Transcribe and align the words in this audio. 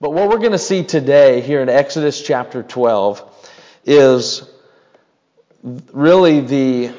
But 0.00 0.14
what 0.14 0.30
we're 0.30 0.38
going 0.38 0.52
to 0.52 0.58
see 0.58 0.82
today 0.82 1.42
here 1.42 1.60
in 1.60 1.68
Exodus 1.68 2.22
chapter 2.22 2.62
12 2.62 3.22
is 3.84 4.50
really 5.92 6.40
the 6.40 6.92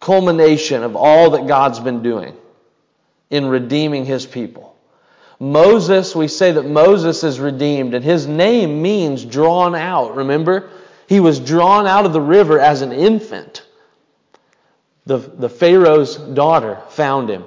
culmination 0.00 0.82
of 0.82 0.96
all 0.96 1.32
that 1.32 1.46
God's 1.46 1.78
been 1.78 2.02
doing 2.02 2.34
in 3.28 3.48
redeeming 3.48 4.06
his 4.06 4.24
people. 4.24 4.74
Moses, 5.38 6.16
we 6.16 6.26
say 6.26 6.52
that 6.52 6.64
Moses 6.64 7.22
is 7.22 7.38
redeemed, 7.38 7.92
and 7.92 8.02
his 8.02 8.26
name 8.26 8.80
means 8.80 9.22
drawn 9.22 9.74
out. 9.74 10.16
Remember? 10.16 10.70
He 11.06 11.20
was 11.20 11.38
drawn 11.38 11.86
out 11.86 12.06
of 12.06 12.14
the 12.14 12.20
river 12.20 12.58
as 12.58 12.80
an 12.80 12.92
infant. 12.92 13.62
The, 15.04 15.18
the 15.18 15.50
Pharaoh's 15.50 16.16
daughter 16.16 16.80
found 16.88 17.28
him 17.28 17.44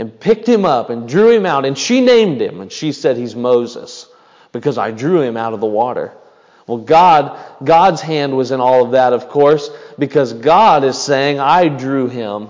and 0.00 0.18
picked 0.18 0.48
him 0.48 0.64
up 0.64 0.88
and 0.88 1.06
drew 1.06 1.30
him 1.30 1.44
out, 1.44 1.66
and 1.66 1.76
she 1.76 2.00
named 2.00 2.40
him, 2.40 2.62
and 2.62 2.72
she 2.72 2.90
said, 2.90 3.18
He's 3.18 3.36
Moses, 3.36 4.08
because 4.50 4.78
I 4.78 4.90
drew 4.92 5.20
him 5.20 5.36
out 5.36 5.52
of 5.52 5.60
the 5.60 5.66
water. 5.66 6.16
Well, 6.66 6.78
God, 6.78 7.38
God's 7.62 8.00
hand 8.00 8.34
was 8.34 8.50
in 8.50 8.60
all 8.60 8.82
of 8.82 8.92
that, 8.92 9.12
of 9.12 9.28
course, 9.28 9.70
because 9.98 10.32
God 10.32 10.84
is 10.84 10.96
saying, 10.96 11.38
I 11.38 11.68
drew 11.68 12.08
him 12.08 12.48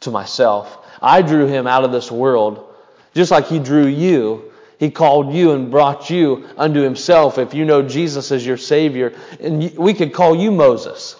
to 0.00 0.10
myself. 0.10 0.84
I 1.00 1.22
drew 1.22 1.46
him 1.46 1.68
out 1.68 1.84
of 1.84 1.92
this 1.92 2.10
world. 2.10 2.74
Just 3.14 3.30
like 3.30 3.46
he 3.46 3.60
drew 3.60 3.86
you, 3.86 4.50
he 4.78 4.90
called 4.90 5.32
you 5.32 5.52
and 5.52 5.70
brought 5.70 6.10
you 6.10 6.48
unto 6.56 6.80
himself 6.80 7.38
if 7.38 7.54
you 7.54 7.64
know 7.64 7.82
Jesus 7.82 8.32
as 8.32 8.44
your 8.44 8.56
Savior. 8.56 9.14
And 9.38 9.76
we 9.76 9.94
could 9.94 10.12
call 10.12 10.34
you 10.34 10.50
Moses. 10.50 11.14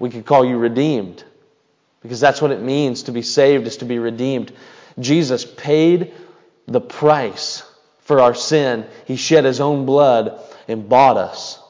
We 0.00 0.10
could 0.10 0.26
call 0.26 0.44
you 0.44 0.58
redeemed. 0.58 1.22
Because 2.06 2.20
that's 2.20 2.40
what 2.40 2.52
it 2.52 2.62
means 2.62 3.04
to 3.04 3.12
be 3.12 3.22
saved, 3.22 3.66
is 3.66 3.78
to 3.78 3.84
be 3.84 3.98
redeemed. 3.98 4.52
Jesus 5.00 5.44
paid 5.44 6.14
the 6.66 6.80
price 6.80 7.64
for 8.02 8.20
our 8.20 8.34
sin. 8.34 8.86
He 9.06 9.16
shed 9.16 9.44
his 9.44 9.60
own 9.60 9.86
blood 9.86 10.40
and 10.68 10.88
bought 10.88 11.16
us 11.16 11.60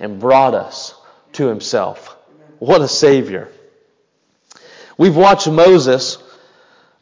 and 0.00 0.18
brought 0.18 0.54
us 0.54 0.94
to 1.34 1.46
himself. 1.46 2.16
What 2.58 2.80
a 2.80 2.88
Savior. 2.88 3.50
We've 4.96 5.16
watched 5.16 5.48
Moses 5.48 6.16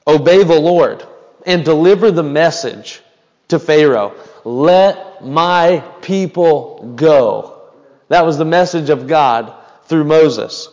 obey 0.05 0.43
the 0.43 0.59
Lord 0.59 1.07
and 1.47 1.65
deliver 1.65 2.11
the 2.11 2.25
message 2.25 3.01
to 3.49 3.61
Pharaoh 3.61 4.15
let 4.45 5.25
my 5.25 5.85
people 6.03 6.95
go. 6.97 7.71
That 8.09 8.27
was 8.27 8.39
the 8.39 8.45
message 8.45 8.91
of 8.91 9.07
God 9.07 9.55
through 9.85 10.05
Moses. 10.05 10.69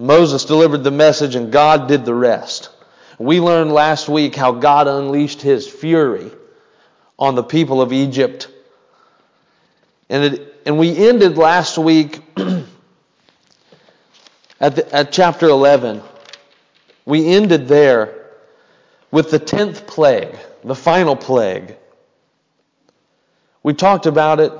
Moses 0.00 0.46
delivered 0.46 0.82
the 0.82 0.90
message 0.90 1.34
and 1.34 1.52
God 1.52 1.86
did 1.86 2.06
the 2.06 2.14
rest. 2.14 2.70
We 3.18 3.38
learned 3.38 3.70
last 3.70 4.08
week 4.08 4.34
how 4.34 4.52
God 4.52 4.88
unleashed 4.88 5.42
his 5.42 5.68
fury 5.68 6.30
on 7.18 7.34
the 7.34 7.42
people 7.42 7.82
of 7.82 7.92
Egypt. 7.92 8.48
And, 10.08 10.24
it, 10.24 10.54
and 10.64 10.78
we 10.78 10.96
ended 10.96 11.36
last 11.36 11.76
week 11.76 12.22
at, 14.58 14.76
the, 14.76 14.90
at 14.90 15.12
chapter 15.12 15.46
11. 15.46 16.00
We 17.04 17.26
ended 17.26 17.68
there 17.68 18.24
with 19.10 19.30
the 19.30 19.38
10th 19.38 19.86
plague, 19.86 20.34
the 20.64 20.74
final 20.74 21.14
plague. 21.14 21.76
We 23.62 23.74
talked 23.74 24.06
about 24.06 24.40
it 24.40 24.52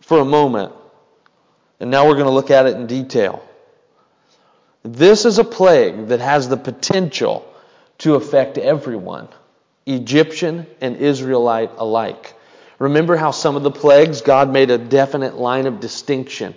for 0.00 0.18
a 0.18 0.26
moment, 0.26 0.74
and 1.80 1.90
now 1.90 2.06
we're 2.06 2.16
going 2.16 2.26
to 2.26 2.32
look 2.32 2.50
at 2.50 2.66
it 2.66 2.76
in 2.76 2.86
detail. 2.86 3.47
This 4.82 5.24
is 5.24 5.38
a 5.38 5.44
plague 5.44 6.08
that 6.08 6.20
has 6.20 6.48
the 6.48 6.56
potential 6.56 7.44
to 7.98 8.14
affect 8.14 8.58
everyone, 8.58 9.28
Egyptian 9.86 10.66
and 10.80 10.96
Israelite 10.96 11.72
alike. 11.76 12.34
Remember 12.78 13.16
how 13.16 13.32
some 13.32 13.56
of 13.56 13.64
the 13.64 13.70
plagues, 13.70 14.20
God 14.20 14.52
made 14.52 14.70
a 14.70 14.78
definite 14.78 15.34
line 15.34 15.66
of 15.66 15.80
distinction 15.80 16.54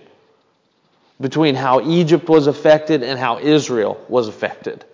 between 1.19 1.55
how 1.55 1.81
Egypt 1.81 2.29
was 2.29 2.47
affected 2.47 3.03
and 3.03 3.19
how 3.19 3.39
Israel 3.39 4.03
was 4.07 4.27
affected. 4.27 4.85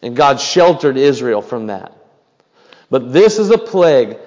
And 0.00 0.16
God 0.16 0.40
sheltered 0.40 0.96
Israel 0.96 1.42
from 1.42 1.68
that. 1.68 1.96
But 2.90 3.12
this 3.12 3.38
is 3.38 3.50
a 3.50 3.58
plague 3.58 4.18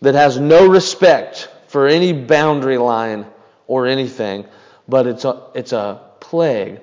that 0.00 0.14
has 0.14 0.38
no 0.38 0.66
respect 0.66 1.48
for 1.68 1.86
any 1.86 2.12
boundary 2.12 2.78
line 2.78 3.26
or 3.66 3.86
anything, 3.86 4.46
but 4.88 5.06
it's 5.06 5.24
a, 5.24 5.42
it's 5.54 5.72
a 5.72 6.00
plague 6.18 6.80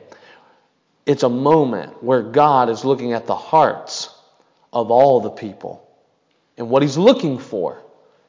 it's 1.07 1.23
a 1.23 1.29
moment 1.29 2.03
where 2.03 2.21
God 2.21 2.69
is 2.69 2.83
looking 2.83 3.13
at 3.13 3.25
the 3.25 3.35
hearts 3.35 4.13
of 4.73 4.91
all 4.91 5.21
the 5.21 5.29
people. 5.29 5.89
And 6.57 6.69
what 6.69 6.81
he's 6.81 6.97
looking 6.97 7.39
for 7.39 7.81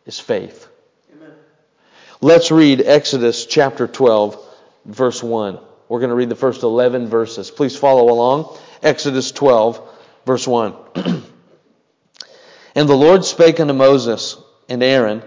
is 0.07 0.21
faith. 0.21 0.69
Amen. 1.13 1.33
Let's 2.21 2.53
read 2.53 2.81
Exodus 2.81 3.47
chapter 3.47 3.89
12, 3.89 4.47
verse 4.85 5.21
1. 5.21 5.59
We're 5.89 5.99
going 5.99 6.11
to 6.11 6.15
read 6.15 6.29
the 6.29 6.37
first 6.37 6.63
11 6.63 7.09
verses. 7.09 7.51
Please 7.51 7.77
follow 7.77 8.13
along. 8.13 8.57
Exodus 8.81 9.33
12, 9.33 9.83
verse 10.25 10.47
1. 10.47 10.75
and 12.77 12.89
the 12.89 12.95
Lord 12.95 13.25
spake 13.25 13.59
unto 13.59 13.75
Moses 13.75 14.37
and 14.69 14.85
Aaron 14.85 15.25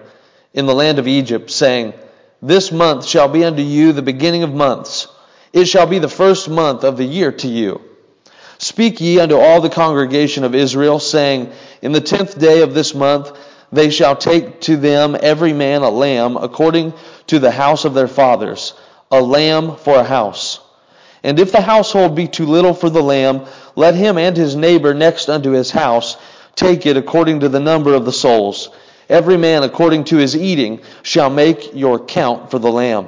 in 0.53 0.67
the 0.67 0.75
land 0.75 0.99
of 0.99 1.07
Egypt, 1.07 1.51
saying, 1.51 1.93
This 2.41 2.71
month 2.71 3.05
shall 3.05 3.27
be 3.27 3.43
unto 3.43 3.61
you 3.61 3.91
the 3.91 4.01
beginning 4.01 4.43
of 4.43 4.53
months. 4.53 5.09
It 5.53 5.65
shall 5.65 5.85
be 5.85 5.99
the 5.99 6.09
first 6.09 6.49
month 6.49 6.83
of 6.83 6.97
the 6.97 7.05
year 7.05 7.31
to 7.31 7.47
you. 7.47 7.81
Speak 8.57 9.01
ye 9.01 9.19
unto 9.19 9.35
all 9.35 9.59
the 9.59 9.69
congregation 9.69 10.43
of 10.43 10.55
Israel, 10.55 10.99
saying, 10.99 11.51
In 11.81 11.91
the 11.91 12.01
tenth 12.01 12.37
day 12.37 12.61
of 12.61 12.73
this 12.73 12.93
month 12.93 13.31
they 13.71 13.89
shall 13.89 14.15
take 14.15 14.61
to 14.61 14.77
them 14.77 15.17
every 15.19 15.53
man 15.53 15.81
a 15.81 15.89
lamb 15.89 16.37
according 16.37 16.93
to 17.27 17.39
the 17.39 17.51
house 17.51 17.85
of 17.85 17.93
their 17.93 18.07
fathers, 18.07 18.73
a 19.09 19.21
lamb 19.21 19.75
for 19.77 19.95
a 19.95 20.03
house. 20.03 20.59
And 21.23 21.39
if 21.39 21.51
the 21.51 21.61
household 21.61 22.15
be 22.15 22.27
too 22.27 22.45
little 22.45 22.73
for 22.73 22.89
the 22.89 23.03
lamb, 23.03 23.45
let 23.75 23.95
him 23.95 24.17
and 24.17 24.35
his 24.35 24.55
neighbor 24.55 24.93
next 24.93 25.29
unto 25.29 25.51
his 25.51 25.71
house 25.71 26.17
take 26.55 26.85
it 26.85 26.97
according 26.97 27.41
to 27.41 27.49
the 27.49 27.59
number 27.59 27.93
of 27.93 28.05
the 28.05 28.11
souls. 28.11 28.69
Every 29.09 29.37
man 29.37 29.63
according 29.63 30.05
to 30.05 30.17
his 30.17 30.35
eating 30.35 30.81
shall 31.03 31.29
make 31.29 31.75
your 31.75 31.99
count 31.99 32.51
for 32.51 32.59
the 32.59 32.71
lamb. 32.71 33.07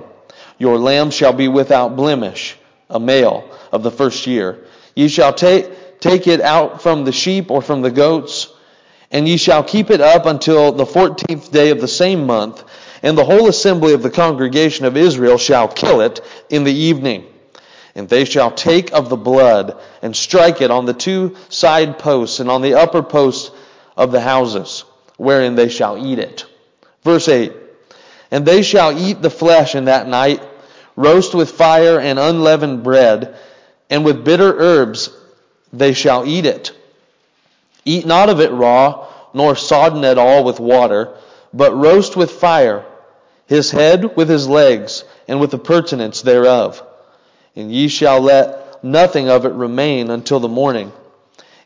Your 0.64 0.78
lamb 0.78 1.12
shall 1.12 1.34
be 1.34 1.50
without 1.50 1.98
blemish, 1.98 2.56
a 2.90 2.98
male 2.98 3.44
of 3.74 3.84
the 3.84 3.92
first 3.92 4.26
year. 4.28 4.64
Ye 4.96 5.10
shall 5.10 5.34
take, 5.34 6.00
take 6.00 6.26
it 6.26 6.40
out 6.40 6.82
from 6.82 7.04
the 7.04 7.12
sheep 7.12 7.52
or 7.52 7.62
from 7.62 7.82
the 7.82 7.92
goats, 7.92 8.48
and 9.12 9.28
ye 9.28 9.36
shall 9.36 9.66
keep 9.66 9.92
it 9.92 10.00
up 10.00 10.26
until 10.26 10.72
the 10.72 10.86
fourteenth 10.86 11.52
day 11.52 11.72
of 11.72 11.82
the 11.82 11.88
same 11.90 12.26
month, 12.26 12.64
and 13.02 13.18
the 13.18 13.26
whole 13.26 13.50
assembly 13.50 13.92
of 13.92 14.04
the 14.04 14.10
congregation 14.10 14.86
of 14.86 14.96
Israel 14.96 15.38
shall 15.38 15.68
kill 15.68 16.00
it 16.00 16.22
in 16.50 16.64
the 16.64 16.72
evening. 16.72 17.26
And 17.94 18.08
they 18.08 18.24
shall 18.24 18.50
take 18.50 18.94
of 18.94 19.10
the 19.10 19.18
blood 19.18 19.78
and 20.02 20.16
strike 20.16 20.62
it 20.62 20.72
on 20.72 20.86
the 20.86 20.94
two 20.94 21.36
side 21.50 22.00
posts 22.00 22.40
and 22.40 22.50
on 22.50 22.62
the 22.62 22.76
upper 22.76 23.04
posts 23.04 23.52
of 23.98 24.14
the 24.14 24.22
houses, 24.22 24.86
wherein 25.18 25.56
they 25.56 25.68
shall 25.68 25.98
eat 26.08 26.20
it. 26.20 26.46
Verse 27.04 27.28
8 27.28 27.52
and 28.34 28.48
they 28.48 28.64
shall 28.64 28.98
eat 28.98 29.22
the 29.22 29.30
flesh 29.30 29.76
in 29.76 29.86
that 29.86 30.08
night, 30.08 30.42
roast 30.96 31.34
with 31.34 31.52
fire 31.52 32.00
and 32.00 32.20
unleavened 32.20 32.84
bread, 32.84 33.36
and 33.90 34.06
with 34.06 34.24
bitter 34.24 34.58
herbs 34.58 35.10
they 35.72 35.94
shall 35.94 36.26
eat 36.26 36.46
it. 36.46 36.72
Eat 37.86 38.06
not 38.06 38.30
of 38.30 38.40
it 38.40 38.52
raw, 38.52 39.08
nor 39.34 39.56
sodden 39.56 40.06
at 40.06 40.18
all 40.18 40.44
with 40.44 40.60
water, 40.60 41.16
but 41.54 41.76
roast 41.76 42.16
with 42.16 42.32
fire, 42.32 42.86
his 43.48 43.72
head 43.72 44.16
with 44.16 44.30
his 44.30 44.48
legs, 44.48 45.04
and 45.28 45.40
with 45.40 45.52
the 45.52 45.58
purtenance 45.58 46.22
thereof. 46.22 46.82
And 47.56 47.72
ye 47.72 47.88
shall 47.88 48.22
let 48.22 48.84
nothing 48.84 49.30
of 49.30 49.46
it 49.46 49.54
remain 49.54 50.10
until 50.10 50.40
the 50.40 50.48
morning. 50.48 50.92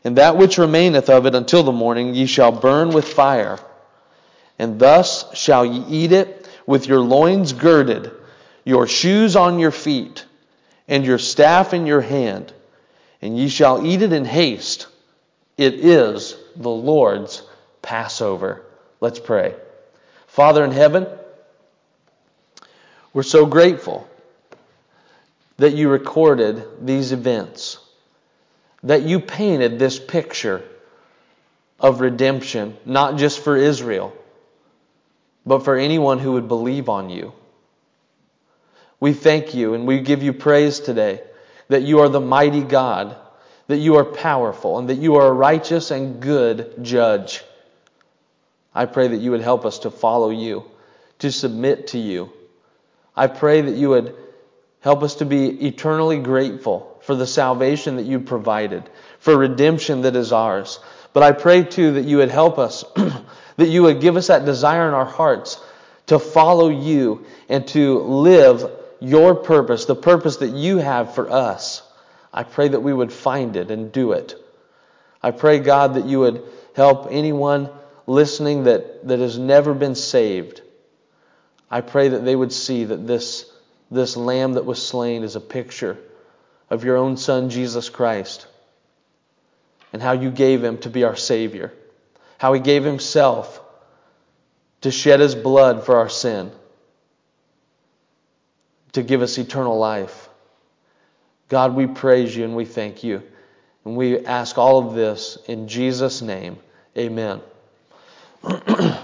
And 0.04 0.16
that 0.16 0.36
which 0.36 0.58
remaineth 0.58 1.10
of 1.10 1.26
it 1.26 1.34
until 1.34 1.62
the 1.62 1.72
morning 1.72 2.14
ye 2.14 2.26
shall 2.26 2.52
burn 2.52 2.90
with 2.90 3.06
fire. 3.06 3.58
And 4.58 4.78
thus 4.78 5.24
shall 5.36 5.64
ye 5.64 5.84
eat 5.88 6.12
it 6.12 6.48
with 6.66 6.86
your 6.86 7.00
loins 7.00 7.52
girded, 7.52 8.10
your 8.68 8.86
shoes 8.86 9.34
on 9.34 9.58
your 9.58 9.70
feet, 9.70 10.26
and 10.88 11.02
your 11.02 11.16
staff 11.16 11.72
in 11.72 11.86
your 11.86 12.02
hand, 12.02 12.52
and 13.22 13.38
ye 13.38 13.48
shall 13.48 13.86
eat 13.86 14.02
it 14.02 14.12
in 14.12 14.26
haste. 14.26 14.88
It 15.56 15.76
is 15.76 16.36
the 16.54 16.68
Lord's 16.68 17.42
Passover. 17.80 18.66
Let's 19.00 19.18
pray. 19.18 19.54
Father 20.26 20.62
in 20.62 20.70
heaven, 20.70 21.06
we're 23.14 23.22
so 23.22 23.46
grateful 23.46 24.06
that 25.56 25.72
you 25.72 25.88
recorded 25.88 26.62
these 26.84 27.12
events, 27.12 27.78
that 28.82 29.00
you 29.00 29.18
painted 29.18 29.78
this 29.78 29.98
picture 29.98 30.62
of 31.80 32.02
redemption, 32.02 32.76
not 32.84 33.16
just 33.16 33.40
for 33.40 33.56
Israel 33.56 34.12
but 35.46 35.64
for 35.64 35.76
anyone 35.76 36.18
who 36.18 36.32
would 36.32 36.46
believe 36.46 36.90
on 36.90 37.08
you. 37.08 37.32
We 39.00 39.12
thank 39.12 39.54
you 39.54 39.74
and 39.74 39.86
we 39.86 40.00
give 40.00 40.22
you 40.22 40.32
praise 40.32 40.80
today 40.80 41.22
that 41.68 41.82
you 41.82 42.00
are 42.00 42.08
the 42.08 42.20
mighty 42.20 42.62
God, 42.62 43.16
that 43.68 43.76
you 43.76 43.96
are 43.96 44.04
powerful 44.04 44.78
and 44.78 44.88
that 44.88 44.96
you 44.96 45.16
are 45.16 45.26
a 45.26 45.32
righteous 45.32 45.90
and 45.90 46.20
good 46.20 46.82
judge. 46.82 47.44
I 48.74 48.86
pray 48.86 49.08
that 49.08 49.18
you 49.18 49.30
would 49.32 49.40
help 49.40 49.64
us 49.64 49.80
to 49.80 49.90
follow 49.90 50.30
you, 50.30 50.64
to 51.20 51.30
submit 51.30 51.88
to 51.88 51.98
you. 51.98 52.32
I 53.14 53.26
pray 53.26 53.60
that 53.60 53.76
you 53.76 53.90
would 53.90 54.14
help 54.80 55.02
us 55.02 55.16
to 55.16 55.24
be 55.24 55.66
eternally 55.66 56.18
grateful 56.18 56.98
for 57.02 57.14
the 57.14 57.26
salvation 57.26 57.96
that 57.96 58.06
you 58.06 58.20
provided, 58.20 58.88
for 59.18 59.36
redemption 59.36 60.02
that 60.02 60.16
is 60.16 60.32
ours. 60.32 60.78
But 61.12 61.22
I 61.22 61.32
pray 61.32 61.64
too 61.64 61.94
that 61.94 62.04
you 62.04 62.18
would 62.18 62.30
help 62.30 62.58
us, 62.58 62.84
that 63.56 63.68
you 63.68 63.82
would 63.84 64.00
give 64.00 64.16
us 64.16 64.28
that 64.28 64.44
desire 64.44 64.88
in 64.88 64.94
our 64.94 65.04
hearts 65.04 65.60
to 66.06 66.18
follow 66.18 66.68
you 66.68 67.26
and 67.48 67.66
to 67.68 67.98
live 67.98 68.70
your 69.00 69.34
purpose, 69.34 69.84
the 69.84 69.94
purpose 69.94 70.38
that 70.38 70.50
you 70.50 70.78
have 70.78 71.14
for 71.14 71.30
us. 71.30 71.82
I 72.32 72.42
pray 72.42 72.68
that 72.68 72.80
we 72.80 72.92
would 72.92 73.12
find 73.12 73.56
it 73.56 73.70
and 73.70 73.92
do 73.92 74.12
it. 74.12 74.34
I 75.22 75.30
pray, 75.30 75.58
God, 75.58 75.94
that 75.94 76.06
you 76.06 76.20
would 76.20 76.42
help 76.74 77.08
anyone 77.10 77.70
listening 78.06 78.64
that, 78.64 79.06
that 79.08 79.18
has 79.18 79.38
never 79.38 79.74
been 79.74 79.94
saved. 79.94 80.62
I 81.70 81.80
pray 81.80 82.08
that 82.08 82.24
they 82.24 82.34
would 82.34 82.52
see 82.52 82.84
that 82.84 83.06
this, 83.06 83.50
this 83.90 84.16
lamb 84.16 84.54
that 84.54 84.64
was 84.64 84.84
slain 84.84 85.22
is 85.22 85.36
a 85.36 85.40
picture 85.40 85.98
of 86.70 86.84
your 86.84 86.96
own 86.96 87.16
Son, 87.16 87.50
Jesus 87.50 87.88
Christ, 87.88 88.46
and 89.92 90.02
how 90.02 90.12
you 90.12 90.30
gave 90.30 90.62
him 90.62 90.78
to 90.78 90.90
be 90.90 91.04
our 91.04 91.16
Savior, 91.16 91.72
how 92.38 92.52
he 92.52 92.60
gave 92.60 92.84
himself 92.84 93.60
to 94.82 94.90
shed 94.90 95.20
his 95.20 95.34
blood 95.34 95.84
for 95.84 95.96
our 95.96 96.08
sin, 96.08 96.52
to 98.92 99.02
give 99.02 99.22
us 99.22 99.38
eternal 99.38 99.78
life. 99.78 100.28
God, 101.48 101.74
we 101.74 101.86
praise 101.86 102.36
you 102.36 102.44
and 102.44 102.54
we 102.54 102.64
thank 102.64 103.02
you. 103.04 103.22
And 103.84 103.96
we 103.96 104.24
ask 104.26 104.58
all 104.58 104.86
of 104.86 104.94
this 104.94 105.38
in 105.46 105.68
Jesus' 105.68 106.20
name. 106.20 106.58
Amen. 106.96 107.40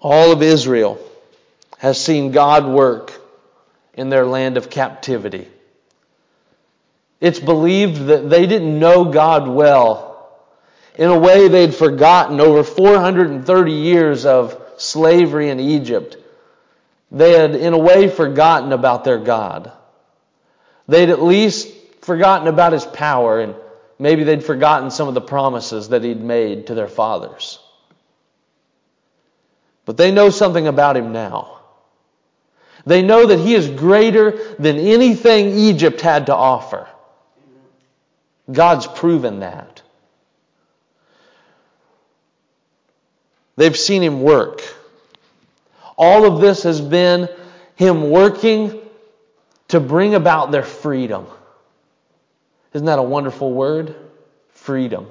all 0.00 0.32
of 0.32 0.42
Israel 0.42 0.98
has 1.78 2.02
seen 2.02 2.30
God 2.30 2.66
work 2.66 3.12
in 3.94 4.10
their 4.10 4.26
land 4.26 4.56
of 4.56 4.70
captivity. 4.70 5.48
It's 7.20 7.40
believed 7.40 8.06
that 8.06 8.28
they 8.28 8.46
didn't 8.46 8.78
know 8.78 9.06
God 9.06 9.48
well. 9.48 10.12
In 10.96 11.10
a 11.10 11.18
way, 11.18 11.48
they'd 11.48 11.74
forgotten 11.74 12.40
over 12.40 12.62
430 12.62 13.72
years 13.72 14.26
of 14.26 14.63
slavery 14.76 15.50
in 15.50 15.60
Egypt. 15.60 16.16
They 17.10 17.32
had, 17.32 17.54
in 17.54 17.72
a 17.72 17.78
way, 17.78 18.08
forgotten 18.08 18.72
about 18.72 19.04
their 19.04 19.18
God. 19.18 19.72
They'd 20.88 21.10
at 21.10 21.22
least 21.22 21.68
forgotten 22.02 22.48
about 22.48 22.72
his 22.72 22.84
power, 22.84 23.40
and 23.40 23.54
maybe 23.98 24.24
they'd 24.24 24.44
forgotten 24.44 24.90
some 24.90 25.08
of 25.08 25.14
the 25.14 25.20
promises 25.20 25.90
that 25.90 26.02
he'd 26.02 26.20
made 26.20 26.66
to 26.66 26.74
their 26.74 26.88
fathers. 26.88 27.58
But 29.84 29.96
they 29.96 30.10
know 30.10 30.30
something 30.30 30.66
about 30.66 30.96
him 30.96 31.12
now. 31.12 31.60
They 32.86 33.02
know 33.02 33.26
that 33.26 33.38
he 33.38 33.54
is 33.54 33.68
greater 33.68 34.54
than 34.58 34.78
anything 34.78 35.56
Egypt 35.58 36.00
had 36.00 36.26
to 36.26 36.34
offer. 36.34 36.88
God's 38.50 38.86
proven 38.86 39.40
that. 39.40 39.73
They've 43.56 43.76
seen 43.76 44.02
him 44.02 44.22
work. 44.22 44.62
All 45.96 46.24
of 46.24 46.40
this 46.40 46.64
has 46.64 46.80
been 46.80 47.28
him 47.76 48.10
working 48.10 48.80
to 49.68 49.80
bring 49.80 50.14
about 50.14 50.50
their 50.50 50.62
freedom. 50.62 51.26
Isn't 52.72 52.86
that 52.86 52.98
a 52.98 53.02
wonderful 53.02 53.52
word? 53.52 53.94
Freedom. 54.50 55.10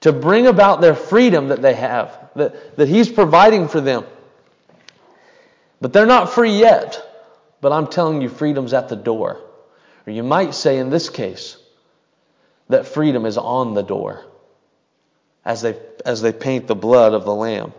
To 0.00 0.12
bring 0.12 0.46
about 0.46 0.80
their 0.80 0.94
freedom 0.94 1.48
that 1.48 1.60
they 1.60 1.74
have, 1.74 2.30
that, 2.36 2.76
that 2.76 2.88
he's 2.88 3.10
providing 3.10 3.68
for 3.68 3.80
them. 3.80 4.04
But 5.80 5.92
they're 5.92 6.06
not 6.06 6.32
free 6.32 6.58
yet. 6.58 7.02
But 7.60 7.72
I'm 7.72 7.86
telling 7.86 8.22
you, 8.22 8.28
freedom's 8.28 8.72
at 8.72 8.88
the 8.88 8.96
door. 8.96 9.40
Or 10.06 10.12
you 10.12 10.22
might 10.22 10.54
say 10.54 10.78
in 10.78 10.88
this 10.88 11.08
case, 11.10 11.56
that 12.68 12.86
freedom 12.86 13.26
is 13.26 13.36
on 13.36 13.74
the 13.74 13.82
door 13.82 14.24
as 15.46 15.62
they, 15.62 15.78
as 16.04 16.20
they 16.20 16.32
paint 16.32 16.66
the 16.66 16.74
blood 16.74 17.14
of 17.14 17.24
the 17.24 17.34
Lamb. 17.34 17.72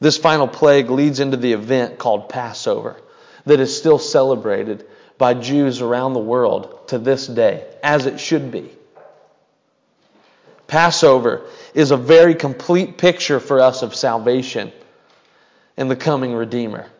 This 0.00 0.18
final 0.18 0.48
plague 0.48 0.90
leads 0.90 1.20
into 1.20 1.38
the 1.38 1.52
event 1.52 1.96
called 1.96 2.28
Passover 2.28 3.00
that 3.46 3.60
is 3.60 3.74
still 3.74 3.98
celebrated 3.98 4.84
by 5.16 5.32
Jews 5.32 5.80
around 5.80 6.12
the 6.12 6.18
world 6.18 6.88
to 6.88 6.98
this 6.98 7.26
day, 7.26 7.64
as 7.82 8.04
it 8.04 8.20
should 8.20 8.50
be. 8.50 8.70
Passover 10.66 11.46
is 11.72 11.92
a 11.92 11.96
very 11.96 12.34
complete 12.34 12.98
picture 12.98 13.38
for 13.38 13.60
us 13.60 13.82
of 13.82 13.94
salvation 13.94 14.72
and 15.76 15.88
the 15.88 15.96
coming 15.96 16.34
Redeemer. 16.34 16.90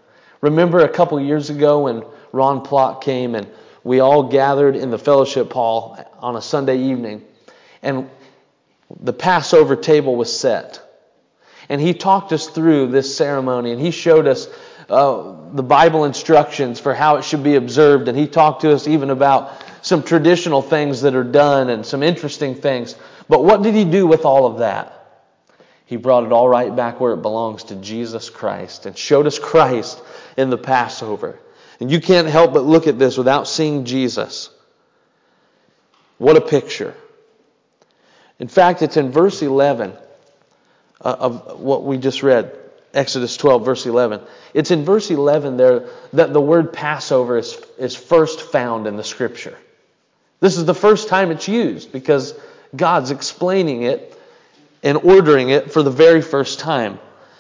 Remember 0.40 0.78
a 0.78 0.88
couple 0.88 1.20
years 1.20 1.50
ago 1.50 1.80
when 1.80 2.04
Ron 2.30 2.64
Plott 2.64 3.02
came 3.02 3.34
and 3.34 3.48
we 3.82 3.98
all 3.98 4.22
gathered 4.22 4.76
in 4.76 4.90
the 4.90 4.98
fellowship 4.98 5.52
hall 5.52 5.98
on 6.20 6.36
a 6.36 6.42
Sunday 6.42 6.78
evening 6.78 7.24
and 7.82 8.08
the 9.00 9.12
Passover 9.12 9.76
table 9.76 10.16
was 10.16 10.38
set. 10.38 10.82
And 11.68 11.80
he 11.80 11.94
talked 11.94 12.32
us 12.32 12.48
through 12.48 12.88
this 12.88 13.16
ceremony 13.16 13.72
and 13.72 13.80
he 13.80 13.90
showed 13.90 14.26
us 14.26 14.48
uh, 14.88 15.34
the 15.52 15.64
Bible 15.64 16.04
instructions 16.04 16.78
for 16.78 16.94
how 16.94 17.16
it 17.16 17.24
should 17.24 17.42
be 17.42 17.56
observed. 17.56 18.08
And 18.08 18.16
he 18.16 18.28
talked 18.28 18.62
to 18.62 18.72
us 18.72 18.86
even 18.86 19.10
about 19.10 19.52
some 19.82 20.02
traditional 20.02 20.62
things 20.62 21.02
that 21.02 21.14
are 21.14 21.24
done 21.24 21.70
and 21.70 21.84
some 21.84 22.02
interesting 22.02 22.54
things. 22.54 22.94
But 23.28 23.42
what 23.42 23.62
did 23.62 23.74
he 23.74 23.84
do 23.84 24.06
with 24.06 24.24
all 24.24 24.46
of 24.46 24.58
that? 24.58 24.92
He 25.86 25.96
brought 25.96 26.24
it 26.24 26.32
all 26.32 26.48
right 26.48 26.74
back 26.74 27.00
where 27.00 27.14
it 27.14 27.22
belongs 27.22 27.64
to 27.64 27.76
Jesus 27.76 28.30
Christ 28.30 28.86
and 28.86 28.96
showed 28.96 29.26
us 29.26 29.38
Christ 29.38 30.00
in 30.36 30.50
the 30.50 30.58
Passover. 30.58 31.38
And 31.80 31.90
you 31.90 32.00
can't 32.00 32.26
help 32.26 32.52
but 32.52 32.64
look 32.64 32.86
at 32.86 32.98
this 32.98 33.16
without 33.16 33.46
seeing 33.46 33.84
Jesus. 33.84 34.50
What 36.18 36.36
a 36.36 36.40
picture. 36.40 36.94
In 38.38 38.48
fact, 38.48 38.82
it's 38.82 38.96
in 38.96 39.10
verse 39.10 39.42
11 39.42 39.92
uh, 41.00 41.16
of 41.18 41.60
what 41.60 41.84
we 41.84 41.98
just 41.98 42.22
read, 42.22 42.56
Exodus 42.92 43.36
12, 43.36 43.64
verse 43.64 43.86
11. 43.86 44.20
It's 44.54 44.70
in 44.70 44.84
verse 44.84 45.10
11 45.10 45.56
there 45.56 45.88
that 46.12 46.32
the 46.32 46.40
word 46.40 46.72
Passover 46.72 47.38
is, 47.38 47.58
is 47.78 47.94
first 47.94 48.40
found 48.40 48.86
in 48.86 48.96
the 48.96 49.04
scripture. 49.04 49.56
This 50.40 50.58
is 50.58 50.64
the 50.64 50.74
first 50.74 51.08
time 51.08 51.30
it's 51.30 51.48
used 51.48 51.92
because 51.92 52.34
God's 52.74 53.10
explaining 53.10 53.82
it 53.82 54.18
and 54.82 54.98
ordering 54.98 55.48
it 55.48 55.72
for 55.72 55.82
the 55.82 55.90
very 55.90 56.20
first 56.20 56.60
time. 56.60 56.98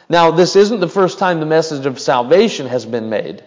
Now, 0.08 0.30
this 0.30 0.56
isn't 0.56 0.80
the 0.80 0.88
first 0.88 1.18
time 1.18 1.40
the 1.40 1.46
message 1.46 1.84
of 1.84 1.98
salvation 2.00 2.66
has 2.68 2.86
been 2.86 3.10
made, 3.10 3.44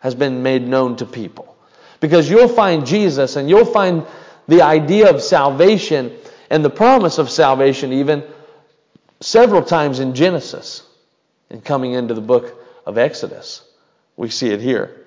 has 0.00 0.14
been 0.14 0.42
made 0.42 0.66
known 0.66 0.96
to 0.96 1.06
people. 1.06 1.56
Because 2.00 2.28
you'll 2.28 2.48
find 2.48 2.86
Jesus 2.86 3.36
and 3.36 3.48
you'll 3.48 3.64
find 3.64 4.04
the 4.46 4.62
idea 4.62 5.10
of 5.10 5.22
salvation 5.22 6.16
and 6.50 6.64
the 6.64 6.70
promise 6.70 7.18
of 7.18 7.30
salvation 7.30 7.92
even 7.92 8.24
several 9.20 9.62
times 9.62 9.98
in 9.98 10.14
Genesis 10.14 10.82
and 11.50 11.64
coming 11.64 11.92
into 11.92 12.14
the 12.14 12.20
book 12.20 12.54
of 12.86 12.98
Exodus. 12.98 13.62
We 14.16 14.30
see 14.30 14.48
it 14.48 14.60
here. 14.60 15.06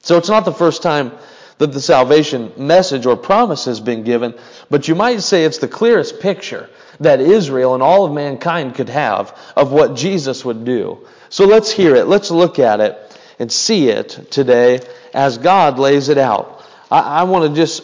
So 0.00 0.16
it's 0.16 0.28
not 0.28 0.44
the 0.44 0.52
first 0.52 0.82
time 0.82 1.12
that 1.58 1.72
the 1.72 1.80
salvation 1.80 2.52
message 2.56 3.06
or 3.06 3.16
promise 3.16 3.64
has 3.66 3.80
been 3.80 4.02
given, 4.02 4.34
but 4.70 4.88
you 4.88 4.94
might 4.94 5.20
say 5.22 5.44
it's 5.44 5.58
the 5.58 5.68
clearest 5.68 6.20
picture 6.20 6.68
that 7.00 7.20
Israel 7.20 7.74
and 7.74 7.82
all 7.82 8.04
of 8.04 8.12
mankind 8.12 8.74
could 8.74 8.88
have 8.88 9.38
of 9.56 9.72
what 9.72 9.94
Jesus 9.94 10.44
would 10.44 10.64
do. 10.64 11.06
So 11.28 11.46
let's 11.46 11.70
hear 11.70 11.94
it. 11.96 12.06
Let's 12.06 12.30
look 12.30 12.58
at 12.58 12.80
it 12.80 13.18
and 13.38 13.50
see 13.50 13.88
it 13.88 14.08
today 14.30 14.80
as 15.12 15.38
God 15.38 15.78
lays 15.78 16.08
it 16.08 16.18
out. 16.18 16.64
I, 16.90 17.00
I 17.00 17.22
want 17.24 17.48
to 17.48 17.60
just 17.60 17.82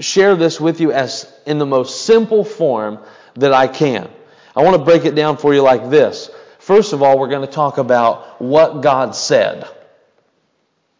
share 0.00 0.36
this 0.36 0.60
with 0.60 0.80
you 0.80 0.92
as 0.92 1.32
in 1.46 1.58
the 1.58 1.66
most 1.66 2.04
simple 2.04 2.44
form 2.44 2.98
that 3.34 3.52
I 3.52 3.68
can. 3.68 4.08
I 4.54 4.62
want 4.62 4.76
to 4.76 4.84
break 4.84 5.04
it 5.04 5.14
down 5.14 5.36
for 5.36 5.54
you 5.54 5.62
like 5.62 5.90
this. 5.90 6.30
First 6.58 6.92
of 6.92 7.02
all, 7.02 7.18
we're 7.18 7.28
going 7.28 7.46
to 7.46 7.52
talk 7.52 7.78
about 7.78 8.40
what 8.40 8.80
God 8.80 9.14
said. 9.14 9.68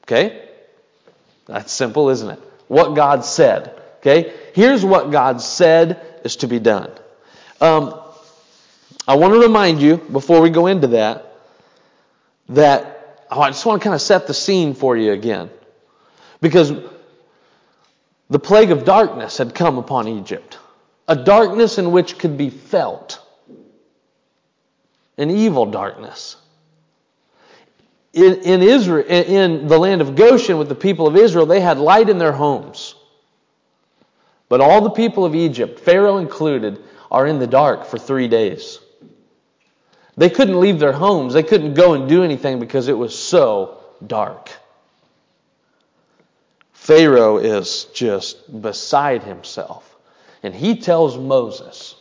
Okay? 0.05 0.49
That's 1.47 1.73
simple, 1.73 2.11
isn't 2.11 2.31
it? 2.31 2.41
What 2.69 2.95
God 2.95 3.25
said. 3.25 3.81
Okay? 3.99 4.33
Here's 4.55 4.85
what 4.85 5.11
God 5.11 5.41
said 5.41 6.21
is 6.25 6.37
to 6.37 6.49
be 6.49 6.59
done. 6.59 6.91
Um, 7.61 8.01
I 9.09 9.17
want 9.17 9.35
to 9.35 9.41
remind 9.41 9.81
you, 9.81 9.97
before 9.97 10.41
we 10.41 10.51
go 10.51 10.67
into 10.67 10.89
that, 10.89 11.33
that 12.51 13.27
oh, 13.31 13.41
I 13.41 13.51
just 13.51 13.65
want 13.65 13.81
to 13.81 13.85
kind 13.85 13.95
of 13.95 14.01
set 14.01 14.27
the 14.27 14.35
scene 14.35 14.75
for 14.75 14.97
you 14.97 15.13
again. 15.13 15.51
Because 16.41 16.73
the 18.29 18.39
plague 18.39 18.71
of 18.71 18.85
darkness 18.85 19.39
had 19.39 19.55
come 19.55 19.79
upon 19.79 20.09
Egypt, 20.09 20.59
a 21.07 21.17
darkness 21.17 21.79
in 21.79 21.93
which 21.93 22.19
could 22.19 22.37
be 22.37 22.51
felt, 22.51 23.21
an 25.17 25.31
evil 25.31 25.67
darkness. 25.67 26.37
in, 28.13 28.35
in 28.43 28.63
Israel, 28.63 29.07
in 29.07 29.69
the 29.69 29.79
land 29.79 30.01
of 30.01 30.17
Goshen 30.17 30.57
with 30.57 30.69
the 30.69 30.75
people 30.75 31.07
of 31.07 31.17
Israel, 31.17 31.47
they 31.47 31.61
had 31.61 31.79
light 31.79 32.09
in 32.09 32.19
their 32.19 32.33
homes. 32.33 32.95
But 34.49 34.61
all 34.61 34.81
the 34.81 34.91
people 34.91 35.25
of 35.25 35.35
Egypt, 35.35 35.81
Pharaoh 35.81 36.19
included, 36.19 36.83
are 37.11 37.27
in 37.27 37.39
the 37.39 37.47
dark 37.47 37.85
for 37.85 37.99
three 37.99 38.27
days. 38.27 38.79
They 40.17 40.31
couldn't 40.31 40.59
leave 40.59 40.79
their 40.79 40.93
homes. 40.93 41.35
They 41.35 41.43
couldn't 41.43 41.75
go 41.75 41.93
and 41.93 42.09
do 42.09 42.25
anything 42.25 42.59
because 42.59 42.89
it 42.89 42.97
was 42.97 43.17
so 43.17 43.79
dark. 44.07 44.51
Pharaoh 46.87 47.39
is 47.39 47.87
just 47.87 48.63
beside 48.63 49.25
himself. 49.25 49.97
And 50.45 50.55
he 50.55 50.77
tells 50.77 51.19
Moses, 51.19 51.97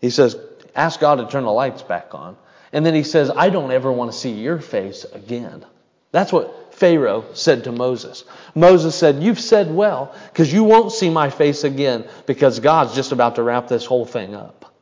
he 0.00 0.10
says, 0.10 0.36
ask 0.74 0.98
God 0.98 1.16
to 1.16 1.28
turn 1.28 1.44
the 1.44 1.52
lights 1.52 1.82
back 1.82 2.16
on. 2.16 2.36
And 2.72 2.84
then 2.84 2.94
he 2.94 3.04
says, 3.04 3.30
I 3.30 3.48
don't 3.48 3.70
ever 3.70 3.92
want 3.92 4.10
to 4.10 4.18
see 4.18 4.32
your 4.32 4.58
face 4.58 5.04
again. 5.04 5.64
That's 6.10 6.32
what 6.32 6.74
Pharaoh 6.74 7.24
said 7.32 7.62
to 7.64 7.72
Moses. 7.72 8.24
Moses 8.56 8.96
said, 8.96 9.22
You've 9.22 9.38
said 9.38 9.72
well, 9.72 10.12
because 10.32 10.52
you 10.52 10.64
won't 10.64 10.90
see 10.90 11.08
my 11.08 11.30
face 11.30 11.62
again, 11.62 12.08
because 12.26 12.58
God's 12.58 12.96
just 12.96 13.12
about 13.12 13.36
to 13.36 13.44
wrap 13.44 13.68
this 13.68 13.86
whole 13.86 14.04
thing 14.04 14.34
up. 14.34 14.74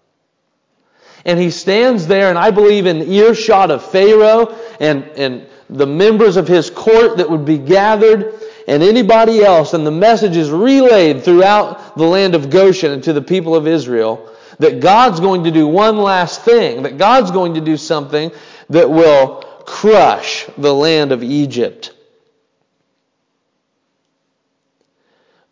And 1.26 1.38
he 1.38 1.50
stands 1.50 2.06
there, 2.06 2.30
and 2.30 2.38
I 2.38 2.52
believe 2.52 2.86
in 2.86 3.02
earshot 3.02 3.70
of 3.70 3.84
Pharaoh 3.84 4.56
and, 4.80 5.04
and 5.16 5.46
the 5.70 5.86
members 5.86 6.36
of 6.36 6.46
his 6.46 6.70
court 6.70 7.16
that 7.18 7.30
would 7.30 7.44
be 7.44 7.58
gathered, 7.58 8.34
and 8.66 8.82
anybody 8.82 9.42
else, 9.42 9.74
and 9.74 9.86
the 9.86 9.90
message 9.90 10.36
is 10.36 10.50
relayed 10.50 11.22
throughout 11.22 11.96
the 11.96 12.04
land 12.04 12.34
of 12.34 12.50
Goshen 12.50 12.92
and 12.92 13.02
to 13.04 13.12
the 13.12 13.22
people 13.22 13.54
of 13.54 13.66
Israel 13.66 14.30
that 14.58 14.80
God's 14.80 15.20
going 15.20 15.44
to 15.44 15.50
do 15.50 15.66
one 15.66 15.98
last 15.98 16.42
thing, 16.42 16.82
that 16.82 16.98
God's 16.98 17.30
going 17.30 17.54
to 17.54 17.60
do 17.60 17.76
something 17.76 18.30
that 18.70 18.88
will 18.90 19.42
crush 19.66 20.46
the 20.58 20.74
land 20.74 21.12
of 21.12 21.22
Egypt. 21.22 21.92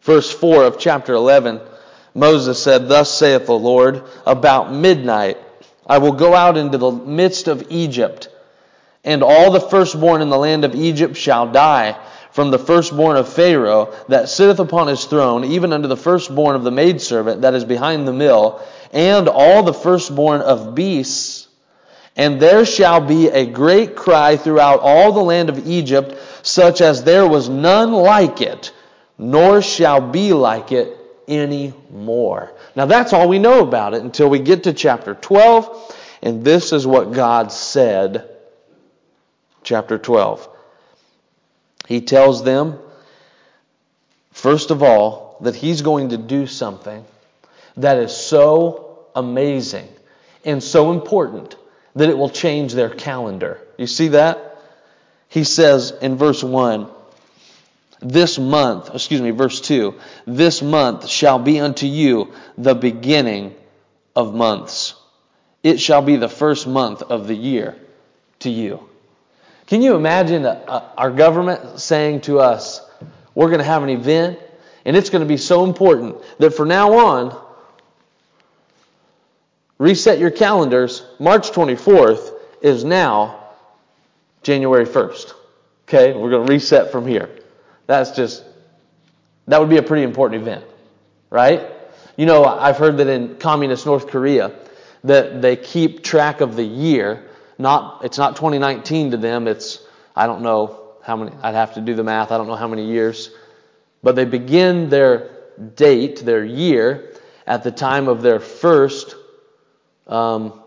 Verse 0.03 0.31
4 0.33 0.65
of 0.65 0.79
chapter 0.79 1.15
11, 1.15 1.61
Moses 2.15 2.63
said, 2.63 2.89
Thus 2.89 3.17
saith 3.17 3.47
the 3.47 3.53
Lord, 3.53 4.05
about 4.27 4.73
midnight 4.73 5.39
I 5.87 5.99
will 5.99 6.13
go 6.13 6.35
out 6.35 6.57
into 6.57 6.79
the 6.79 6.91
midst 6.91 7.49
of 7.49 7.67
Egypt, 7.71 8.29
and 9.05 9.23
all 9.23 9.51
the 9.51 9.61
firstborn 9.61 10.23
in 10.23 10.31
the 10.31 10.39
land 10.39 10.65
of 10.65 10.75
Egypt 10.75 11.17
shall 11.17 11.51
die, 11.51 11.99
from 12.31 12.51
the 12.51 12.59
firstborn 12.59 13.17
of 13.17 13.29
Pharaoh 13.29 13.95
that 14.09 14.29
sitteth 14.29 14.59
upon 14.59 14.87
his 14.89 15.05
throne, 15.05 15.45
even 15.45 15.73
unto 15.73 15.89
the 15.89 15.97
firstborn 15.97 16.57
of 16.57 16.65
the 16.65 16.71
maidservant 16.71 17.43
that 17.43 17.55
is 17.55 17.65
behind 17.65 18.09
the 18.09 18.13
mill, 18.13 18.63
and 18.93 19.29
all 19.29 19.63
the 19.63 19.75
firstborn 19.75 20.41
of 20.41 20.75
beasts. 20.75 21.49
And 22.17 22.41
there 22.41 22.65
shall 22.65 23.01
be 23.01 23.29
a 23.29 23.47
great 23.47 23.97
cry 23.97 24.37
throughout 24.37 24.81
all 24.81 25.13
the 25.13 25.23
land 25.23 25.49
of 25.49 25.67
Egypt, 25.67 26.19
such 26.43 26.81
as 26.81 27.05
there 27.05 27.27
was 27.27 27.49
none 27.49 27.93
like 27.93 28.41
it, 28.41 28.73
nor 29.19 29.63
shall 29.63 30.01
be 30.01 30.33
like 30.33 30.73
it 30.73 30.97
any 31.29 31.75
more. 31.91 32.53
Now 32.77 32.87
that's 32.87 33.13
all 33.13 33.29
we 33.29 33.39
know 33.39 33.61
about 33.61 33.95
it 33.95 34.03
until 34.03 34.29
we 34.29 34.39
get 34.39 34.65
to 34.65 34.73
chapter 34.73 35.15
12, 35.15 35.97
and 36.23 36.45
this 36.45 36.73
is 36.73 36.87
what 36.87 37.13
God 37.13 37.53
said. 37.53 38.29
Chapter 39.63 39.99
12. 39.99 40.49
He 41.89 42.01
tells 42.01 42.45
them, 42.45 42.79
first 44.33 44.71
of 44.71 44.83
all, 44.83 45.37
that 45.41 45.55
he's 45.55 45.83
going 45.83 46.11
to 46.11 46.17
do 46.17 46.47
something 46.47 47.05
that 47.77 47.99
is 47.99 48.15
so 48.15 49.07
amazing 49.15 49.89
and 50.45 50.63
so 50.63 50.93
important 50.93 51.57
that 51.95 52.09
it 52.09 52.17
will 52.17 52.31
change 52.31 52.73
their 52.73 52.91
calendar. 52.91 53.61
You 53.77 53.87
see 53.87 54.09
that? 54.09 54.59
He 55.29 55.45
says 55.45 55.93
in 56.01 56.17
verse 56.17 56.43
1, 56.43 56.89
this 58.01 58.39
month, 58.39 58.91
excuse 58.95 59.21
me, 59.21 59.31
verse 59.31 59.61
2, 59.61 59.95
this 60.27 60.61
month 60.61 61.09
shall 61.09 61.39
be 61.39 61.61
unto 61.61 61.87
you 61.87 62.33
the 62.59 62.75
beginning 62.75 63.55
of 64.17 64.35
months. 64.35 64.95
It 65.63 65.81
shall 65.81 66.03
be 66.03 66.17
the 66.17 66.29
first 66.29 66.67
month 66.67 67.03
of 67.03 67.29
the 67.29 67.37
year 67.37 67.77
to 68.41 68.51
you. 68.51 68.89
Can 69.73 69.81
you 69.81 69.97
imagine 69.97 70.45
uh, 70.45 70.63
uh, 70.69 70.89
our 70.99 71.11
government 71.11 71.81
saying 71.81 72.21
to 72.23 72.41
us, 72.41 72.83
we're 73.35 73.47
going 73.47 73.61
to 73.61 73.65
have 73.65 73.83
an 73.83 73.89
event 73.89 74.39
and 74.85 74.95
it's 74.95 75.09
going 75.09 75.23
to 75.23 75.27
be 75.27 75.39
so 75.39 75.65
important 75.65 76.17
that 76.37 76.51
from 76.51 76.69
now 76.69 76.93
on, 76.93 77.43
reset 79.79 80.19
your 80.19 80.31
calendars. 80.31 81.07
March 81.19 81.53
24th 81.53 82.35
is 82.61 82.85
now 82.85 83.49
January 84.43 84.85
1st. 84.85 85.33
Okay, 85.89 86.13
we're 86.13 86.29
going 86.29 86.47
to 86.47 86.53
reset 86.53 86.93
from 86.93 87.07
here. 87.07 87.31
That's 87.87 88.11
just, 88.11 88.45
that 89.47 89.59
would 89.59 89.71
be 89.71 89.79
a 89.79 89.83
pretty 89.83 90.03
important 90.03 90.43
event, 90.43 90.67
right? 91.31 91.63
You 92.19 92.27
know, 92.27 92.45
I've 92.45 92.77
heard 92.77 92.99
that 92.99 93.07
in 93.07 93.39
communist 93.39 93.87
North 93.87 94.09
Korea, 94.09 94.53
that 95.05 95.41
they 95.41 95.57
keep 95.57 96.05
track 96.05 96.43
of 96.43 96.57
the 96.57 96.63
year 96.63 97.27
not 97.63 98.05
it's 98.05 98.19
not 98.19 98.37
2019 98.37 99.13
to 99.13 99.17
them. 99.17 99.49
It's 99.49 99.81
I 100.15 100.27
don't 100.27 100.43
know 100.43 100.95
how 101.03 101.17
many. 101.17 101.33
I'd 101.43 101.55
have 101.55 101.75
to 101.75 101.81
do 101.81 101.95
the 101.95 102.05
math. 102.05 102.31
I 102.31 102.39
don't 102.39 102.47
know 102.47 102.57
how 102.57 102.69
many 102.69 102.87
years, 102.87 103.31
but 104.03 104.17
they 104.17 104.25
begin 104.25 104.91
their 104.91 105.31
date, 105.75 106.25
their 106.25 106.45
year, 106.45 107.15
at 107.47 107.63
the 107.63 107.71
time 107.71 108.09
of 108.09 108.23
their 108.23 108.41
first 108.41 109.15
um, 110.07 110.61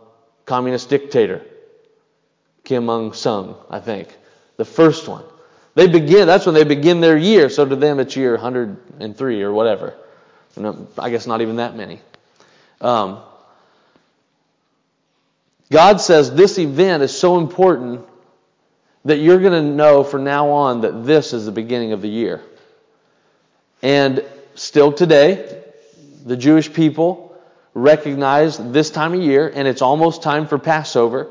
communist 0.45 0.89
dictator, 0.89 1.41
Kim 2.63 2.89
Il 2.89 3.13
Sung, 3.13 3.55
I 3.69 3.79
think, 3.79 4.15
the 4.57 4.65
first 4.65 5.07
one. 5.07 5.25
They 5.75 5.87
begin. 5.87 6.25
That's 6.25 6.45
when 6.45 6.55
they 6.55 6.63
begin 6.63 7.01
their 7.01 7.17
year. 7.17 7.49
So 7.49 7.65
to 7.65 7.75
them, 7.75 7.99
it's 7.99 8.15
year 8.15 8.31
103 8.31 9.41
or 9.43 9.51
whatever. 9.51 9.93
I 10.97 11.09
guess 11.09 11.27
not 11.27 11.41
even 11.41 11.57
that 11.57 11.75
many. 11.75 11.99
Um, 12.79 13.19
God 15.71 15.99
says 15.99 16.33
this 16.33 16.57
event 16.59 17.03
is 17.03 17.17
so 17.17 17.37
important 17.37 18.05
that 19.05 19.17
you're 19.17 19.39
going 19.39 19.53
to 19.53 19.75
know 19.75 20.03
from 20.03 20.23
now 20.23 20.49
on 20.49 20.81
that 20.81 21.05
this 21.05 21.33
is 21.33 21.45
the 21.45 21.51
beginning 21.51 21.91
of 21.91 22.01
the 22.01 22.09
year. 22.09 22.41
And 23.81 24.23
still 24.55 24.91
today, 24.91 25.63
the 26.25 26.37
Jewish 26.37 26.71
people 26.71 27.37
recognize 27.73 28.57
this 28.57 28.89
time 28.89 29.13
of 29.13 29.21
year, 29.21 29.51
and 29.53 29.67
it's 29.67 29.81
almost 29.81 30.23
time 30.23 30.47
for 30.47 30.57
Passover. 30.57 31.29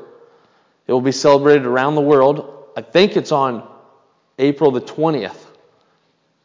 It 0.87 0.93
will 0.93 1.01
be 1.01 1.11
celebrated 1.11 1.65
around 1.65 1.95
the 1.95 2.01
world. 2.01 2.69
I 2.77 2.81
think 2.81 3.17
it's 3.17 3.31
on 3.31 3.67
April 4.37 4.71
the 4.71 4.81
20th. 4.81 5.37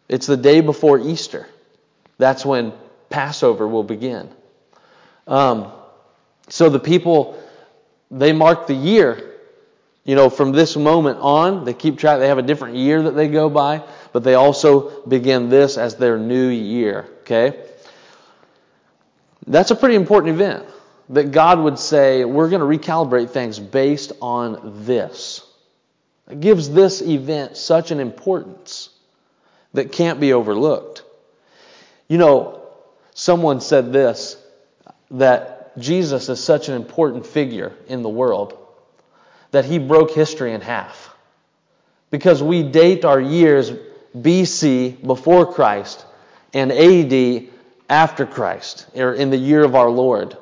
It's 0.09 0.27
the 0.27 0.37
day 0.37 0.61
before 0.61 0.99
Easter. 0.99 1.47
That's 2.19 2.45
when 2.45 2.73
Passover 3.09 3.69
will 3.69 3.85
begin. 3.85 4.29
Um, 5.27 5.71
so 6.49 6.69
the 6.69 6.81
people 6.81 7.41
they 8.11 8.33
mark 8.33 8.67
the 8.67 8.75
year. 8.75 9.27
You 10.05 10.17
know, 10.17 10.31
from 10.31 10.53
this 10.53 10.77
moment 10.77 11.19
on, 11.21 11.65
they 11.65 11.75
keep 11.75 11.99
track, 11.99 12.19
they 12.19 12.29
have 12.29 12.39
a 12.39 12.43
different 12.43 12.77
year 12.77 13.03
that 13.03 13.13
they 13.13 13.29
go 13.29 13.51
by, 13.51 13.83
but 14.13 14.25
they 14.25 14.35
also 14.35 15.05
begin 15.07 15.51
this 15.51 15.77
as 15.77 15.97
their 15.97 16.19
new 16.19 16.49
year. 16.49 17.07
Okay? 17.21 17.65
That's 19.47 19.71
a 19.71 19.77
pretty 19.77 19.95
important 19.95 20.35
event 20.35 20.65
that 21.11 21.33
God 21.33 21.59
would 21.59 21.79
say, 21.79 22.25
we're 22.25 22.49
going 22.49 22.61
to 22.61 22.79
recalibrate 22.79 23.31
things 23.31 23.59
based 23.59 24.13
on 24.23 24.85
this. 24.87 25.47
It 26.31 26.41
gives 26.41 26.71
this 26.71 27.03
event 27.03 27.57
such 27.57 27.91
an 27.91 27.99
importance 27.99 28.91
that 29.75 29.93
can't 29.93 30.21
be 30.21 30.33
overlooked. 30.33 31.03
You 32.09 32.19
know, 32.19 32.63
someone 33.15 33.61
said 33.61 33.93
this 33.93 34.37
that 35.11 35.60
Jesus 35.81 36.29
is 36.29 36.43
such 36.43 36.69
an 36.69 36.75
important 36.75 37.27
figure 37.27 37.73
in 37.89 38.03
the 38.03 38.09
world 38.09 38.57
that 39.51 39.65
he 39.65 39.79
broke 39.79 40.13
history 40.13 40.53
in 40.53 40.61
half. 40.61 41.15
Because 42.11 42.43
we 42.43 42.63
date 42.63 43.05
our 43.05 43.21
years 43.21 43.73
BC 44.17 45.05
before 45.05 45.53
Christ 45.53 46.05
and 46.53 46.73
AD 46.73 47.49
after 47.89 48.27
Christ, 48.27 48.87
or 48.95 49.15
in 49.15 49.31
the 49.31 49.37
year 49.37 49.65
of 49.65 49.75
our 49.75 49.91
Lord. 49.91 50.37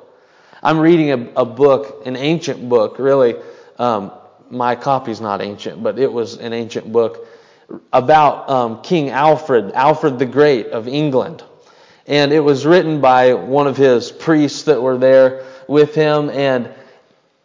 I'm 0.61 0.79
reading 0.79 1.11
a, 1.11 1.41
a 1.41 1.45
book, 1.45 2.05
an 2.05 2.15
ancient 2.15 2.67
book, 2.67 2.99
really. 2.99 3.35
Um, 3.77 4.11
my 4.49 4.75
copy's 4.75 5.21
not 5.21 5.41
ancient, 5.41 5.81
but 5.81 5.99
it 5.99 6.11
was 6.11 6.37
an 6.37 6.53
ancient 6.53 6.91
book 6.91 7.27
about 7.93 8.49
um, 8.49 8.81
King 8.81 9.09
Alfred, 9.09 9.71
Alfred 9.73 10.19
the 10.19 10.25
Great 10.25 10.67
of 10.67 10.87
England. 10.87 11.43
And 12.09 12.33
it 12.33 12.39
was 12.39 12.65
written 12.65 13.01
by 13.01 13.35
one 13.35 13.67
of 13.67 13.77
his 13.77 14.11
priests 14.11 14.63
that 14.63 14.81
were 14.81 14.97
there 14.97 15.45
with 15.67 15.93
him. 15.93 16.31
And 16.31 16.73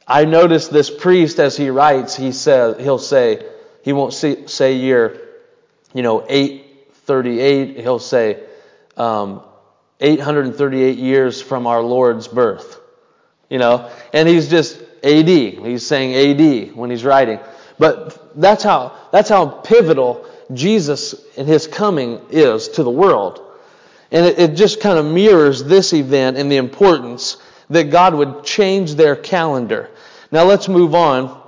I 0.09 0.25
noticed 0.25 0.73
this 0.73 0.88
priest 0.90 1.38
as 1.38 1.54
he 1.54 1.68
writes, 1.68 2.16
he 2.16 2.33
says, 2.33 2.78
he'll 2.80 2.99
say, 2.99 3.44
he 3.83 3.92
won't 3.92 4.14
say, 4.14 4.47
say 4.47 4.76
year, 4.76 5.21
you 5.92 6.02
know, 6.02 6.25
838. 6.26 7.76
He'll 7.80 7.99
say, 7.99 8.42
um, 8.97 9.42
838 10.00 10.97
years 10.97 11.42
from 11.42 11.66
our 11.66 11.83
Lord's 11.83 12.26
birth. 12.26 12.80
You 13.50 13.59
know, 13.59 13.90
and 14.14 14.26
he's 14.26 14.49
just 14.49 14.80
AD. 15.02 15.28
He's 15.28 15.87
saying 15.87 16.14
AD 16.14 16.75
when 16.75 16.88
he's 16.88 17.04
writing. 17.04 17.38
But 17.78 18.40
that's 18.40 18.64
how, 18.64 18.97
that's 19.12 19.28
how 19.28 19.47
pivotal 19.47 20.26
Jesus 20.54 21.14
and 21.37 21.47
his 21.47 21.66
coming 21.66 22.23
is 22.30 22.68
to 22.68 22.83
the 22.83 22.90
world. 22.90 23.42
And 24.11 24.26
it, 24.26 24.38
it 24.38 24.54
just 24.54 24.80
kind 24.80 24.99
of 24.99 25.06
mirrors 25.06 25.64
this 25.64 25.92
event 25.92 26.37
and 26.37 26.50
the 26.50 26.56
importance 26.56 27.37
that 27.70 27.90
God 27.90 28.14
would 28.14 28.44
change 28.44 28.94
their 28.94 29.16
calendar. 29.16 29.90
Now 30.30 30.44
let's 30.44 30.68
move 30.68 30.94
on. 30.94 31.40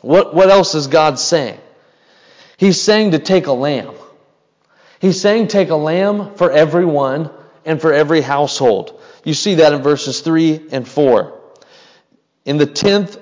What, 0.00 0.34
what 0.34 0.50
else 0.50 0.74
is 0.74 0.86
God 0.86 1.18
saying? 1.18 1.60
He's 2.56 2.80
saying 2.80 3.12
to 3.12 3.18
take 3.18 3.46
a 3.46 3.52
lamb. 3.52 3.94
He's 5.00 5.20
saying 5.20 5.48
take 5.48 5.70
a 5.70 5.76
lamb 5.76 6.34
for 6.36 6.50
everyone 6.50 7.30
and 7.64 7.80
for 7.80 7.92
every 7.92 8.20
household. 8.20 9.00
You 9.24 9.34
see 9.34 9.56
that 9.56 9.72
in 9.72 9.82
verses 9.82 10.20
3 10.20 10.68
and 10.72 10.86
4. 10.86 11.40
In 12.44 12.56
the 12.56 12.66
tenth 12.66 13.18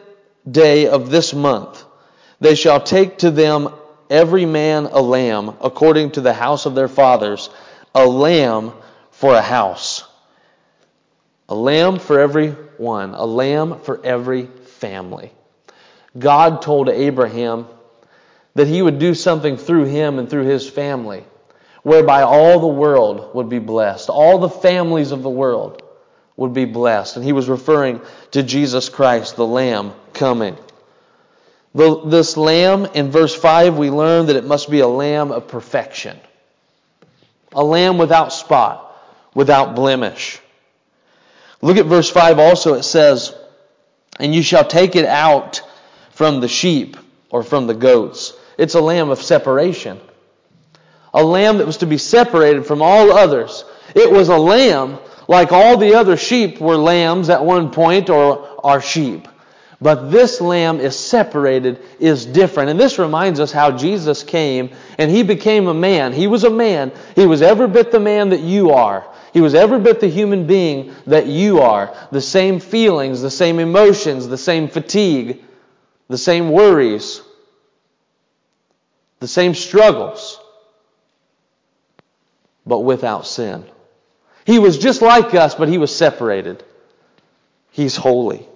day 0.50 0.89
of 0.89 1.11
this 1.11 1.35
month, 1.35 1.85
they 2.41 2.55
shall 2.55 2.81
take 2.81 3.19
to 3.19 3.31
them 3.31 3.73
every 4.09 4.47
man 4.47 4.87
a 4.87 5.00
lamb 5.00 5.57
according 5.61 6.12
to 6.12 6.21
the 6.21 6.33
house 6.33 6.67
of 6.67 6.75
their 6.75 6.89
fathers, 6.89 7.50
a 7.94 8.06
lamb 8.06 8.73
for 9.11 9.35
a 9.35 9.42
house. 9.42 10.04
A 11.49 11.54
lamb 11.54 11.99
for 11.99 12.20
every 12.20 12.50
one, 12.78 13.14
a 13.14 13.25
lamb 13.25 13.80
for 13.80 14.04
every 14.04 14.47
family. 14.47 15.32
God 16.18 16.62
told 16.62 16.88
Abraham 16.88 17.66
that 18.54 18.68
he 18.68 18.82
would 18.82 18.99
do 18.99 19.14
something 19.14 19.56
through 19.56 19.85
him 19.85 20.18
and 20.18 20.28
through 20.28 20.44
his 20.44 20.68
family, 20.68 21.25
whereby 21.82 22.23
all 22.23 22.61
the 22.61 22.66
world 22.66 23.35
would 23.35 23.49
be 23.49 23.59
blessed, 23.59 24.09
all 24.09 24.38
the 24.38 24.49
families 24.49 25.12
of 25.12 25.23
the 25.23 25.30
world 25.30 25.82
would 26.37 26.54
be 26.54 26.64
blessed. 26.64 27.16
And 27.16 27.25
he 27.25 27.32
was 27.32 27.49
referring 27.49 28.00
to 28.32 28.42
Jesus 28.42 28.88
Christ, 28.88 29.37
the 29.37 29.47
Lamb 29.47 29.92
coming. 30.12 30.56
This 31.75 32.37
lamb, 32.37 32.87
in 32.94 33.11
verse 33.11 33.35
5, 33.35 33.78
we 33.78 33.90
learn 33.90 34.26
that 34.26 34.37
it 34.37 34.44
must 34.44 34.70
be 34.70 34.80
a 34.80 34.88
lamb 34.88 35.30
of 35.30 35.47
perfection. 35.49 36.18
A 37.52 37.64
lamb 37.64 37.99
without 37.99 38.33
spot, 38.33 38.97
without 39.35 39.75
blemish. 39.75 40.40
Look 41.62 41.76
at 41.76 41.87
verse 41.87 42.11
5 42.11 42.38
also. 42.38 42.75
It 42.75 42.85
says, 42.85 43.35
And 44.19 44.35
you 44.35 44.42
shall 44.42 44.64
take 44.64 44.97
it 44.97 45.04
out 45.04 45.62
from 46.11 46.40
the 46.40 46.49
sheep 46.49 46.97
or 47.30 47.42
from 47.42 47.66
the 47.66 47.75
goats. 47.75 48.33
It's 48.59 48.75
a 48.75 48.80
lamb 48.80 49.11
of 49.11 49.23
separation. 49.23 50.00
A 51.12 51.25
lamb 51.25 51.59
that 51.59 51.66
was 51.66 51.78
to 51.78 51.87
be 51.87 51.99
separated 51.99 52.66
from 52.66 52.83
all 52.83 53.12
others. 53.12 53.64
It 53.95 54.11
was 54.11 54.28
a 54.28 54.37
lamb 54.37 54.99
like 55.26 55.52
all 55.52 55.76
the 55.76 55.95
other 55.95 56.16
sheep 56.16 56.61
were 56.61 56.76
lambs 56.76 57.30
at 57.30 57.45
one 57.45 57.71
point 57.71 58.11
or 58.11 58.49
are 58.64 58.80
sheep. 58.80 59.28
But 59.83 60.11
this 60.11 60.43
lamb 60.43 60.79
is 60.79 60.99
separated, 60.99 61.81
is 61.99 62.27
different. 62.27 62.69
And 62.69 62.79
this 62.79 62.99
reminds 62.99 63.41
us 63.41 63.51
how 63.51 63.71
Jesus 63.71 64.23
came 64.23 64.71
and 64.99 65.11
he 65.11 65.23
became 65.23 65.69
a 65.69 65.75
man. 65.75 66.13
He 66.13 66.27
was 66.27 66.45
a 66.45 66.51
man. 66.51 66.93
He 67.17 67.25
was 67.25 67.41
every 67.41 67.69
bit 67.69 67.91
the 67.91 68.01
man 68.01 68.29
that 68.31 68.41
you 68.41 68.73
are. 68.73 69.07
He 69.33 69.41
was 69.41 69.55
every 69.55 69.81
bit 69.81 70.01
the 70.01 70.09
human 70.09 70.47
being 70.47 70.95
that 71.07 71.27
you 71.27 71.61
are. 71.61 71.97
The 72.11 72.21
same 72.21 72.61
feelings, 72.61 73.23
the 73.23 73.31
same 73.31 73.59
emotions, 73.59 74.29
the 74.29 74.37
same 74.37 74.69
fatigue, 74.69 75.43
the 76.09 76.19
same 76.19 76.51
worries, 76.51 77.23
the 79.21 79.29
same 79.29 79.55
struggles, 79.55 80.41
but 82.67 82.81
without 82.81 83.27
sin. 83.27 83.65
He 84.45 84.59
was 84.59 84.77
just 84.77 85.01
like 85.01 85.35
us, 85.35 85.55
but 85.55 85.69
he 85.69 85.79
was 85.79 85.95
separated. 85.95 86.65
He's 87.71 87.97
holy. 87.97 88.50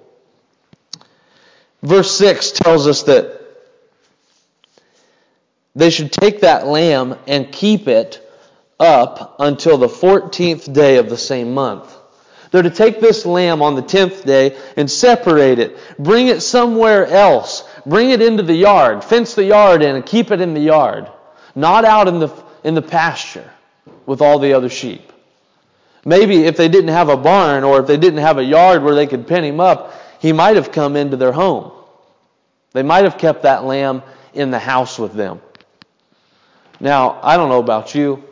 Verse 1.84 2.16
6 2.16 2.52
tells 2.52 2.86
us 2.86 3.02
that 3.02 3.40
they 5.74 5.90
should 5.90 6.10
take 6.10 6.40
that 6.40 6.66
lamb 6.66 7.16
and 7.26 7.52
keep 7.52 7.88
it 7.88 8.26
up 8.80 9.36
until 9.38 9.76
the 9.76 9.88
14th 9.88 10.72
day 10.72 10.96
of 10.96 11.10
the 11.10 11.18
same 11.18 11.52
month. 11.52 11.94
They're 12.50 12.62
to 12.62 12.70
take 12.70 13.00
this 13.00 13.26
lamb 13.26 13.60
on 13.60 13.74
the 13.74 13.82
10th 13.82 14.24
day 14.24 14.56
and 14.78 14.90
separate 14.90 15.58
it, 15.58 15.76
bring 15.98 16.28
it 16.28 16.40
somewhere 16.40 17.04
else, 17.06 17.68
bring 17.84 18.10
it 18.10 18.22
into 18.22 18.44
the 18.44 18.54
yard, 18.54 19.04
fence 19.04 19.34
the 19.34 19.44
yard 19.44 19.82
in, 19.82 19.94
and 19.94 20.06
keep 20.06 20.30
it 20.30 20.40
in 20.40 20.54
the 20.54 20.60
yard, 20.60 21.10
not 21.54 21.84
out 21.84 22.08
in 22.08 22.18
the, 22.18 22.32
in 22.62 22.74
the 22.74 22.82
pasture 22.82 23.50
with 24.06 24.22
all 24.22 24.38
the 24.38 24.54
other 24.54 24.70
sheep. 24.70 25.12
Maybe 26.06 26.44
if 26.44 26.56
they 26.56 26.68
didn't 26.68 26.90
have 26.94 27.10
a 27.10 27.16
barn 27.16 27.62
or 27.62 27.80
if 27.80 27.86
they 27.86 27.96
didn't 27.98 28.20
have 28.20 28.38
a 28.38 28.44
yard 28.44 28.82
where 28.82 28.94
they 28.94 29.06
could 29.06 29.26
pen 29.26 29.44
him 29.44 29.60
up, 29.60 29.92
he 30.20 30.32
might 30.32 30.56
have 30.56 30.72
come 30.72 30.96
into 30.96 31.18
their 31.18 31.32
home. 31.32 31.72
They 32.74 32.82
might 32.82 33.04
have 33.04 33.16
kept 33.16 33.44
that 33.44 33.64
lamb 33.64 34.02
in 34.34 34.50
the 34.50 34.58
house 34.58 34.98
with 34.98 35.14
them. 35.14 35.40
Now, 36.80 37.18
I 37.22 37.38
don't 37.38 37.48
know 37.48 37.60
about 37.60 37.94
you, 37.94 38.22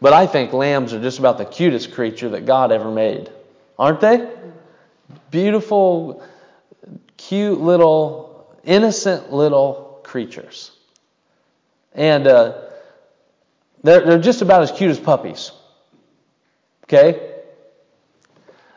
but 0.00 0.12
I 0.12 0.26
think 0.26 0.52
lambs 0.52 0.92
are 0.92 1.00
just 1.00 1.18
about 1.18 1.38
the 1.38 1.44
cutest 1.44 1.92
creature 1.92 2.28
that 2.28 2.46
God 2.46 2.70
ever 2.70 2.90
made. 2.90 3.32
Aren't 3.78 4.00
they? 4.00 4.30
Beautiful, 5.30 6.22
cute 7.16 7.60
little, 7.60 8.54
innocent 8.62 9.32
little 9.32 10.00
creatures. 10.04 10.70
And 11.94 12.26
uh, 12.26 12.60
they're, 13.82 14.04
they're 14.04 14.20
just 14.20 14.42
about 14.42 14.62
as 14.62 14.70
cute 14.70 14.90
as 14.90 15.00
puppies. 15.00 15.50
Okay? 16.84 17.36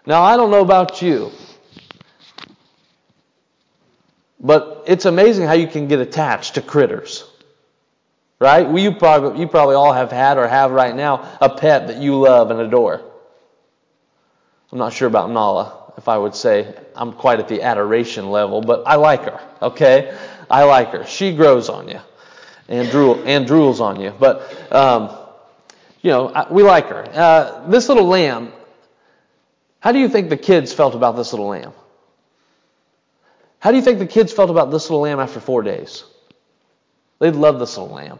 Now, 0.06 0.24
I 0.24 0.38
don't 0.38 0.52
know 0.52 0.62
about 0.62 1.02
you, 1.02 1.32
but 4.42 4.84
it's 4.88 5.06
amazing 5.06 5.46
how 5.46 5.54
you 5.54 5.68
can 5.68 5.88
get 5.88 6.00
attached 6.00 6.56
to 6.56 6.62
critters. 6.62 7.24
Right? 8.40 8.68
Well, 8.68 8.80
you 8.80 8.94
probably, 8.94 9.40
you 9.40 9.48
probably 9.48 9.76
all 9.76 9.94
have 9.94 10.12
had 10.12 10.40
or 10.40 10.48
have 10.48 10.72
right 10.72 10.96
now 10.96 11.38
a 11.40 11.50
pet 11.50 11.88
that 11.88 11.98
you 11.98 12.20
love 12.20 12.50
and 12.50 12.60
adore. 12.60 13.00
I'm 14.72 14.80
not 14.80 14.94
sure 14.94 15.08
about 15.08 15.30
Nala, 15.30 15.94
if 15.98 16.08
I 16.08 16.18
would 16.18 16.34
say 16.34 16.74
I'm 16.96 17.14
quite 17.14 17.40
at 17.40 17.48
the 17.48 17.62
adoration 17.62 18.32
level, 18.32 18.62
but 18.62 18.84
I 18.88 18.96
like 18.96 19.26
her, 19.26 19.40
okay? 19.62 20.18
I 20.50 20.64
like 20.64 20.90
her. 20.90 21.06
She 21.06 21.36
grows 21.36 21.70
on 21.70 21.88
you 21.88 22.00
and, 22.68 22.90
drool, 22.90 23.22
and 23.26 23.48
drools 23.48 23.80
on 23.80 24.00
you. 24.00 24.12
But 24.18 24.74
um, 24.74 25.16
you 26.02 26.10
know, 26.10 26.48
we 26.50 26.64
like 26.64 26.88
her. 26.88 27.06
Uh, 27.14 27.68
this 27.68 27.90
little 27.90 28.08
lamb, 28.08 28.54
how 29.82 29.92
do 29.92 30.00
you 30.00 30.10
think 30.10 30.30
the 30.30 30.38
kids 30.38 30.74
felt 30.74 30.96
about 30.96 31.16
this 31.16 31.32
little 31.32 31.48
lamb? 31.48 31.74
How 33.62 33.70
do 33.70 33.78
you 33.78 33.84
think 33.84 34.00
the 34.00 34.08
kids 34.08 34.34
felt 34.34 34.50
about 34.50 34.72
this 34.72 34.90
little 34.90 35.02
lamb 35.02 35.20
after 35.20 35.40
four 35.40 35.62
days? 35.62 36.04
They 37.20 37.30
loved 37.30 37.62
this 37.62 37.78
little 37.78 37.94
lamb. 37.94 38.20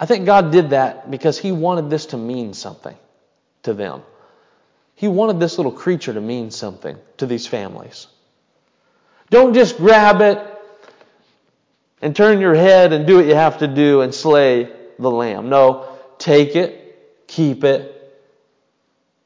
I 0.00 0.06
think 0.06 0.24
God 0.24 0.50
did 0.50 0.70
that 0.70 1.10
because 1.10 1.38
He 1.38 1.52
wanted 1.52 1.90
this 1.90 2.06
to 2.06 2.16
mean 2.16 2.54
something 2.54 2.96
to 3.64 3.74
them. 3.74 4.02
He 4.94 5.08
wanted 5.08 5.40
this 5.40 5.58
little 5.58 5.72
creature 5.72 6.14
to 6.14 6.22
mean 6.22 6.50
something 6.50 6.96
to 7.18 7.26
these 7.26 7.46
families. 7.46 8.06
Don't 9.28 9.52
just 9.52 9.76
grab 9.76 10.22
it 10.22 10.38
and 12.00 12.16
turn 12.16 12.40
your 12.40 12.54
head 12.54 12.94
and 12.94 13.06
do 13.06 13.16
what 13.16 13.26
you 13.26 13.34
have 13.34 13.58
to 13.58 13.66
do 13.66 14.00
and 14.00 14.14
slay 14.14 14.72
the 14.98 15.10
lamb. 15.10 15.50
No, 15.50 15.98
take 16.16 16.56
it, 16.56 17.26
keep 17.26 17.62
it, 17.62 18.24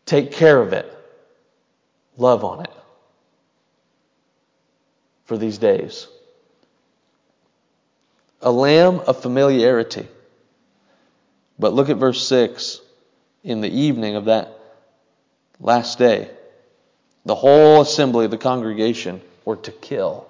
take 0.07 0.33
care 0.33 0.61
of 0.61 0.73
it, 0.73 0.93
love 2.17 2.43
on 2.43 2.65
it 2.65 2.78
for 5.29 5.37
these 5.37 5.59
days. 5.59 6.09
A 8.41 8.51
lamb 8.51 9.01
of 9.07 9.21
familiarity. 9.21 10.09
But 11.59 11.75
look 11.75 11.91
at 11.91 11.99
verse 11.99 12.27
6. 12.27 12.81
In 13.45 13.61
the 13.61 13.69
evening 13.69 14.17
of 14.17 14.25
that 14.25 14.59
last 15.61 15.99
day, 15.99 16.31
the 17.27 17.35
whole 17.35 17.83
assembly 17.83 18.25
of 18.25 18.31
the 18.31 18.39
congregation 18.39 19.21
were 19.45 19.57
to 19.57 19.71
kill 19.71 20.27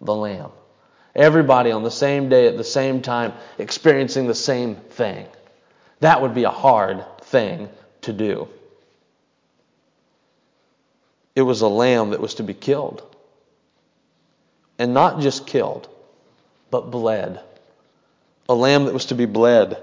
the 0.00 0.14
lamb. 0.14 0.50
Everybody 1.16 1.72
on 1.72 1.82
the 1.82 1.90
same 1.90 2.28
day 2.28 2.46
at 2.46 2.56
the 2.56 2.64
same 2.64 3.02
time 3.02 3.32
experiencing 3.58 4.28
the 4.28 4.34
same 4.36 4.76
thing. 4.76 5.26
That 5.98 6.22
would 6.22 6.34
be 6.34 6.44
a 6.44 6.50
hard 6.50 7.04
thing 7.22 7.68
to 8.02 8.12
do. 8.12 8.48
It 11.34 11.42
was 11.42 11.60
a 11.60 11.68
lamb 11.68 12.10
that 12.10 12.20
was 12.20 12.34
to 12.34 12.44
be 12.44 12.54
killed. 12.54 13.02
And 14.78 14.94
not 14.94 15.20
just 15.20 15.46
killed, 15.46 15.88
but 16.70 16.90
bled. 16.90 17.40
A 18.48 18.54
lamb 18.54 18.84
that 18.84 18.94
was 18.94 19.06
to 19.06 19.14
be 19.14 19.26
bled. 19.26 19.76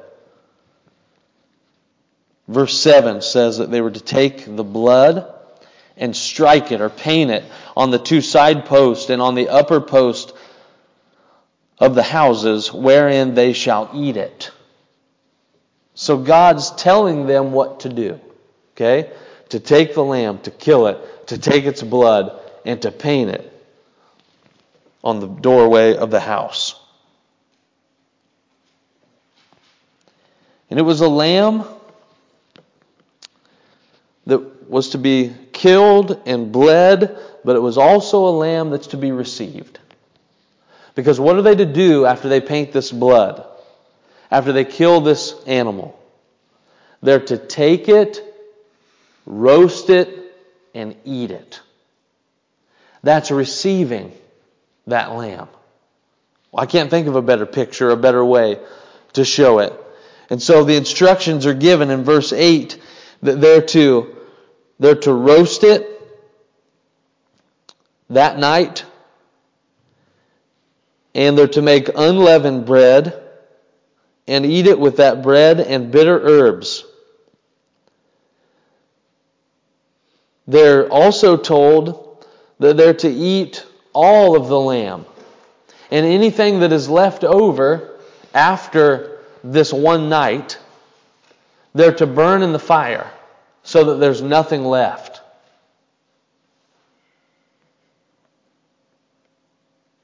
Verse 2.47 2.77
7 2.77 3.21
says 3.21 3.57
that 3.57 3.71
they 3.71 3.81
were 3.81 3.91
to 3.91 3.99
take 3.99 4.45
the 4.55 4.63
blood 4.63 5.31
and 5.97 6.15
strike 6.15 6.71
it 6.71 6.81
or 6.81 6.89
paint 6.89 7.31
it 7.31 7.43
on 7.75 7.91
the 7.91 7.99
two 7.99 8.21
side 8.21 8.65
posts 8.65 9.09
and 9.09 9.21
on 9.21 9.35
the 9.35 9.49
upper 9.49 9.81
post 9.81 10.33
of 11.79 11.95
the 11.95 12.03
houses 12.03 12.71
wherein 12.71 13.33
they 13.33 13.53
shall 13.53 13.89
eat 13.93 14.15
it. 14.15 14.51
So 15.93 16.17
God's 16.17 16.71
telling 16.71 17.25
them 17.25 17.51
what 17.51 17.81
to 17.81 17.89
do. 17.89 18.19
Okay? 18.73 19.11
To 19.49 19.59
take 19.59 19.93
the 19.93 20.03
lamb, 20.03 20.39
to 20.39 20.51
kill 20.51 20.87
it, 20.87 21.27
to 21.27 21.37
take 21.37 21.65
its 21.65 21.81
blood, 21.81 22.39
and 22.65 22.81
to 22.81 22.91
paint 22.91 23.31
it 23.31 23.54
on 25.05 25.19
the 25.19 25.27
doorway 25.27 25.95
of 25.95 26.09
the 26.09 26.19
house. 26.19 26.75
And 30.71 30.79
it 30.79 30.81
was 30.81 30.99
a 30.99 31.07
lamb 31.07 31.63
that 34.25 34.67
was 34.67 34.89
to 34.89 34.97
be 34.97 35.31
killed 35.53 36.19
and 36.25 36.51
bled, 36.51 37.17
but 37.45 37.55
it 37.55 37.59
was 37.59 37.77
also 37.77 38.25
a 38.25 38.33
lamb 38.33 38.71
that's 38.71 38.87
to 38.87 38.97
be 38.97 39.11
received. 39.11 39.79
Because 40.95 41.19
what 41.19 41.35
are 41.35 41.43
they 41.43 41.55
to 41.55 41.65
do 41.65 42.07
after 42.07 42.27
they 42.27 42.41
paint 42.41 42.71
this 42.71 42.91
blood? 42.91 43.45
After 44.31 44.51
they 44.53 44.65
kill 44.65 45.01
this 45.01 45.35
animal? 45.45 45.99
They're 47.03 47.19
to 47.19 47.37
take 47.37 47.89
it, 47.89 48.23
roast 49.27 49.91
it, 49.91 50.09
and 50.73 50.95
eat 51.05 51.29
it. 51.29 51.61
That's 53.03 53.29
receiving 53.29 54.11
that 54.87 55.13
lamb. 55.13 55.47
Well, 56.51 56.63
I 56.63 56.65
can't 56.65 56.89
think 56.89 57.07
of 57.07 57.15
a 57.15 57.21
better 57.21 57.45
picture, 57.45 57.89
a 57.89 57.97
better 57.97 58.23
way 58.23 58.59
to 59.13 59.25
show 59.25 59.59
it. 59.59 59.73
And 60.29 60.41
so 60.41 60.63
the 60.63 60.75
instructions 60.75 61.45
are 61.45 61.53
given 61.53 61.89
in 61.89 62.03
verse 62.03 62.33
8 62.33 62.81
that 63.23 63.41
they're 63.41 63.61
to, 63.61 64.15
they're 64.79 64.95
to 64.95 65.13
roast 65.13 65.63
it 65.63 65.91
that 68.09 68.37
night, 68.37 68.85
and 71.13 71.37
they're 71.37 71.47
to 71.47 71.61
make 71.61 71.89
unleavened 71.95 72.65
bread 72.65 73.21
and 74.27 74.45
eat 74.45 74.67
it 74.67 74.79
with 74.79 74.97
that 74.97 75.21
bread 75.21 75.59
and 75.59 75.91
bitter 75.91 76.19
herbs. 76.19 76.83
They're 80.47 80.87
also 80.91 81.37
told 81.37 82.25
that 82.59 82.77
they're 82.77 82.93
to 82.93 83.09
eat 83.09 83.65
all 83.95 84.35
of 84.35 84.47
the 84.49 84.59
lamb. 84.59 85.05
And 85.89 86.05
anything 86.05 86.59
that 86.59 86.71
is 86.71 86.89
left 86.89 87.23
over 87.23 87.97
after 88.33 89.19
this 89.43 89.71
one 89.71 90.09
night, 90.09 90.59
they're 91.73 91.93
to 91.95 92.05
burn 92.05 92.43
in 92.43 92.51
the 92.51 92.59
fire 92.59 93.09
so 93.63 93.85
that 93.85 93.95
there's 93.95 94.21
nothing 94.21 94.65
left. 94.65 95.21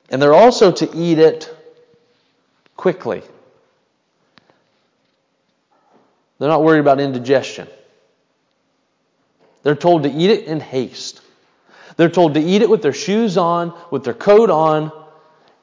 And 0.10 0.21
they're 0.21 0.34
also 0.34 0.71
to 0.71 0.89
eat 0.95 1.19
it 1.19 1.54
quickly. 2.75 3.21
They're 6.39 6.49
not 6.49 6.63
worried 6.63 6.80
about 6.80 6.99
indigestion. 6.99 7.67
They're 9.63 9.75
told 9.75 10.04
to 10.04 10.10
eat 10.10 10.32
it 10.32 10.45
in 10.45 10.60
haste. 10.60 11.21
They're 12.01 12.09
told 12.09 12.33
to 12.33 12.39
eat 12.39 12.63
it 12.63 12.69
with 12.71 12.81
their 12.81 12.93
shoes 12.93 13.37
on, 13.37 13.79
with 13.91 14.03
their 14.03 14.15
coat 14.15 14.49
on, 14.49 14.91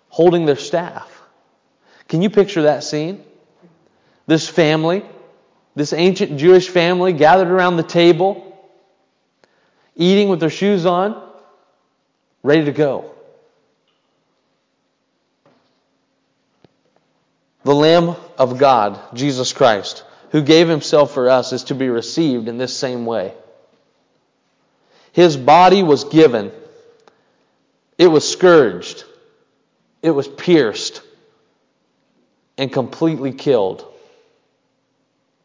holding 0.08 0.46
their 0.46 0.54
staff. 0.54 1.10
Can 2.06 2.22
you 2.22 2.30
picture 2.30 2.62
that 2.62 2.84
scene? 2.84 3.24
This 4.28 4.48
family, 4.48 5.04
this 5.74 5.92
ancient 5.92 6.38
Jewish 6.38 6.68
family 6.68 7.12
gathered 7.12 7.48
around 7.48 7.76
the 7.76 7.82
table, 7.82 8.56
eating 9.96 10.28
with 10.28 10.38
their 10.38 10.48
shoes 10.48 10.86
on, 10.86 11.20
ready 12.44 12.66
to 12.66 12.72
go. 12.72 13.10
The 17.64 17.74
Lamb 17.74 18.14
of 18.38 18.58
God, 18.58 19.00
Jesus 19.12 19.52
Christ, 19.52 20.04
who 20.30 20.42
gave 20.42 20.68
himself 20.68 21.14
for 21.14 21.30
us, 21.30 21.52
is 21.52 21.64
to 21.64 21.74
be 21.74 21.88
received 21.88 22.46
in 22.46 22.58
this 22.58 22.76
same 22.76 23.06
way. 23.06 23.34
His 25.18 25.36
body 25.36 25.82
was 25.82 26.04
given, 26.04 26.52
it 27.98 28.06
was 28.06 28.30
scourged, 28.30 29.02
it 30.00 30.12
was 30.12 30.28
pierced, 30.28 31.02
and 32.56 32.72
completely 32.72 33.32
killed. 33.32 33.84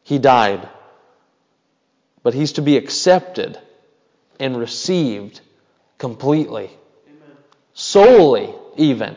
He 0.04 0.20
died. 0.20 0.68
But 2.22 2.34
he's 2.34 2.52
to 2.52 2.62
be 2.62 2.76
accepted 2.76 3.58
and 4.38 4.56
received 4.56 5.40
completely. 5.98 6.70
Amen. 7.08 7.36
Solely, 7.72 8.54
even, 8.76 9.16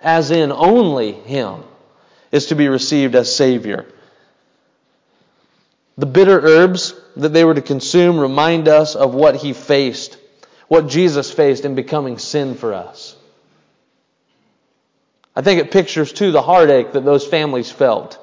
as 0.00 0.32
in 0.32 0.50
only 0.50 1.12
Him, 1.12 1.62
is 2.32 2.46
to 2.46 2.56
be 2.56 2.66
received 2.66 3.14
as 3.14 3.32
Savior. 3.32 3.86
The 5.98 6.06
bitter 6.06 6.40
herbs 6.40 6.94
that 7.16 7.30
they 7.30 7.44
were 7.44 7.54
to 7.54 7.62
consume 7.62 8.18
remind 8.18 8.68
us 8.68 8.94
of 8.94 9.14
what 9.14 9.36
he 9.36 9.52
faced, 9.52 10.16
what 10.68 10.88
Jesus 10.88 11.30
faced 11.30 11.64
in 11.64 11.74
becoming 11.74 12.18
sin 12.18 12.54
for 12.54 12.72
us. 12.72 13.16
I 15.34 15.42
think 15.42 15.60
it 15.60 15.70
pictures 15.70 16.12
too 16.12 16.30
the 16.30 16.42
heartache 16.42 16.92
that 16.92 17.04
those 17.04 17.26
families 17.26 17.70
felt 17.70 18.18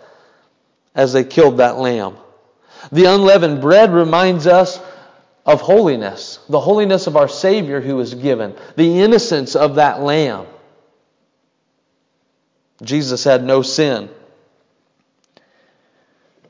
as 0.96 1.14
they 1.14 1.24
killed 1.24 1.58
that 1.58 1.78
lamb. 1.78 2.18
The 2.92 3.06
unleavened 3.06 3.62
bread 3.62 3.94
reminds 3.94 4.48
us 4.48 4.80
of 5.46 5.62
holiness, 5.62 6.40
the 6.50 6.60
holiness 6.60 7.08
of 7.08 7.18
our 7.18 7.28
Savior 7.28 7.82
who 7.82 7.96
was 7.96 8.14
given, 8.14 8.56
the 8.76 9.02
innocence 9.02 9.56
of 9.56 9.76
that 9.76 10.02
lamb. 10.02 10.46
Jesus 12.84 13.24
had 13.24 13.44
no 13.44 13.62
sin. 13.62 14.10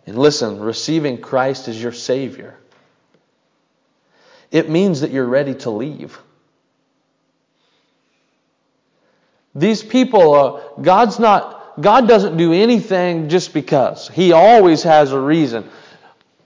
And 0.10 0.18
listen, 0.18 0.60
receiving 0.60 1.20
Christ 1.20 1.68
as 1.68 1.80
your 1.80 1.92
Savior, 1.92 2.58
it 4.50 4.68
means 4.68 5.02
that 5.02 5.12
you're 5.12 5.28
ready 5.28 5.54
to 5.54 5.70
leave. 5.70 6.18
These 9.54 9.84
people, 9.84 10.34
uh, 10.34 10.82
God's 10.82 11.20
not, 11.20 11.80
God 11.80 12.08
doesn't 12.08 12.38
do 12.38 12.54
anything 12.54 13.30
just 13.30 13.54
because. 13.54 14.08
He 14.08 14.32
always 14.32 14.82
has 14.82 15.12
a 15.12 15.20
reason. 15.20 15.70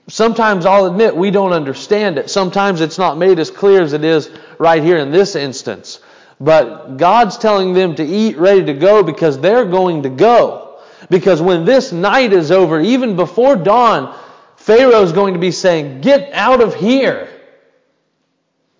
Sometimes 0.08 0.66
I'll 0.66 0.84
admit 0.84 1.16
we 1.16 1.30
don't 1.30 1.54
understand 1.54 2.18
it. 2.18 2.28
Sometimes 2.28 2.82
it's 2.82 2.98
not 2.98 3.16
made 3.16 3.38
as 3.38 3.50
clear 3.50 3.80
as 3.80 3.94
it 3.94 4.04
is 4.04 4.30
right 4.58 4.82
here 4.82 4.98
in 4.98 5.10
this 5.10 5.36
instance. 5.36 6.00
But 6.38 6.98
God's 6.98 7.38
telling 7.38 7.72
them 7.72 7.94
to 7.94 8.04
eat 8.04 8.36
ready 8.36 8.66
to 8.66 8.74
go 8.74 9.02
because 9.02 9.40
they're 9.40 9.64
going 9.64 10.02
to 10.02 10.10
go. 10.10 10.73
Because 11.10 11.40
when 11.42 11.64
this 11.64 11.92
night 11.92 12.32
is 12.32 12.50
over, 12.50 12.80
even 12.80 13.16
before 13.16 13.56
dawn, 13.56 14.18
Pharaoh 14.56 15.02
is 15.02 15.12
going 15.12 15.34
to 15.34 15.40
be 15.40 15.50
saying, 15.50 16.00
Get 16.00 16.32
out 16.32 16.62
of 16.62 16.74
here. 16.74 17.28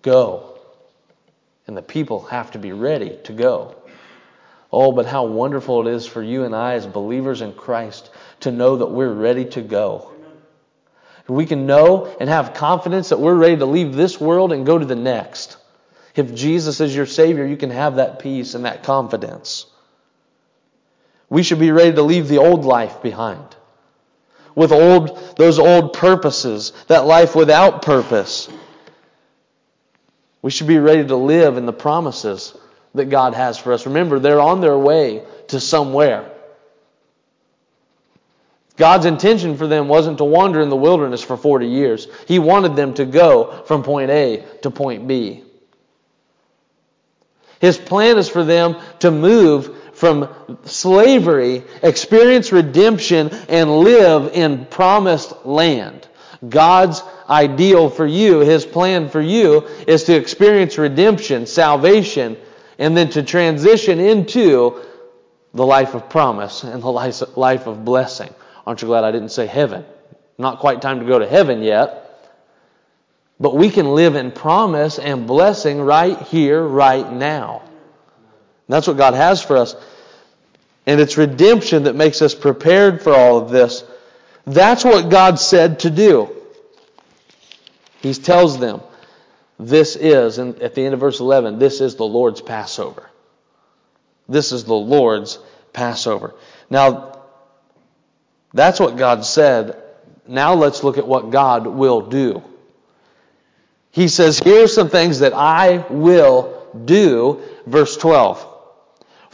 Go. 0.01 0.57
And 1.67 1.75
the 1.75 1.81
people 1.81 2.25
have 2.25 2.51
to 2.51 2.59
be 2.59 2.71
ready 2.71 3.17
to 3.23 3.33
go. 3.33 3.75
Oh, 4.71 4.91
but 4.91 5.05
how 5.05 5.25
wonderful 5.25 5.87
it 5.87 5.91
is 5.93 6.05
for 6.05 6.21
you 6.21 6.43
and 6.43 6.55
I 6.55 6.73
as 6.73 6.85
believers 6.85 7.41
in 7.41 7.53
Christ 7.53 8.09
to 8.41 8.51
know 8.51 8.77
that 8.77 8.87
we're 8.87 9.13
ready 9.13 9.45
to 9.45 9.61
go. 9.61 10.11
We 11.27 11.45
can 11.45 11.65
know 11.65 12.15
and 12.19 12.29
have 12.29 12.53
confidence 12.53 13.09
that 13.09 13.19
we're 13.19 13.35
ready 13.35 13.57
to 13.57 13.65
leave 13.65 13.93
this 13.93 14.19
world 14.19 14.51
and 14.51 14.65
go 14.65 14.77
to 14.77 14.85
the 14.85 14.95
next. 14.95 15.57
If 16.15 16.35
Jesus 16.35 16.81
is 16.81 16.95
your 16.95 17.07
Savior, 17.07 17.45
you 17.45 17.57
can 17.57 17.71
have 17.71 17.95
that 17.95 18.19
peace 18.19 18.53
and 18.53 18.65
that 18.65 18.83
confidence. 18.83 19.65
We 21.29 21.43
should 21.43 21.59
be 21.59 21.71
ready 21.71 21.93
to 21.93 22.01
leave 22.01 22.27
the 22.27 22.37
old 22.37 22.65
life 22.65 23.01
behind. 23.01 23.55
With 24.53 24.71
old, 24.71 25.35
those 25.37 25.59
old 25.59 25.93
purposes, 25.93 26.71
that 26.87 27.05
life 27.05 27.35
without 27.35 27.81
purpose. 27.81 28.47
We 30.41 30.51
should 30.51 30.67
be 30.67 30.77
ready 30.77 31.05
to 31.05 31.15
live 31.15 31.57
in 31.57 31.65
the 31.65 31.73
promises 31.73 32.55
that 32.93 33.05
God 33.05 33.33
has 33.33 33.57
for 33.57 33.73
us. 33.73 33.85
Remember, 33.85 34.19
they're 34.19 34.39
on 34.39 34.61
their 34.61 34.77
way 34.77 35.23
to 35.49 35.59
somewhere. 35.59 36.31
God's 38.77 39.05
intention 39.05 39.57
for 39.57 39.67
them 39.67 39.87
wasn't 39.87 40.17
to 40.17 40.25
wander 40.25 40.61
in 40.61 40.69
the 40.69 40.75
wilderness 40.75 41.23
for 41.23 41.37
40 41.37 41.67
years. 41.67 42.07
He 42.27 42.39
wanted 42.39 42.75
them 42.75 42.93
to 42.95 43.05
go 43.05 43.63
from 43.65 43.83
point 43.83 44.11
A 44.11 44.43
to 44.63 44.71
point 44.71 45.07
B. 45.07 45.43
His 47.59 47.77
plan 47.77 48.17
is 48.17 48.27
for 48.27 48.43
them 48.43 48.75
to 48.99 49.11
move 49.11 49.75
from 49.95 50.57
slavery, 50.65 51.63
experience 51.81 52.51
redemption, 52.51 53.29
and 53.49 53.79
live 53.79 54.33
in 54.33 54.65
promised 54.65 55.45
land. 55.45 56.07
God's 56.47 57.01
ideal 57.29 57.89
for 57.89 58.05
you, 58.05 58.39
His 58.39 58.65
plan 58.65 59.09
for 59.09 59.21
you, 59.21 59.65
is 59.87 60.03
to 60.03 60.15
experience 60.15 60.77
redemption, 60.77 61.45
salvation, 61.45 62.37
and 62.77 62.95
then 62.95 63.09
to 63.11 63.23
transition 63.23 63.99
into 63.99 64.81
the 65.53 65.65
life 65.65 65.95
of 65.95 66.09
promise 66.09 66.63
and 66.63 66.83
the 66.83 66.91
life 66.91 67.67
of 67.67 67.85
blessing. 67.85 68.33
Aren't 68.67 68.81
you 68.81 68.89
glad 68.89 69.05
I 69.05 69.11
didn't 69.11 69.29
say 69.29 69.47
heaven? 69.47 69.85
Not 70.37 70.59
quite 70.59 70.81
time 70.81 70.99
to 70.99 71.05
go 71.05 71.17
to 71.17 71.27
heaven 71.27 71.63
yet. 71.63 72.01
But 73.39 73.55
we 73.55 73.69
can 73.69 73.95
live 73.95 74.15
in 74.15 74.31
promise 74.31 74.99
and 74.99 75.27
blessing 75.27 75.81
right 75.81 76.19
here, 76.23 76.61
right 76.61 77.11
now. 77.11 77.63
That's 78.67 78.87
what 78.87 78.97
God 78.97 79.13
has 79.13 79.41
for 79.41 79.57
us. 79.57 79.75
And 80.85 80.99
it's 80.99 81.17
redemption 81.17 81.83
that 81.83 81.95
makes 81.95 82.21
us 82.21 82.35
prepared 82.35 83.01
for 83.01 83.13
all 83.13 83.37
of 83.37 83.49
this. 83.49 83.83
That's 84.45 84.83
what 84.83 85.09
God 85.09 85.39
said 85.39 85.79
to 85.81 85.89
do. 85.89 86.29
He 88.01 88.13
tells 88.13 88.59
them, 88.59 88.81
this 89.59 89.95
is, 89.95 90.37
and 90.37 90.61
at 90.61 90.75
the 90.75 90.83
end 90.83 90.93
of 90.93 90.99
verse 90.99 91.19
11, 91.19 91.59
this 91.59 91.81
is 91.81 91.95
the 91.95 92.05
Lord's 92.05 92.41
Passover. 92.41 93.09
This 94.27 94.51
is 94.51 94.65
the 94.65 94.75
Lord's 94.75 95.39
Passover. 95.73 96.35
Now, 96.69 97.19
that's 98.53 98.79
what 98.79 98.97
God 98.97 99.25
said. 99.25 99.81
Now 100.27 100.53
let's 100.53 100.83
look 100.83 100.97
at 100.97 101.07
what 101.07 101.29
God 101.29 101.67
will 101.67 102.01
do. 102.01 102.43
He 103.91 104.07
says, 104.07 104.39
Here 104.39 104.65
are 104.65 104.67
some 104.67 104.89
things 104.89 105.19
that 105.19 105.33
I 105.33 105.85
will 105.89 106.67
do. 106.85 107.41
Verse 107.65 107.95
12 107.97 108.54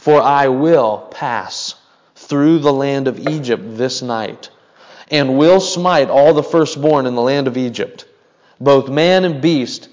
For 0.02 0.20
I 0.20 0.48
will 0.48 1.06
pass 1.12 1.76
through 2.16 2.58
the 2.58 2.72
land 2.72 3.06
of 3.06 3.28
Egypt 3.28 3.62
this 3.76 4.02
night, 4.02 4.50
and 5.12 5.38
will 5.38 5.60
smite 5.60 6.10
all 6.10 6.34
the 6.34 6.42
firstborn 6.42 7.06
in 7.06 7.14
the 7.14 7.22
land 7.22 7.46
of 7.46 7.56
Egypt, 7.56 8.04
both 8.60 8.88
man 8.88 9.24
and 9.24 9.40
beast. 9.40 9.88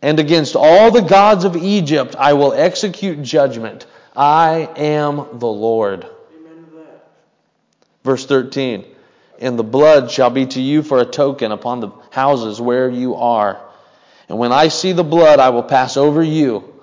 And 0.00 0.20
against 0.20 0.54
all 0.54 0.92
the 0.92 1.00
gods 1.00 1.42
of 1.42 1.56
Egypt 1.56 2.14
I 2.16 2.34
will 2.34 2.52
execute 2.52 3.20
judgment. 3.20 3.86
I 4.14 4.70
am 4.76 5.26
the 5.40 5.48
Lord. 5.48 6.06
Verse 8.04 8.26
13 8.26 8.84
And 9.40 9.58
the 9.58 9.64
blood 9.64 10.08
shall 10.08 10.30
be 10.30 10.46
to 10.46 10.60
you 10.60 10.84
for 10.84 11.00
a 11.00 11.04
token 11.04 11.50
upon 11.50 11.80
the 11.80 11.90
houses 12.12 12.60
where 12.60 12.88
you 12.88 13.16
are. 13.16 13.60
And 14.28 14.38
when 14.38 14.52
I 14.52 14.68
see 14.68 14.92
the 14.92 15.02
blood, 15.02 15.40
I 15.40 15.48
will 15.48 15.64
pass 15.64 15.96
over 15.96 16.22
you, 16.22 16.75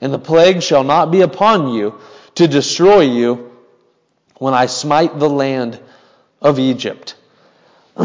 and 0.00 0.12
the 0.12 0.18
plague 0.18 0.62
shall 0.62 0.84
not 0.84 1.10
be 1.10 1.20
upon 1.20 1.68
you 1.68 2.00
to 2.36 2.48
destroy 2.48 3.00
you 3.00 3.50
when 4.38 4.54
I 4.54 4.66
smite 4.66 5.18
the 5.18 5.28
land 5.28 5.78
of 6.40 6.58
Egypt. 6.58 7.16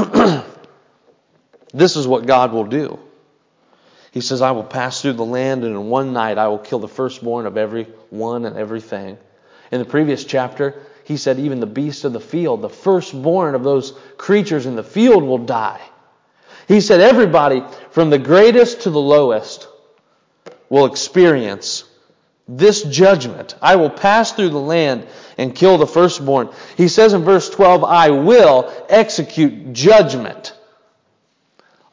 this 1.73 1.95
is 1.95 2.07
what 2.07 2.25
God 2.25 2.51
will 2.51 2.65
do. 2.65 2.99
He 4.11 4.21
says, 4.21 4.41
I 4.41 4.51
will 4.51 4.63
pass 4.63 5.01
through 5.01 5.13
the 5.13 5.25
land, 5.25 5.63
and 5.63 5.75
in 5.75 5.89
one 5.89 6.13
night 6.13 6.37
I 6.37 6.47
will 6.47 6.59
kill 6.59 6.79
the 6.79 6.87
firstborn 6.87 7.45
of 7.45 7.57
every 7.57 7.83
one 8.09 8.45
and 8.45 8.57
everything. 8.57 9.17
In 9.71 9.79
the 9.79 9.85
previous 9.85 10.23
chapter, 10.23 10.81
he 11.03 11.17
said, 11.17 11.39
even 11.39 11.59
the 11.59 11.65
beasts 11.65 12.03
of 12.03 12.13
the 12.13 12.19
field, 12.19 12.61
the 12.61 12.69
firstborn 12.69 13.55
of 13.55 13.63
those 13.63 13.91
creatures 14.17 14.65
in 14.65 14.75
the 14.75 14.83
field 14.83 15.23
will 15.23 15.39
die. 15.39 15.81
He 16.67 16.81
said, 16.81 17.01
everybody, 17.01 17.63
from 17.91 18.09
the 18.09 18.17
greatest 18.17 18.81
to 18.81 18.89
the 18.89 19.01
lowest, 19.01 19.67
will 20.69 20.85
experience 20.85 21.83
this 22.47 22.83
judgment. 22.83 23.55
I 23.61 23.75
will 23.75 23.89
pass 23.89 24.31
through 24.31 24.49
the 24.49 24.59
land 24.59 25.07
and 25.37 25.55
kill 25.55 25.77
the 25.77 25.87
firstborn. 25.87 26.49
He 26.77 26.87
says 26.87 27.13
in 27.13 27.23
verse 27.23 27.49
12, 27.49 27.83
I 27.83 28.11
will 28.11 28.71
execute 28.89 29.73
judgment 29.73 30.53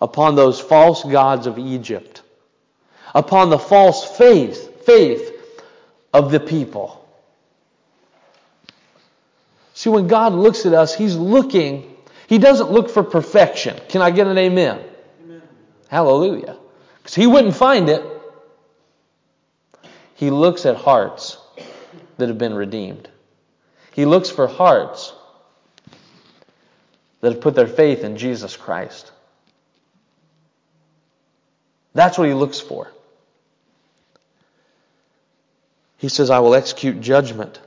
upon 0.00 0.34
those 0.34 0.60
false 0.60 1.04
gods 1.04 1.46
of 1.46 1.58
Egypt, 1.58 2.22
upon 3.14 3.50
the 3.50 3.58
false 3.58 4.16
faith, 4.16 4.84
faith 4.84 5.32
of 6.12 6.30
the 6.30 6.40
people. 6.40 6.98
See, 9.74 9.90
when 9.90 10.06
God 10.06 10.34
looks 10.34 10.66
at 10.66 10.74
us, 10.74 10.94
He's 10.94 11.16
looking 11.16 11.92
he 12.32 12.38
doesn't 12.38 12.70
look 12.70 12.88
for 12.88 13.02
perfection. 13.02 13.78
Can 13.90 14.00
I 14.00 14.10
get 14.10 14.26
an 14.26 14.38
amen? 14.38 14.82
amen. 15.22 15.42
Hallelujah. 15.88 16.56
Because 16.96 17.14
he 17.14 17.26
wouldn't 17.26 17.54
find 17.54 17.90
it. 17.90 18.02
He 20.22 20.30
looks 20.30 20.66
at 20.66 20.76
hearts 20.76 21.36
that 22.16 22.28
have 22.28 22.38
been 22.38 22.54
redeemed. 22.54 23.08
He 23.90 24.04
looks 24.04 24.30
for 24.30 24.46
hearts 24.46 25.12
that 27.20 27.32
have 27.32 27.40
put 27.40 27.56
their 27.56 27.66
faith 27.66 28.04
in 28.04 28.16
Jesus 28.16 28.56
Christ. 28.56 29.10
That's 31.92 32.16
what 32.16 32.28
he 32.28 32.34
looks 32.34 32.60
for. 32.60 32.92
He 35.98 36.08
says, 36.08 36.30
I 36.30 36.38
will 36.38 36.54
execute 36.54 37.00
judgment. 37.00 37.58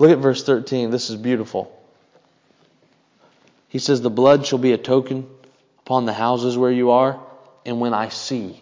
Look 0.00 0.10
at 0.10 0.18
verse 0.18 0.42
13. 0.42 0.90
This 0.90 1.10
is 1.10 1.16
beautiful. 1.16 1.80
He 3.68 3.78
says, 3.78 4.00
The 4.00 4.10
blood 4.10 4.44
shall 4.44 4.58
be 4.58 4.72
a 4.72 4.78
token 4.78 5.28
upon 5.86 6.06
the 6.06 6.12
houses 6.12 6.58
where 6.58 6.72
you 6.72 6.90
are, 6.90 7.20
and 7.64 7.78
when 7.80 7.94
I 7.94 8.08
see 8.08 8.60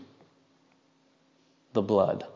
the 1.72 1.80
blood, 1.80 2.26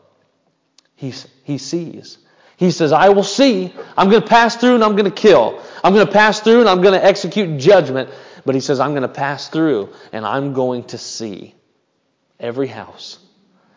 he, 0.95 1.13
he 1.43 1.57
sees. 1.57 2.17
He 2.57 2.71
says, 2.71 2.91
I 2.91 3.09
will 3.09 3.23
see. 3.23 3.73
I'm 3.97 4.09
going 4.09 4.21
to 4.21 4.27
pass 4.27 4.55
through 4.55 4.75
and 4.75 4.83
I'm 4.83 4.93
going 4.95 5.09
to 5.09 5.11
kill. 5.11 5.61
I'm 5.83 5.93
going 5.93 6.05
to 6.05 6.11
pass 6.11 6.39
through 6.39 6.61
and 6.61 6.69
I'm 6.69 6.81
going 6.81 6.93
to 6.93 7.03
execute 7.03 7.59
judgment. 7.59 8.09
But 8.45 8.55
he 8.55 8.61
says, 8.61 8.79
I'm 8.79 8.91
going 8.91 9.03
to 9.03 9.07
pass 9.07 9.49
through 9.49 9.89
and 10.11 10.25
I'm 10.25 10.53
going 10.53 10.85
to 10.85 10.97
see 10.97 11.55
every 12.39 12.67
house 12.67 13.19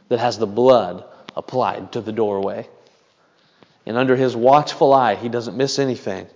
that 0.08 0.18
has 0.18 0.38
the 0.38 0.46
blood 0.46 1.04
applied 1.34 1.92
to 1.92 2.00
the 2.00 2.12
doorway. 2.12 2.68
And 3.86 3.96
under 3.96 4.16
his 4.16 4.36
watchful 4.36 4.92
eye, 4.92 5.14
he 5.14 5.28
doesn't 5.28 5.56
miss 5.56 5.78
anything. 5.78 6.26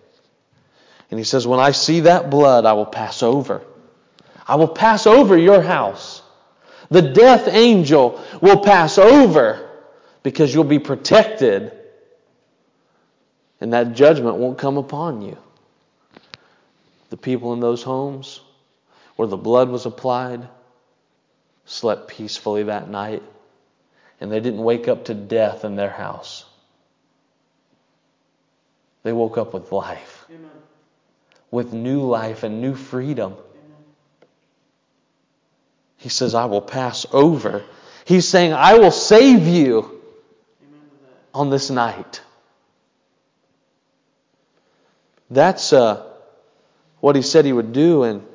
And 1.10 1.18
he 1.18 1.24
says, 1.24 1.46
When 1.46 1.60
I 1.60 1.72
see 1.72 2.00
that 2.00 2.30
blood, 2.30 2.64
I 2.64 2.72
will 2.74 2.86
pass 2.86 3.22
over. 3.22 3.62
I 4.46 4.56
will 4.56 4.68
pass 4.68 5.06
over 5.06 5.36
your 5.36 5.60
house. 5.60 6.22
The 6.90 7.02
death 7.02 7.48
angel 7.48 8.24
will 8.40 8.60
pass 8.60 8.98
over 8.98 9.69
because 10.22 10.54
you'll 10.54 10.64
be 10.64 10.78
protected 10.78 11.72
and 13.60 13.72
that 13.72 13.94
judgment 13.94 14.36
won't 14.36 14.58
come 14.58 14.76
upon 14.76 15.22
you. 15.22 15.36
The 17.10 17.16
people 17.16 17.52
in 17.52 17.60
those 17.60 17.82
homes 17.82 18.40
where 19.16 19.28
the 19.28 19.36
blood 19.36 19.68
was 19.68 19.86
applied 19.86 20.48
slept 21.66 22.08
peacefully 22.08 22.64
that 22.64 22.88
night 22.88 23.22
and 24.20 24.30
they 24.30 24.40
didn't 24.40 24.62
wake 24.62 24.88
up 24.88 25.06
to 25.06 25.14
death 25.14 25.64
in 25.64 25.76
their 25.76 25.90
house. 25.90 26.44
They 29.02 29.12
woke 29.12 29.38
up 29.38 29.54
with 29.54 29.72
life. 29.72 30.26
Amen 30.30 30.50
with 31.50 31.72
new 31.72 32.02
life 32.02 32.42
and 32.42 32.60
new 32.60 32.74
freedom. 32.74 33.34
He 35.96 36.08
says, 36.08 36.34
I 36.34 36.46
will 36.46 36.62
pass 36.62 37.06
over. 37.12 37.62
He's 38.04 38.26
saying, 38.26 38.52
I 38.52 38.78
will 38.78 38.90
save 38.90 39.46
you 39.46 39.99
on 41.34 41.50
this 41.50 41.70
night. 41.70 42.20
That's 45.30 45.72
uh, 45.72 46.06
what 47.00 47.16
he 47.16 47.22
said 47.22 47.44
he 47.44 47.52
would 47.52 47.72
do, 47.72 48.02
and 48.02 48.26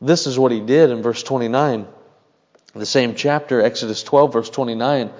this 0.00 0.26
is 0.26 0.38
what 0.38 0.52
he 0.52 0.60
did 0.60 0.90
in 0.90 1.02
verse 1.02 1.22
29. 1.22 1.86
The 2.74 2.86
same 2.86 3.14
chapter, 3.14 3.60
Exodus 3.60 4.02
12, 4.02 4.32
verse 4.32 4.50
29. 4.50 5.10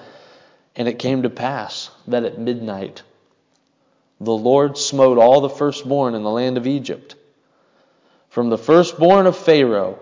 And 0.75 0.87
it 0.87 0.99
came 0.99 1.23
to 1.23 1.29
pass 1.29 1.89
that 2.07 2.23
at 2.23 2.37
midnight 2.39 3.03
the 4.21 4.33
Lord 4.33 4.77
smote 4.77 5.17
all 5.17 5.41
the 5.41 5.49
firstborn 5.49 6.13
in 6.13 6.23
the 6.23 6.29
land 6.29 6.57
of 6.57 6.67
Egypt, 6.67 7.15
from 8.29 8.49
the 8.49 8.57
firstborn 8.57 9.27
of 9.27 9.37
Pharaoh 9.37 9.97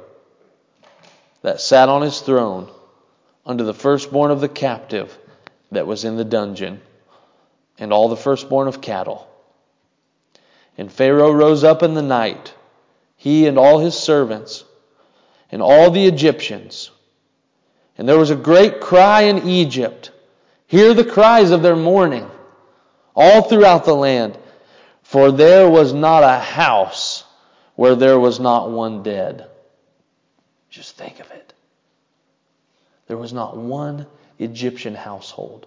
that 1.43 1.61
sat 1.61 1.87
on 1.87 2.01
his 2.01 2.19
throne, 2.19 2.69
unto 3.45 3.63
the 3.63 3.73
firstborn 3.73 4.31
of 4.31 4.41
the 4.41 4.49
captive 4.49 5.17
that 5.71 5.87
was 5.87 6.03
in 6.03 6.15
the 6.15 6.25
dungeon, 6.25 6.81
and 7.77 7.91
all 7.91 8.09
the 8.09 8.17
firstborn 8.17 8.67
of 8.67 8.81
cattle. 8.81 9.27
And 10.77 10.91
Pharaoh 10.91 11.31
rose 11.31 11.63
up 11.63 11.83
in 11.83 11.93
the 11.93 12.01
night, 12.01 12.53
he 13.15 13.47
and 13.47 13.57
all 13.57 13.79
his 13.79 13.95
servants, 13.95 14.63
and 15.51 15.61
all 15.61 15.91
the 15.91 16.05
Egyptians. 16.05 16.91
And 17.97 18.07
there 18.07 18.17
was 18.17 18.29
a 18.29 18.35
great 18.35 18.79
cry 18.79 19.23
in 19.23 19.47
Egypt. 19.47 20.11
Hear 20.67 20.93
the 20.93 21.03
cries 21.03 21.51
of 21.51 21.63
their 21.63 21.75
mourning 21.75 22.29
all 23.15 23.41
throughout 23.41 23.85
the 23.85 23.95
land. 23.95 24.37
For 25.01 25.31
there 25.31 25.69
was 25.69 25.93
not 25.93 26.23
a 26.23 26.37
house 26.39 27.23
where 27.75 27.95
there 27.95 28.19
was 28.19 28.39
not 28.39 28.69
one 28.69 29.03
dead. 29.03 29.49
Just 30.69 30.97
think 30.97 31.19
of 31.19 31.31
it. 31.31 31.53
There 33.07 33.17
was 33.17 33.33
not 33.33 33.55
one 33.55 34.05
Egyptian 34.39 34.95
household 34.95 35.65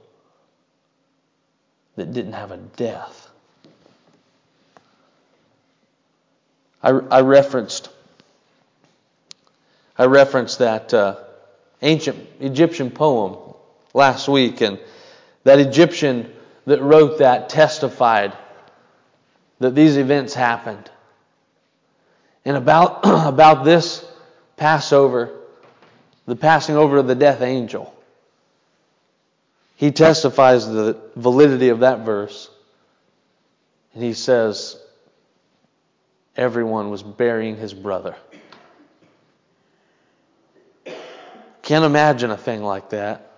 that 1.96 2.12
didn't 2.12 2.35
have 2.35 2.50
a 2.50 2.56
death. 2.56 3.28
I, 6.83 6.90
I 6.90 7.20
referenced 7.20 7.90
I 10.00 10.06
referenced 10.06 10.61
that 10.61 10.94
uh, 10.94 11.16
ancient 11.83 12.26
Egyptian 12.40 12.90
poem 12.90 13.37
last 13.92 14.28
week, 14.28 14.62
and 14.62 14.78
that 15.44 15.59
Egyptian 15.59 16.33
that 16.64 16.80
wrote 16.80 17.18
that 17.18 17.50
testified 17.50 18.33
that 19.59 19.74
these 19.74 19.98
events 19.98 20.33
happened. 20.33 20.90
And 22.46 22.56
about, 22.56 23.00
about 23.04 23.66
this 23.66 24.02
Passover, 24.56 25.38
the 26.24 26.35
passing 26.35 26.76
over 26.76 26.96
of 26.96 27.06
the 27.06 27.14
death 27.14 27.42
angel, 27.42 27.94
he 29.80 29.92
testifies 29.92 30.66
the 30.66 30.94
validity 31.16 31.70
of 31.70 31.80
that 31.80 32.00
verse. 32.00 32.50
And 33.94 34.02
he 34.02 34.12
says, 34.12 34.78
everyone 36.36 36.90
was 36.90 37.02
burying 37.02 37.56
his 37.56 37.72
brother. 37.72 38.14
Can't 41.62 41.86
imagine 41.86 42.30
a 42.30 42.36
thing 42.36 42.62
like 42.62 42.90
that. 42.90 43.32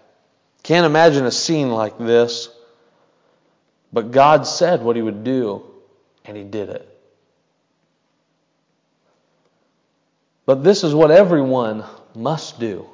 Can't 0.65 0.85
imagine 0.85 1.27
a 1.27 1.31
scene 1.31 1.71
like 1.71 1.97
this. 1.97 2.49
But 3.93 4.11
God 4.11 4.45
said 4.45 4.83
what 4.83 4.97
he 4.97 5.03
would 5.03 5.23
do, 5.23 5.63
and 6.25 6.37
he 6.37 6.43
did 6.43 6.71
it. 6.71 6.89
But 10.45 10.65
this 10.65 10.83
is 10.83 10.93
what 10.93 11.13
everyone 11.13 11.85
must 12.17 12.59
do. 12.59 12.89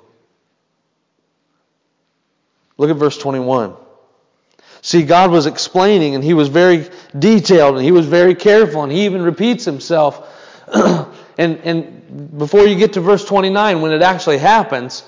Look 2.79 2.91
at 2.91 2.97
verse 2.97 3.19
21. 3.19 3.75
See, 4.81 5.03
God 5.03 5.31
was 5.31 5.47
explaining, 5.47 6.15
and 6.15 6.23
he 6.23 6.35
was 6.35 6.49
very 6.49 6.89
detailed, 7.19 7.75
and 7.75 7.85
he 7.85 7.93
was 7.93 8.07
very 8.07 8.35
careful, 8.35 8.85
and 8.85 8.93
he 8.93 9.05
even 9.05 9.23
repeats 9.23 9.65
himself. 9.65 10.27
and, 10.73 11.09
and 11.37 12.39
before 12.39 12.65
you 12.67 12.77
get 12.77 12.93
to 12.95 13.01
verse 13.01 13.25
29, 13.25 13.83
when 13.83 13.93
it 13.93 14.03
actually 14.03 14.39
happens, 14.39 15.03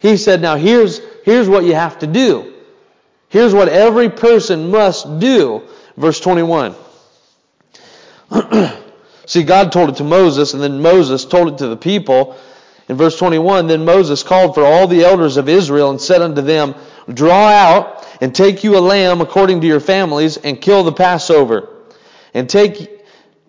he 0.00 0.16
said, 0.16 0.42
Now 0.42 0.56
here's, 0.56 1.00
here's 1.24 1.48
what 1.48 1.64
you 1.64 1.74
have 1.74 2.00
to 2.00 2.06
do. 2.08 2.52
Here's 3.28 3.54
what 3.54 3.68
every 3.68 4.10
person 4.10 4.70
must 4.70 5.20
do. 5.20 5.62
Verse 5.96 6.18
21. 6.18 6.74
See, 9.26 9.44
God 9.44 9.70
told 9.70 9.90
it 9.90 9.96
to 9.96 10.04
Moses, 10.04 10.54
and 10.54 10.62
then 10.62 10.82
Moses 10.82 11.24
told 11.24 11.48
it 11.52 11.58
to 11.58 11.68
the 11.68 11.76
people. 11.76 12.36
In 12.90 12.96
verse 12.96 13.16
21, 13.16 13.68
then 13.68 13.84
Moses 13.84 14.24
called 14.24 14.52
for 14.52 14.64
all 14.64 14.88
the 14.88 15.04
elders 15.04 15.36
of 15.36 15.48
Israel 15.48 15.90
and 15.90 16.00
said 16.00 16.22
unto 16.22 16.40
them, 16.40 16.74
Draw 17.08 17.48
out 17.48 18.04
and 18.20 18.34
take 18.34 18.64
you 18.64 18.76
a 18.76 18.80
lamb 18.80 19.20
according 19.20 19.60
to 19.60 19.68
your 19.68 19.78
families, 19.78 20.38
and 20.38 20.60
kill 20.60 20.82
the 20.82 20.90
Passover. 20.90 21.68
And 22.34 22.50
take 22.50 23.00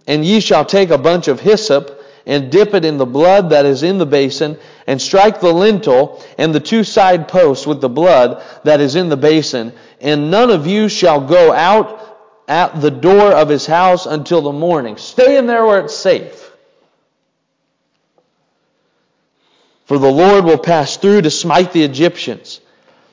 and 0.05 0.23
ye 0.23 0.41
shall 0.41 0.63
take 0.63 0.91
a 0.91 0.97
bunch 0.99 1.27
of 1.27 1.39
hyssop, 1.39 2.03
and 2.27 2.51
dip 2.51 2.75
it 2.75 2.85
in 2.85 2.99
the 2.99 3.05
blood 3.07 3.49
that 3.49 3.65
is 3.65 3.81
in 3.81 3.97
the 3.97 4.05
basin, 4.05 4.59
and 4.85 5.01
strike 5.01 5.39
the 5.39 5.51
lintel 5.51 6.23
and 6.37 6.53
the 6.53 6.59
two 6.59 6.83
side 6.83 7.27
posts 7.27 7.65
with 7.65 7.81
the 7.81 7.89
blood 7.89 8.43
that 8.63 8.79
is 8.79 8.93
in 8.93 9.09
the 9.09 9.17
basin. 9.17 9.73
And 9.99 10.29
none 10.29 10.51
of 10.51 10.67
you 10.67 10.87
shall 10.87 11.19
go 11.19 11.51
out 11.51 12.45
at 12.47 12.79
the 12.79 12.91
door 12.91 13.31
of 13.31 13.49
his 13.49 13.65
house 13.65 14.05
until 14.05 14.43
the 14.43 14.51
morning. 14.51 14.97
Stay 14.97 15.35
in 15.35 15.47
there 15.47 15.65
where 15.65 15.79
it's 15.79 15.95
safe. 15.95 16.40
For 19.91 19.99
the 19.99 20.09
Lord 20.09 20.45
will 20.45 20.57
pass 20.57 20.95
through 20.95 21.23
to 21.23 21.29
smite 21.29 21.73
the 21.73 21.83
Egyptians. 21.83 22.61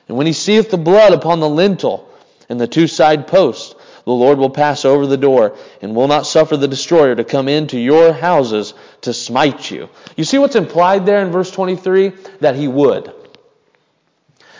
And 0.07 0.15
when 0.15 0.27
he 0.27 0.31
seeth 0.31 0.71
the 0.71 0.77
blood 0.77 1.11
upon 1.11 1.41
the 1.41 1.49
lintel 1.49 2.09
and 2.47 2.57
the 2.57 2.67
two 2.67 2.87
side 2.87 3.27
posts, 3.27 3.75
the 4.05 4.13
Lord 4.13 4.37
will 4.37 4.49
pass 4.49 4.85
over 4.85 5.05
the 5.05 5.17
door 5.17 5.57
and 5.81 5.93
will 5.93 6.07
not 6.07 6.25
suffer 6.25 6.55
the 6.55 6.69
destroyer 6.69 7.13
to 7.15 7.25
come 7.25 7.49
into 7.49 7.77
your 7.77 8.13
houses 8.13 8.73
to 9.01 9.13
smite 9.13 9.69
you. 9.69 9.89
You 10.15 10.23
see 10.23 10.37
what's 10.37 10.55
implied 10.55 11.05
there 11.05 11.21
in 11.21 11.33
verse 11.33 11.51
23? 11.51 12.13
That 12.39 12.55
he 12.55 12.69
would. 12.69 13.11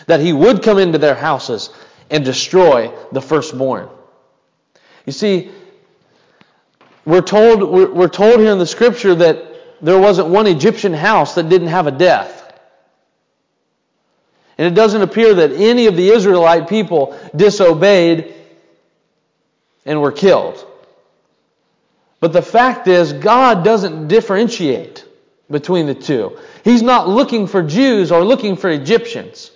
That 0.08 0.20
he 0.20 0.34
would 0.34 0.62
come 0.62 0.78
into 0.78 0.98
their 0.98 1.16
houses 1.16 1.70
and 2.10 2.26
destroy 2.26 2.92
the 3.14 3.22
firstborn. 3.22 3.88
You 5.06 5.14
see, 5.14 5.52
we're 7.06 7.22
told, 7.22 7.64
we're 7.64 8.10
told 8.10 8.42
here 8.42 8.52
in 8.52 8.60
the 8.60 8.68
scripture 8.68 9.16
that 9.16 9.49
there 9.82 10.00
wasn't 10.00 10.30
one 10.30 10.48
Egyptian 10.48 10.94
house 10.94 11.36
that 11.36 11.50
didn't 11.50 11.70
have 11.70 11.88
a 11.88 11.92
death. 11.92 12.36
And 14.58 14.68
it 14.68 14.76
doesn't 14.76 15.02
appear 15.02 15.36
that 15.36 15.54
any 15.54 15.88
of 15.88 15.96
the 15.96 16.10
Israelite 16.10 16.68
people 16.68 17.18
disobeyed 17.36 18.34
and 19.86 20.02
were 20.02 20.12
killed. 20.12 20.66
But 22.20 22.34
the 22.34 22.42
fact 22.42 22.88
is, 22.88 23.14
God 23.14 23.64
doesn't 23.64 24.10
differentiate 24.10 25.06
between 25.50 25.86
the 25.86 25.96
two. 25.96 26.38
He's 26.64 26.82
not 26.82 27.08
looking 27.08 27.48
for 27.48 27.64
Jews 27.64 28.12
or 28.12 28.26
looking 28.26 28.58
for 28.58 28.70
Egyptians. 28.70 29.52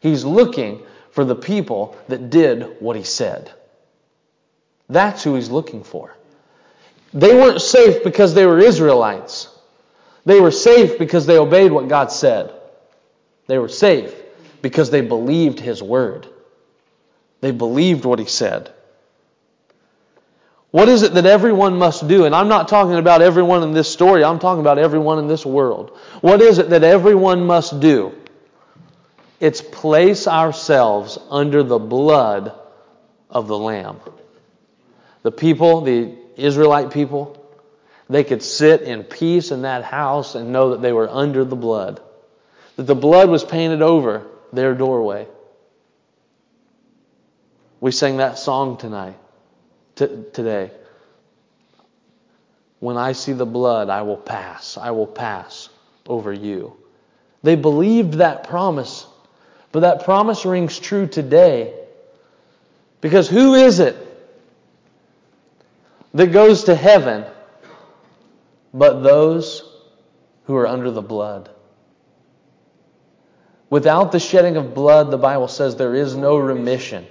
He's 0.00 0.24
looking 0.24 0.82
for 1.10 1.24
the 1.24 1.36
people 1.36 1.96
that 2.08 2.30
did 2.30 2.80
what 2.80 2.96
he 2.96 3.02
said. 3.02 3.52
That's 4.88 5.22
who 5.22 5.34
he's 5.34 5.50
looking 5.50 5.84
for. 5.84 6.16
They 7.12 7.34
weren't 7.34 7.60
safe 7.60 8.02
because 8.04 8.34
they 8.34 8.46
were 8.46 8.58
Israelites. 8.58 9.48
They 10.26 10.40
were 10.40 10.50
safe 10.50 10.98
because 10.98 11.24
they 11.24 11.38
obeyed 11.38 11.72
what 11.72 11.88
God 11.88 12.12
said. 12.12 12.52
They 13.46 13.58
were 13.58 13.68
safe 13.68 14.12
because 14.60 14.90
they 14.90 15.00
believed 15.00 15.60
his 15.60 15.82
word. 15.82 16.26
They 17.40 17.52
believed 17.52 18.04
what 18.04 18.18
he 18.18 18.26
said. 18.26 18.72
What 20.72 20.88
is 20.88 21.02
it 21.02 21.14
that 21.14 21.26
everyone 21.26 21.78
must 21.78 22.08
do? 22.08 22.24
And 22.24 22.34
I'm 22.34 22.48
not 22.48 22.66
talking 22.66 22.96
about 22.96 23.22
everyone 23.22 23.62
in 23.62 23.72
this 23.72 23.88
story, 23.88 24.24
I'm 24.24 24.40
talking 24.40 24.60
about 24.60 24.78
everyone 24.78 25.20
in 25.20 25.28
this 25.28 25.46
world. 25.46 25.96
What 26.20 26.42
is 26.42 26.58
it 26.58 26.70
that 26.70 26.82
everyone 26.82 27.46
must 27.46 27.78
do? 27.78 28.12
It's 29.38 29.60
place 29.60 30.26
ourselves 30.26 31.18
under 31.30 31.62
the 31.62 31.78
blood 31.78 32.52
of 33.30 33.46
the 33.46 33.56
Lamb. 33.56 34.00
The 35.22 35.30
people, 35.30 35.82
the 35.82 36.16
Israelite 36.36 36.90
people, 36.90 37.45
they 38.08 38.24
could 38.24 38.42
sit 38.42 38.82
in 38.82 39.04
peace 39.04 39.50
in 39.50 39.62
that 39.62 39.84
house 39.84 40.34
and 40.34 40.52
know 40.52 40.70
that 40.70 40.82
they 40.82 40.92
were 40.92 41.08
under 41.08 41.44
the 41.44 41.56
blood. 41.56 42.00
That 42.76 42.84
the 42.84 42.94
blood 42.94 43.28
was 43.28 43.44
painted 43.44 43.82
over 43.82 44.26
their 44.52 44.74
doorway. 44.74 45.26
We 47.80 47.90
sang 47.90 48.18
that 48.18 48.38
song 48.38 48.76
tonight, 48.76 49.18
t- 49.96 50.24
today. 50.32 50.70
When 52.78 52.96
I 52.96 53.12
see 53.12 53.32
the 53.32 53.46
blood, 53.46 53.90
I 53.90 54.02
will 54.02 54.16
pass. 54.16 54.78
I 54.78 54.92
will 54.92 55.06
pass 55.06 55.68
over 56.06 56.32
you. 56.32 56.76
They 57.42 57.56
believed 57.56 58.14
that 58.14 58.44
promise, 58.44 59.06
but 59.72 59.80
that 59.80 60.04
promise 60.04 60.44
rings 60.44 60.78
true 60.78 61.06
today. 61.06 61.74
Because 63.00 63.28
who 63.28 63.54
is 63.54 63.80
it 63.80 63.96
that 66.14 66.28
goes 66.32 66.64
to 66.64 66.74
heaven 66.74 67.24
but 68.76 69.02
those 69.02 69.62
who 70.44 70.54
are 70.54 70.66
under 70.66 70.90
the 70.90 71.02
blood? 71.02 71.50
Without 73.70 74.12
the 74.12 74.20
shedding 74.20 74.56
of 74.56 74.74
blood, 74.74 75.10
the 75.10 75.18
Bible 75.18 75.48
says 75.48 75.74
there 75.74 75.94
is 75.94 76.14
no 76.14 76.36
remission. 76.36 77.06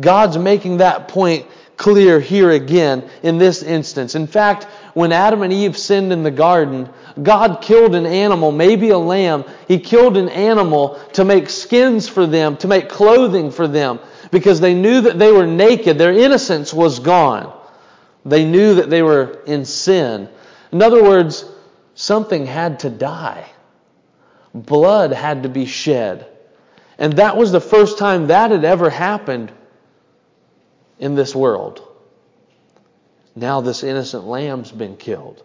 God's 0.00 0.36
making 0.36 0.78
that 0.78 1.08
point 1.08 1.46
clear 1.76 2.18
here 2.18 2.50
again 2.50 3.08
in 3.22 3.38
this 3.38 3.62
instance. 3.62 4.16
In 4.16 4.26
fact, 4.26 4.64
when 4.94 5.12
Adam 5.12 5.42
and 5.42 5.52
Eve 5.52 5.78
sinned 5.78 6.12
in 6.12 6.24
the 6.24 6.30
garden, 6.30 6.88
God 7.22 7.62
killed 7.62 7.94
an 7.94 8.04
animal, 8.04 8.50
maybe 8.50 8.90
a 8.90 8.98
lamb. 8.98 9.44
He 9.68 9.78
killed 9.78 10.16
an 10.16 10.28
animal 10.28 11.00
to 11.12 11.24
make 11.24 11.48
skins 11.48 12.08
for 12.08 12.26
them, 12.26 12.56
to 12.58 12.68
make 12.68 12.88
clothing 12.88 13.52
for 13.52 13.68
them, 13.68 14.00
because 14.32 14.60
they 14.60 14.74
knew 14.74 15.02
that 15.02 15.20
they 15.20 15.30
were 15.30 15.46
naked. 15.46 15.98
Their 15.98 16.12
innocence 16.12 16.74
was 16.74 16.98
gone. 16.98 17.56
They 18.24 18.44
knew 18.44 18.74
that 18.74 18.90
they 18.90 19.02
were 19.02 19.40
in 19.46 19.64
sin. 19.64 20.28
In 20.72 20.82
other 20.82 21.02
words, 21.02 21.44
something 21.94 22.46
had 22.46 22.80
to 22.80 22.90
die 22.90 23.50
blood 24.54 25.12
had 25.12 25.42
to 25.44 25.48
be 25.48 25.66
shed. 25.66 26.26
And 26.98 27.14
that 27.14 27.36
was 27.36 27.52
the 27.52 27.60
first 27.60 27.98
time 27.98 28.28
that 28.28 28.50
had 28.50 28.64
ever 28.64 28.90
happened 28.90 29.52
in 30.98 31.14
this 31.14 31.34
world. 31.34 31.84
Now, 33.36 33.60
this 33.60 33.84
innocent 33.84 34.24
lamb's 34.24 34.72
been 34.72 34.96
killed. 34.96 35.44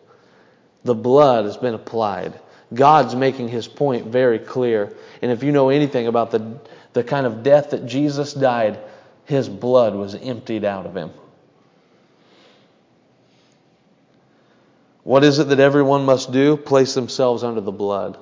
The 0.83 0.95
blood 0.95 1.45
has 1.45 1.57
been 1.57 1.75
applied. 1.75 2.39
God's 2.73 3.15
making 3.15 3.49
his 3.49 3.67
point 3.67 4.07
very 4.07 4.39
clear. 4.39 4.95
And 5.21 5.31
if 5.31 5.43
you 5.43 5.51
know 5.51 5.69
anything 5.69 6.07
about 6.07 6.31
the, 6.31 6.59
the 6.93 7.03
kind 7.03 7.27
of 7.27 7.43
death 7.43 7.69
that 7.69 7.85
Jesus 7.85 8.33
died, 8.33 8.79
his 9.25 9.47
blood 9.47 9.93
was 9.93 10.15
emptied 10.15 10.65
out 10.65 10.87
of 10.87 10.97
him. 10.97 11.11
What 15.03 15.23
is 15.23 15.39
it 15.39 15.49
that 15.49 15.59
everyone 15.59 16.05
must 16.05 16.31
do? 16.31 16.55
Place 16.55 16.93
themselves 16.93 17.43
under 17.43 17.61
the 17.61 17.71
blood. 17.71 18.17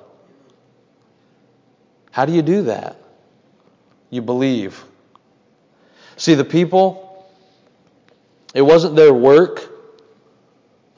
How 2.10 2.24
do 2.26 2.32
you 2.32 2.42
do 2.42 2.62
that? 2.62 2.96
You 4.10 4.20
believe. 4.20 4.84
See, 6.16 6.34
the 6.34 6.44
people, 6.44 7.26
it 8.54 8.62
wasn't 8.62 8.96
their 8.96 9.14
work 9.14 9.70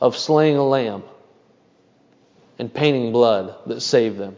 of 0.01 0.16
slaying 0.16 0.57
a 0.57 0.64
lamb 0.64 1.05
and 2.59 2.72
painting 2.72 3.12
blood 3.12 3.55
that 3.66 3.80
saved 3.80 4.18
them. 4.18 4.37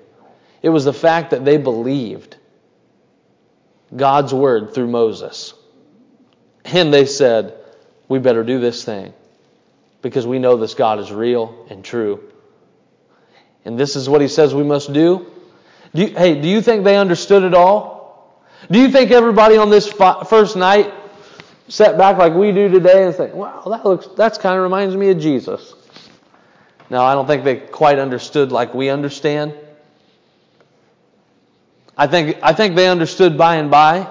It 0.63 0.69
was 0.69 0.85
the 0.85 0.93
fact 0.93 1.31
that 1.31 1.45
they 1.45 1.57
believed 1.57 2.37
God's 3.95 4.35
word 4.35 4.75
through 4.75 4.89
Moses. 4.89 5.55
And 6.65 6.93
they 6.93 7.07
said, 7.07 7.55
we 8.09 8.19
better 8.19 8.43
do 8.43 8.59
this 8.59 8.85
thing 8.85 9.15
because 10.07 10.25
we 10.25 10.39
know 10.39 10.57
this 10.57 10.75
God 10.75 11.01
is 11.01 11.11
real 11.11 11.67
and 11.69 11.85
true. 11.85 12.33
And 13.65 13.77
this 13.77 13.97
is 13.97 14.09
what 14.09 14.21
he 14.21 14.29
says 14.29 14.55
we 14.55 14.63
must 14.63 14.93
do. 14.93 15.27
Do 15.93 16.03
you, 16.03 16.09
hey, 16.17 16.41
do 16.41 16.47
you 16.47 16.63
think 16.63 16.85
they 16.85 16.97
understood 16.97 17.43
it 17.43 17.55
all? 17.55 18.41
Do 18.71 18.79
you 18.79 18.89
think 18.89 19.11
everybody 19.11 19.57
on 19.57 19.69
this 19.69 19.93
first 20.29 20.55
night 20.55 20.95
sat 21.67 21.99
back 21.99 22.19
like 22.19 22.35
we 22.35 22.53
do 22.53 22.69
today 22.69 23.05
and 23.05 23.15
think, 23.17 23.35
"Wow, 23.35 23.65
that 23.67 23.85
looks 23.85 24.07
that's 24.17 24.39
kind 24.39 24.57
of 24.57 24.63
reminds 24.63 24.95
me 24.95 25.11
of 25.11 25.19
Jesus"? 25.19 25.75
Now, 26.89 27.05
I 27.05 27.15
don't 27.15 27.27
think 27.27 27.43
they 27.43 27.57
quite 27.57 27.99
understood 27.99 28.53
like 28.53 28.75
we 28.75 28.89
understand. 28.89 29.55
I 31.99 32.07
think 32.07 32.39
I 32.45 32.53
think 32.53 32.77
they 32.77 32.89
understood 32.89 33.37
by 33.37 33.57
and 33.57 33.73
by. 33.73 34.09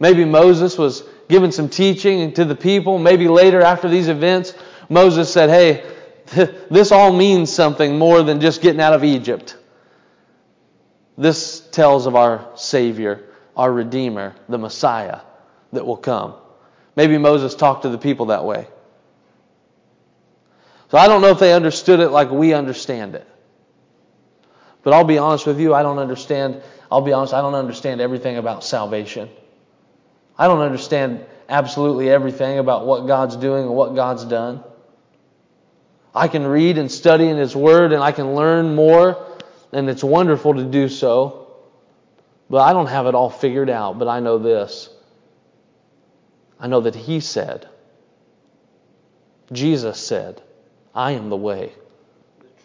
Maybe 0.00 0.24
Moses 0.24 0.78
was 0.78 1.02
giving 1.28 1.50
some 1.50 1.68
teaching 1.68 2.32
to 2.34 2.44
the 2.44 2.54
people. 2.54 2.98
Maybe 2.98 3.28
later 3.28 3.60
after 3.62 3.88
these 3.88 4.08
events, 4.08 4.54
Moses 4.88 5.32
said, 5.32 5.50
Hey, 5.50 5.84
this 6.70 6.92
all 6.92 7.12
means 7.12 7.52
something 7.52 7.98
more 7.98 8.22
than 8.22 8.40
just 8.40 8.62
getting 8.62 8.80
out 8.80 8.92
of 8.92 9.04
Egypt. 9.04 9.56
This 11.16 11.60
tells 11.60 12.06
of 12.06 12.16
our 12.16 12.48
Savior, 12.56 13.24
our 13.56 13.72
Redeemer, 13.72 14.34
the 14.48 14.58
Messiah 14.58 15.20
that 15.72 15.86
will 15.86 15.96
come. 15.96 16.34
Maybe 16.96 17.18
Moses 17.18 17.54
talked 17.54 17.82
to 17.82 17.88
the 17.88 17.98
people 17.98 18.26
that 18.26 18.44
way. 18.44 18.66
So 20.90 20.98
I 20.98 21.08
don't 21.08 21.22
know 21.22 21.30
if 21.30 21.38
they 21.38 21.52
understood 21.52 22.00
it 22.00 22.10
like 22.10 22.30
we 22.30 22.52
understand 22.52 23.14
it. 23.14 23.26
But 24.82 24.92
I'll 24.92 25.04
be 25.04 25.18
honest 25.18 25.46
with 25.46 25.58
you, 25.58 25.74
I 25.74 25.82
don't 25.82 25.98
understand. 25.98 26.62
I'll 26.90 27.00
be 27.00 27.12
honest, 27.12 27.32
I 27.32 27.40
don't 27.40 27.54
understand 27.54 28.00
everything 28.00 28.36
about 28.36 28.62
salvation. 28.62 29.30
I 30.36 30.48
don't 30.48 30.60
understand 30.60 31.24
absolutely 31.48 32.10
everything 32.10 32.58
about 32.58 32.86
what 32.86 33.06
God's 33.06 33.36
doing 33.36 33.66
and 33.66 33.74
what 33.74 33.94
God's 33.94 34.24
done. 34.24 34.64
I 36.14 36.28
can 36.28 36.46
read 36.46 36.78
and 36.78 36.90
study 36.90 37.28
in 37.28 37.36
His 37.36 37.54
Word 37.56 37.92
and 37.92 38.02
I 38.02 38.12
can 38.12 38.34
learn 38.34 38.74
more, 38.74 39.26
and 39.72 39.88
it's 39.88 40.04
wonderful 40.04 40.54
to 40.54 40.64
do 40.64 40.88
so. 40.88 41.40
But 42.48 42.58
I 42.58 42.72
don't 42.72 42.86
have 42.86 43.06
it 43.06 43.14
all 43.14 43.30
figured 43.30 43.70
out, 43.70 43.98
but 43.98 44.06
I 44.06 44.20
know 44.20 44.38
this. 44.38 44.88
I 46.60 46.66
know 46.66 46.80
that 46.82 46.94
He 46.94 47.20
said, 47.20 47.68
Jesus 49.52 49.98
said, 49.98 50.42
I 50.94 51.12
am 51.12 51.28
the 51.28 51.36
way, 51.36 51.72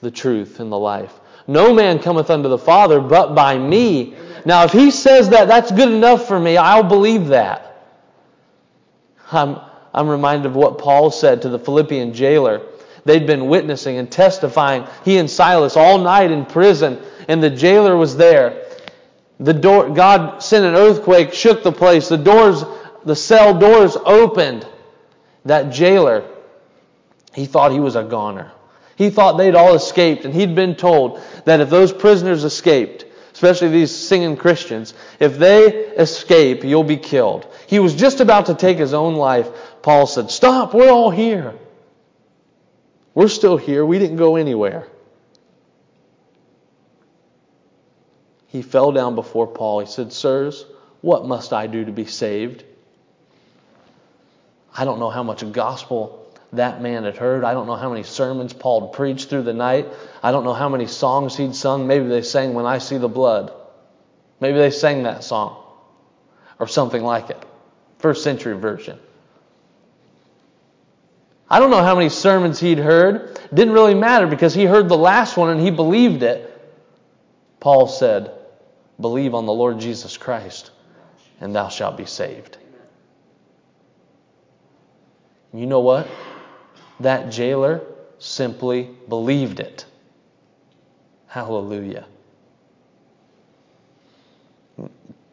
the 0.01 0.11
truth, 0.11 0.59
and 0.59 0.71
the 0.71 0.77
life. 0.77 1.19
No 1.47 1.73
man 1.73 1.99
cometh 1.99 2.29
unto 2.29 2.49
the 2.49 2.57
Father 2.57 2.99
but 2.99 3.33
by 3.33 3.57
me. 3.57 4.15
Now, 4.45 4.63
if 4.63 4.71
He 4.71 4.91
says 4.91 5.29
that, 5.29 5.47
that's 5.47 5.71
good 5.71 5.91
enough 5.91 6.27
for 6.27 6.39
me. 6.39 6.57
I'll 6.57 6.83
believe 6.83 7.27
that. 7.27 7.65
I'm, 9.31 9.59
I'm 9.93 10.07
reminded 10.07 10.47
of 10.47 10.55
what 10.55 10.77
Paul 10.77 11.11
said 11.11 11.41
to 11.43 11.49
the 11.49 11.59
Philippian 11.59 12.13
jailer. 12.13 12.61
They'd 13.05 13.27
been 13.27 13.47
witnessing 13.47 13.97
and 13.97 14.11
testifying, 14.11 14.85
he 15.05 15.17
and 15.17 15.29
Silas, 15.29 15.77
all 15.77 15.97
night 15.97 16.31
in 16.31 16.45
prison, 16.45 17.01
and 17.27 17.41
the 17.41 17.49
jailer 17.49 17.95
was 17.95 18.17
there. 18.17 18.65
The 19.39 19.53
door, 19.53 19.89
God 19.89 20.43
sent 20.43 20.65
an 20.65 20.75
earthquake, 20.75 21.33
shook 21.33 21.63
the 21.63 21.71
place. 21.71 22.09
The 22.09 22.17
doors, 22.17 22.63
the 23.05 23.15
cell 23.15 23.57
doors 23.57 23.95
opened. 23.95 24.67
That 25.45 25.71
jailer, 25.71 26.29
he 27.33 27.45
thought 27.45 27.71
he 27.71 27.79
was 27.79 27.95
a 27.95 28.03
goner. 28.03 28.51
He 28.97 29.09
thought 29.09 29.37
they'd 29.37 29.55
all 29.55 29.75
escaped, 29.75 30.25
and 30.25 30.33
he'd 30.33 30.55
been 30.55 30.75
told 30.75 31.21
that 31.45 31.61
if 31.61 31.69
those 31.69 31.93
prisoners 31.93 32.43
escaped, 32.43 33.05
especially 33.39 33.69
these 33.69 33.95
singing 33.95 34.35
Christians, 34.35 34.93
if 35.17 35.37
they 35.37 35.67
escape, 35.67 36.65
you'll 36.65 36.83
be 36.83 36.97
killed. 36.97 37.47
He 37.67 37.79
was 37.79 37.95
just 37.95 38.19
about 38.19 38.47
to 38.47 38.53
take 38.53 38.77
his 38.77 38.93
own 38.93 39.15
life. 39.15 39.47
Paul 39.81 40.07
said, 40.07 40.29
Stop, 40.29 40.73
we're 40.73 40.91
all 40.91 41.09
here. 41.09 41.55
We're 43.13 43.29
still 43.29 43.55
here. 43.55 43.85
We 43.85 43.97
didn't 43.97 44.17
go 44.17 44.35
anywhere. 44.35 44.87
He 48.47 48.61
fell 48.61 48.91
down 48.91 49.15
before 49.15 49.47
Paul. 49.47 49.79
He 49.79 49.85
said, 49.85 50.11
Sirs, 50.11 50.65
what 50.99 51.25
must 51.25 51.53
I 51.53 51.67
do 51.67 51.85
to 51.85 51.93
be 51.93 52.03
saved? 52.03 52.65
I 54.75 54.83
don't 54.83 54.99
know 54.99 55.09
how 55.09 55.23
much 55.23 55.49
gospel 55.53 56.28
that 56.53 56.81
man 56.81 57.03
had 57.03 57.17
heard. 57.17 57.43
I 57.43 57.53
don't 57.53 57.67
know 57.67 57.75
how 57.75 57.89
many 57.89 58.03
sermons 58.03 58.53
Paul 58.53 58.87
had 58.87 58.93
preached 58.93 59.29
through 59.29 59.43
the 59.43 59.53
night. 59.53 59.87
I 60.23 60.31
don't 60.31 60.43
know 60.43 60.53
how 60.53 60.69
many 60.69 60.87
songs 60.87 61.37
he'd 61.37 61.55
sung. 61.55 61.85
Maybe 61.85 62.07
they 62.07 62.21
sang 62.21 62.53
When 62.53 62.65
I 62.65 62.79
See 62.79 62.97
the 62.97 63.07
Blood. 63.07 63.53
Maybe 64.39 64.57
they 64.57 64.71
sang 64.71 65.03
that 65.03 65.23
song 65.23 65.63
or 66.59 66.67
something 66.67 67.03
like 67.03 67.29
it. 67.29 67.43
First 67.99 68.23
century 68.23 68.57
version. 68.57 68.97
I 71.49 71.59
don't 71.59 71.71
know 71.71 71.83
how 71.83 71.95
many 71.95 72.09
sermons 72.09 72.59
he'd 72.59 72.77
heard. 72.77 73.39
Didn't 73.53 73.73
really 73.73 73.95
matter 73.95 74.27
because 74.27 74.53
he 74.53 74.65
heard 74.65 74.87
the 74.87 74.97
last 74.97 75.35
one 75.35 75.49
and 75.49 75.59
he 75.59 75.71
believed 75.71 76.23
it. 76.23 76.45
Paul 77.59 77.87
said, 77.87 78.31
Believe 78.99 79.33
on 79.33 79.45
the 79.45 79.53
Lord 79.53 79.79
Jesus 79.79 80.17
Christ, 80.17 80.71
and 81.39 81.55
thou 81.55 81.69
shalt 81.69 81.97
be 81.97 82.05
saved. 82.05 82.57
You 85.53 85.65
know 85.65 85.79
what? 85.79 86.07
That 86.99 87.31
jailer 87.31 87.81
simply 88.19 88.89
believed 89.07 89.59
it. 89.59 89.85
Hallelujah. 91.27 92.05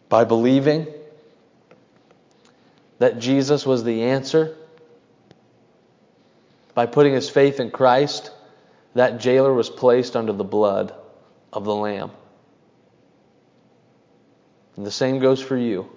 By 0.08 0.24
believing 0.24 0.86
that 2.98 3.18
Jesus 3.18 3.66
was 3.66 3.82
the 3.82 4.02
answer, 4.04 4.54
by 6.74 6.86
putting 6.86 7.14
his 7.14 7.28
faith 7.28 7.58
in 7.58 7.70
Christ, 7.70 8.30
that 8.94 9.18
jailer 9.18 9.52
was 9.52 9.68
placed 9.68 10.16
under 10.16 10.32
the 10.32 10.44
blood 10.44 10.94
of 11.52 11.64
the 11.64 11.74
Lamb. 11.74 12.10
And 14.76 14.86
the 14.86 14.90
same 14.90 15.18
goes 15.18 15.40
for 15.40 15.56
you. 15.56 15.90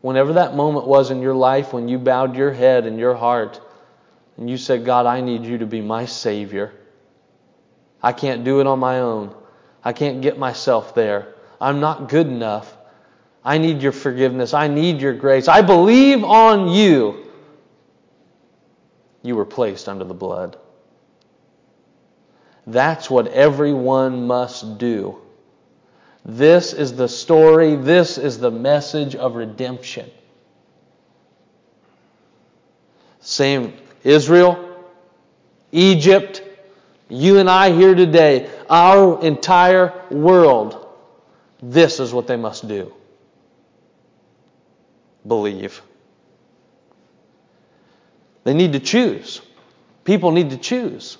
Whenever 0.00 0.34
that 0.34 0.54
moment 0.54 0.86
was 0.86 1.10
in 1.10 1.22
your 1.22 1.34
life 1.34 1.72
when 1.72 1.88
you 1.88 1.98
bowed 1.98 2.36
your 2.36 2.52
head 2.52 2.86
and 2.86 2.98
your 2.98 3.14
heart 3.14 3.60
and 4.36 4.50
you 4.50 4.56
said, 4.56 4.84
God, 4.84 5.06
I 5.06 5.20
need 5.20 5.44
you 5.44 5.58
to 5.58 5.66
be 5.66 5.80
my 5.80 6.04
Savior. 6.04 6.72
I 8.02 8.12
can't 8.12 8.44
do 8.44 8.60
it 8.60 8.66
on 8.66 8.78
my 8.78 9.00
own. 9.00 9.34
I 9.82 9.92
can't 9.92 10.20
get 10.20 10.38
myself 10.38 10.94
there. 10.94 11.34
I'm 11.60 11.80
not 11.80 12.08
good 12.08 12.26
enough. 12.26 12.76
I 13.44 13.58
need 13.58 13.80
your 13.80 13.92
forgiveness. 13.92 14.52
I 14.52 14.68
need 14.68 15.00
your 15.00 15.14
grace. 15.14 15.48
I 15.48 15.62
believe 15.62 16.22
on 16.24 16.68
you. 16.68 17.30
You 19.22 19.36
were 19.36 19.44
placed 19.44 19.88
under 19.88 20.04
the 20.04 20.14
blood. 20.14 20.58
That's 22.66 23.08
what 23.08 23.28
everyone 23.28 24.26
must 24.26 24.78
do. 24.78 25.18
This 26.24 26.72
is 26.72 26.96
the 26.96 27.08
story, 27.08 27.76
this 27.76 28.18
is 28.18 28.38
the 28.38 28.50
message 28.50 29.14
of 29.14 29.36
redemption. 29.36 30.10
Same 33.20 33.72
Israel, 34.06 34.86
Egypt, 35.72 36.40
you 37.08 37.38
and 37.38 37.50
I 37.50 37.72
here 37.72 37.94
today, 37.94 38.48
our 38.70 39.20
entire 39.20 39.92
world, 40.10 40.86
this 41.60 41.98
is 41.98 42.12
what 42.12 42.28
they 42.28 42.36
must 42.36 42.68
do 42.68 42.94
believe. 45.26 45.82
They 48.44 48.54
need 48.54 48.74
to 48.74 48.80
choose. 48.80 49.40
People 50.04 50.30
need 50.30 50.50
to 50.50 50.56
choose. 50.56 51.18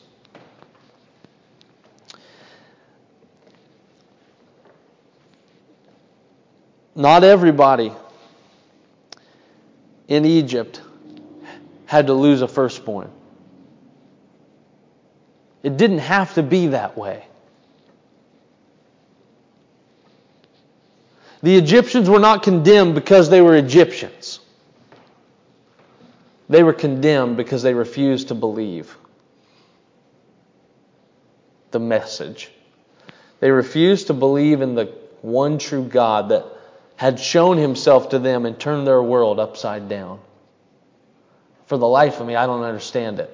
Not 6.95 7.25
everybody 7.25 7.93
in 10.07 10.25
Egypt 10.25 10.81
had 11.87 12.09
to 12.09 12.13
lose 12.13 12.43
a 12.43 12.49
firstborn. 12.49 13.11
It 15.63 15.77
didn't 15.77 15.99
have 15.99 16.35
to 16.35 16.43
be 16.43 16.69
that 16.69 16.97
way. 16.97 17.25
The 21.43 21.57
Egyptians 21.57 22.09
were 22.09 22.19
not 22.19 22.43
condemned 22.43 22.95
because 22.95 23.31
they 23.31 23.41
were 23.41 23.57
Egyptians. 23.57 24.41
They 26.49 26.63
were 26.63 26.73
condemned 26.73 27.37
because 27.37 27.63
they 27.63 27.75
refused 27.75 28.29
to 28.29 28.35
believe 28.35 28.97
the 31.73 31.79
message. 31.79 32.51
They 33.41 33.51
refused 33.51 34.07
to 34.07 34.15
believe 34.15 34.63
in 34.63 34.75
the 34.75 34.87
one 35.23 35.59
true 35.59 35.85
God 35.85 36.31
that 36.31 36.47
had 36.97 37.21
shown 37.21 37.59
himself 37.59 38.11
to 38.11 38.19
them 38.19 38.47
and 38.47 38.59
turned 38.59 38.87
their 38.87 39.03
world 39.03 39.39
upside 39.39 39.89
down. 39.89 40.21
For 41.67 41.77
the 41.77 41.87
life 41.87 42.21
of 42.21 42.27
me, 42.27 42.37
I 42.37 42.47
don't 42.47 42.63
understand 42.63 43.21
it. 43.21 43.33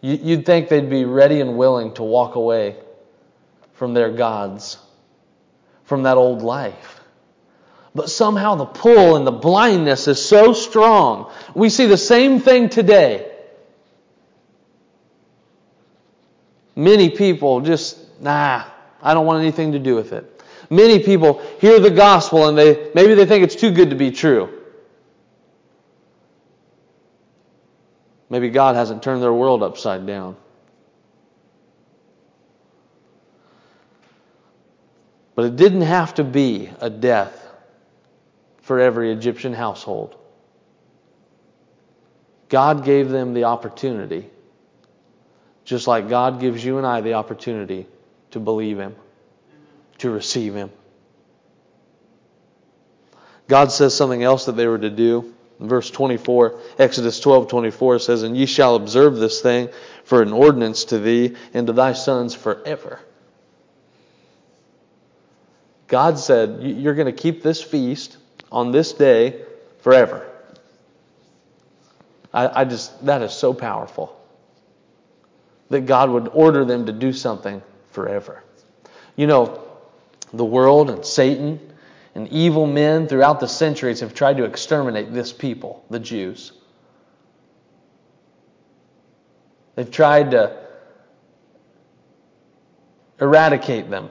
You'd 0.00 0.44
think 0.44 0.68
they'd 0.68 0.90
be 0.90 1.04
ready 1.04 1.40
and 1.40 1.56
willing 1.56 1.94
to 1.94 2.02
walk 2.02 2.34
away 2.34 2.76
from 3.74 3.94
their 3.94 4.10
gods, 4.10 4.78
from 5.84 6.02
that 6.02 6.16
old 6.16 6.42
life. 6.42 7.00
But 7.94 8.10
somehow 8.10 8.56
the 8.56 8.64
pull 8.64 9.14
and 9.14 9.24
the 9.24 9.32
blindness 9.32 10.08
is 10.08 10.24
so 10.24 10.54
strong. 10.54 11.30
We 11.54 11.68
see 11.68 11.86
the 11.86 11.96
same 11.96 12.40
thing 12.40 12.68
today. 12.68 13.30
Many 16.74 17.10
people 17.10 17.60
just, 17.60 17.98
nah, 18.20 18.64
I 19.00 19.14
don't 19.14 19.26
want 19.26 19.40
anything 19.40 19.72
to 19.72 19.78
do 19.78 19.94
with 19.94 20.12
it. 20.12 20.42
Many 20.68 21.00
people 21.00 21.40
hear 21.60 21.78
the 21.78 21.90
gospel 21.90 22.48
and 22.48 22.56
they 22.58 22.90
maybe 22.94 23.14
they 23.14 23.26
think 23.26 23.44
it's 23.44 23.54
too 23.54 23.70
good 23.70 23.90
to 23.90 23.96
be 23.96 24.10
true. 24.10 24.61
Maybe 28.32 28.48
God 28.48 28.76
hasn't 28.76 29.02
turned 29.02 29.22
their 29.22 29.32
world 29.32 29.62
upside 29.62 30.06
down. 30.06 30.36
But 35.34 35.44
it 35.44 35.56
didn't 35.56 35.82
have 35.82 36.14
to 36.14 36.24
be 36.24 36.70
a 36.80 36.88
death 36.88 37.46
for 38.62 38.80
every 38.80 39.12
Egyptian 39.12 39.52
household. 39.52 40.16
God 42.48 42.86
gave 42.86 43.10
them 43.10 43.34
the 43.34 43.44
opportunity, 43.44 44.30
just 45.66 45.86
like 45.86 46.08
God 46.08 46.40
gives 46.40 46.64
you 46.64 46.78
and 46.78 46.86
I 46.86 47.02
the 47.02 47.12
opportunity 47.12 47.86
to 48.30 48.40
believe 48.40 48.78
Him, 48.78 48.96
to 49.98 50.10
receive 50.10 50.54
Him. 50.54 50.70
God 53.46 53.72
says 53.72 53.94
something 53.94 54.22
else 54.22 54.46
that 54.46 54.52
they 54.52 54.66
were 54.66 54.78
to 54.78 54.88
do. 54.88 55.34
Verse 55.68 55.90
24, 55.90 56.58
Exodus 56.78 57.20
12 57.20 57.48
24 57.48 57.98
says, 57.98 58.22
And 58.22 58.36
ye 58.36 58.46
shall 58.46 58.76
observe 58.76 59.16
this 59.16 59.40
thing 59.40 59.68
for 60.04 60.22
an 60.22 60.32
ordinance 60.32 60.84
to 60.86 60.98
thee 60.98 61.36
and 61.54 61.66
to 61.66 61.72
thy 61.72 61.92
sons 61.92 62.34
forever. 62.34 63.00
God 65.88 66.18
said, 66.18 66.60
You're 66.62 66.94
going 66.94 67.06
to 67.06 67.12
keep 67.12 67.42
this 67.42 67.62
feast 67.62 68.16
on 68.50 68.72
this 68.72 68.92
day 68.92 69.44
forever. 69.80 70.28
I, 72.32 72.62
I 72.62 72.64
just, 72.64 73.04
that 73.04 73.22
is 73.22 73.32
so 73.32 73.52
powerful. 73.52 74.18
That 75.68 75.82
God 75.82 76.10
would 76.10 76.28
order 76.28 76.64
them 76.64 76.86
to 76.86 76.92
do 76.92 77.12
something 77.12 77.62
forever. 77.90 78.42
You 79.16 79.26
know, 79.26 79.62
the 80.32 80.44
world 80.44 80.90
and 80.90 81.04
Satan 81.04 81.71
and 82.14 82.28
evil 82.28 82.66
men 82.66 83.08
throughout 83.08 83.40
the 83.40 83.48
centuries 83.48 84.00
have 84.00 84.14
tried 84.14 84.36
to 84.36 84.44
exterminate 84.44 85.12
this 85.12 85.32
people, 85.32 85.84
the 85.90 86.00
Jews. 86.00 86.52
They've 89.74 89.90
tried 89.90 90.32
to 90.32 90.56
eradicate 93.20 93.88
them. 93.88 94.10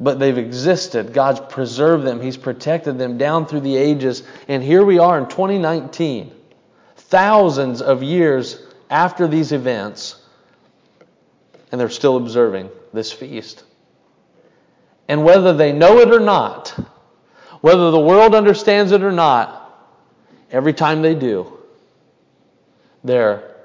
but 0.00 0.18
they've 0.18 0.38
existed. 0.38 1.12
God's 1.12 1.40
preserved 1.40 2.04
them, 2.04 2.20
He's 2.20 2.38
protected 2.38 2.98
them 2.98 3.18
down 3.18 3.46
through 3.46 3.60
the 3.60 3.76
ages. 3.76 4.22
And 4.48 4.62
here 4.62 4.84
we 4.84 4.98
are 4.98 5.18
in 5.18 5.28
2019, 5.28 6.32
thousands 6.96 7.82
of 7.82 8.02
years 8.02 8.62
after 8.88 9.28
these 9.28 9.52
events, 9.52 10.16
and 11.70 11.80
they're 11.80 11.90
still 11.90 12.16
observing 12.16 12.70
this 12.92 13.12
feast. 13.12 13.62
And 15.10 15.24
whether 15.24 15.52
they 15.52 15.72
know 15.72 15.98
it 15.98 16.12
or 16.12 16.20
not, 16.20 16.68
whether 17.62 17.90
the 17.90 17.98
world 17.98 18.32
understands 18.32 18.92
it 18.92 19.02
or 19.02 19.10
not, 19.10 19.68
every 20.52 20.72
time 20.72 21.02
they 21.02 21.16
do, 21.16 21.58
they're 23.02 23.56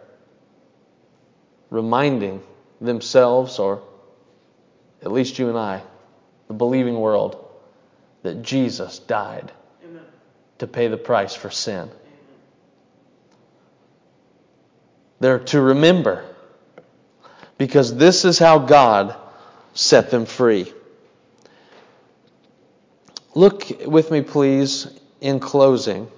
reminding 1.69 2.41
themselves, 2.81 3.59
or 3.59 3.83
at 5.03 5.11
least 5.11 5.37
you 5.37 5.49
and 5.49 5.55
I, 5.55 5.83
the 6.47 6.55
believing 6.55 6.99
world 6.99 7.47
that 8.23 8.41
Jesus 8.41 8.97
died 8.97 9.51
Amen. 9.83 10.01
to 10.57 10.65
pay 10.65 10.87
the 10.87 10.97
price 10.97 11.35
for 11.35 11.51
sin. 11.51 11.81
Amen. 11.81 11.91
They're 15.19 15.39
to 15.53 15.61
remember 15.61 16.25
because 17.59 17.95
this 17.95 18.25
is 18.25 18.39
how 18.39 18.57
God 18.57 19.15
set 19.75 20.09
them 20.09 20.25
free. 20.25 20.73
Look 23.35 23.69
with 23.85 24.11
me, 24.11 24.21
please, 24.21 24.87
in 25.19 25.41
closing 25.41 26.09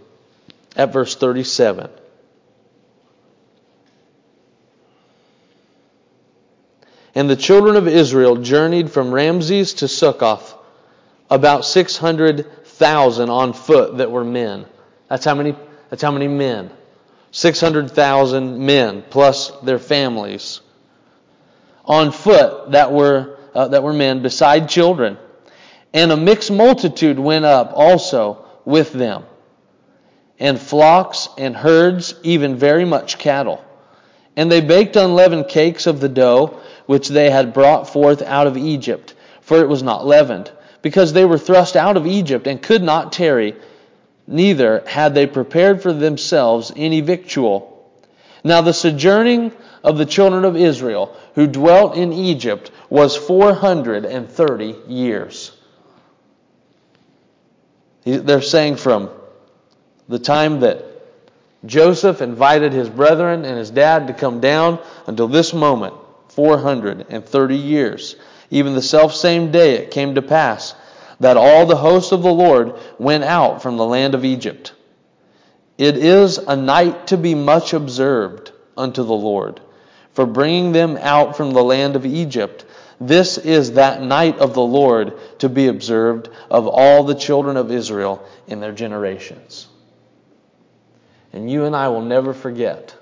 at 0.75 0.93
verse 0.93 1.15
37. 1.15 1.89
And 7.15 7.27
the 7.27 7.35
children 7.35 7.75
of 7.75 7.87
Israel 7.87 8.35
journeyed 8.35 8.91
from 8.91 9.11
Ramses 9.11 9.73
to 9.75 9.87
Succoth, 9.87 10.53
about 11.31 11.65
600,000 11.65 13.29
on 13.31 13.53
foot 13.53 13.97
that 13.97 14.11
were 14.11 14.23
men. 14.23 14.67
That's 15.09 15.25
how 15.25 15.33
many, 15.33 15.55
that's 15.89 16.03
how 16.03 16.11
many 16.11 16.27
men. 16.27 16.69
600,000 17.31 18.63
men 18.63 19.03
plus 19.09 19.49
their 19.63 19.79
families. 19.79 20.61
On 21.85 22.11
foot 22.11 22.73
that 22.73 22.91
were, 22.91 23.39
uh, 23.55 23.69
that 23.69 23.81
were 23.81 23.93
men 23.93 24.21
beside 24.21 24.69
children. 24.69 25.17
And 25.93 26.11
a 26.11 26.17
mixed 26.17 26.51
multitude 26.51 27.17
went 27.17 27.45
up 27.45 27.71
also 27.73 28.45
with 28.65 28.93
them. 28.93 29.23
And 30.39 30.59
flocks 30.59 31.29
and 31.37 31.55
herds, 31.55 32.13
even 32.23 32.55
very 32.55 32.85
much 32.85 33.17
cattle. 33.17 33.63
And 34.35 34.51
they 34.51 34.61
baked 34.61 34.95
unleavened 34.95 35.47
cakes 35.47 35.87
of 35.87 35.99
the 35.99 36.09
dough 36.09 36.59
which 36.85 37.07
they 37.07 37.29
had 37.29 37.53
brought 37.53 37.89
forth 37.89 38.21
out 38.21 38.47
of 38.47 38.57
Egypt, 38.57 39.13
for 39.41 39.59
it 39.59 39.69
was 39.69 39.81
not 39.81 40.05
leavened, 40.05 40.51
because 40.81 41.13
they 41.13 41.25
were 41.25 41.37
thrust 41.37 41.75
out 41.75 41.97
of 41.97 42.05
Egypt 42.05 42.47
and 42.47 42.61
could 42.61 42.83
not 42.83 43.11
tarry, 43.11 43.55
neither 44.27 44.83
had 44.85 45.15
they 45.15 45.25
prepared 45.25 45.81
for 45.81 45.91
themselves 45.91 46.71
any 46.75 47.01
victual. 47.01 47.91
Now 48.43 48.61
the 48.61 48.73
sojourning 48.73 49.51
of 49.83 49.97
the 49.97 50.05
children 50.05 50.45
of 50.45 50.55
Israel 50.55 51.15
who 51.35 51.47
dwelt 51.47 51.95
in 51.95 52.13
Egypt 52.13 52.71
was 52.89 53.15
430 53.15 54.75
years. 54.87 55.51
They're 58.07 58.41
saying 58.41 58.77
from 58.77 59.09
the 60.07 60.19
time 60.19 60.61
that 60.61 60.85
Joseph 61.65 62.21
invited 62.21 62.71
his 62.71 62.89
brethren 62.89 63.43
and 63.43 63.57
his 63.57 63.69
dad 63.69 64.07
to 64.07 64.13
come 64.13 64.39
down 64.39 64.79
until 65.07 65.27
this 65.27 65.53
moment, 65.53 65.93
430 66.29 67.55
years. 67.55 68.15
Even 68.49 68.75
the 68.75 68.81
self 68.81 69.13
same 69.13 69.51
day 69.51 69.75
it 69.75 69.91
came 69.91 70.15
to 70.15 70.21
pass 70.21 70.73
that 71.19 71.35
all 71.35 71.65
the 71.65 71.75
host 71.75 72.13
of 72.13 72.21
the 72.21 72.31
Lord 72.31 72.75
went 72.97 73.25
out 73.25 73.61
from 73.61 73.75
the 73.75 73.85
land 73.85 74.15
of 74.15 74.23
Egypt. 74.23 74.73
It 75.77 75.97
is 75.97 76.37
a 76.37 76.55
night 76.55 77.07
to 77.07 77.17
be 77.17 77.35
much 77.35 77.73
observed 77.73 78.51
unto 78.77 79.03
the 79.03 79.13
Lord, 79.13 79.59
for 80.13 80.25
bringing 80.25 80.71
them 80.71 80.97
out 81.01 81.35
from 81.35 81.51
the 81.51 81.63
land 81.63 81.95
of 81.95 82.05
Egypt. 82.05 82.65
This 82.99 83.37
is 83.37 83.73
that 83.73 84.01
night 84.01 84.39
of 84.39 84.53
the 84.53 84.61
Lord 84.61 85.13
to 85.39 85.49
be 85.49 85.67
observed 85.67 86.29
of 86.49 86.67
all 86.67 87.03
the 87.03 87.15
children 87.15 87.55
of 87.55 87.71
Israel 87.71 88.27
in 88.47 88.59
their 88.59 88.71
generations. 88.71 89.67
And 91.31 91.49
you 91.49 91.65
and 91.65 91.75
I 91.75 91.89
will 91.89 92.01
never 92.01 92.33
forget 92.33 92.95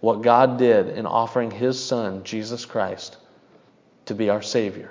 what 0.00 0.22
God 0.22 0.58
did 0.58 0.88
in 0.88 1.04
offering 1.04 1.50
His 1.50 1.82
Son, 1.82 2.24
Jesus 2.24 2.64
Christ, 2.64 3.18
to 4.06 4.14
be 4.14 4.30
our 4.30 4.42
Savior. 4.42 4.90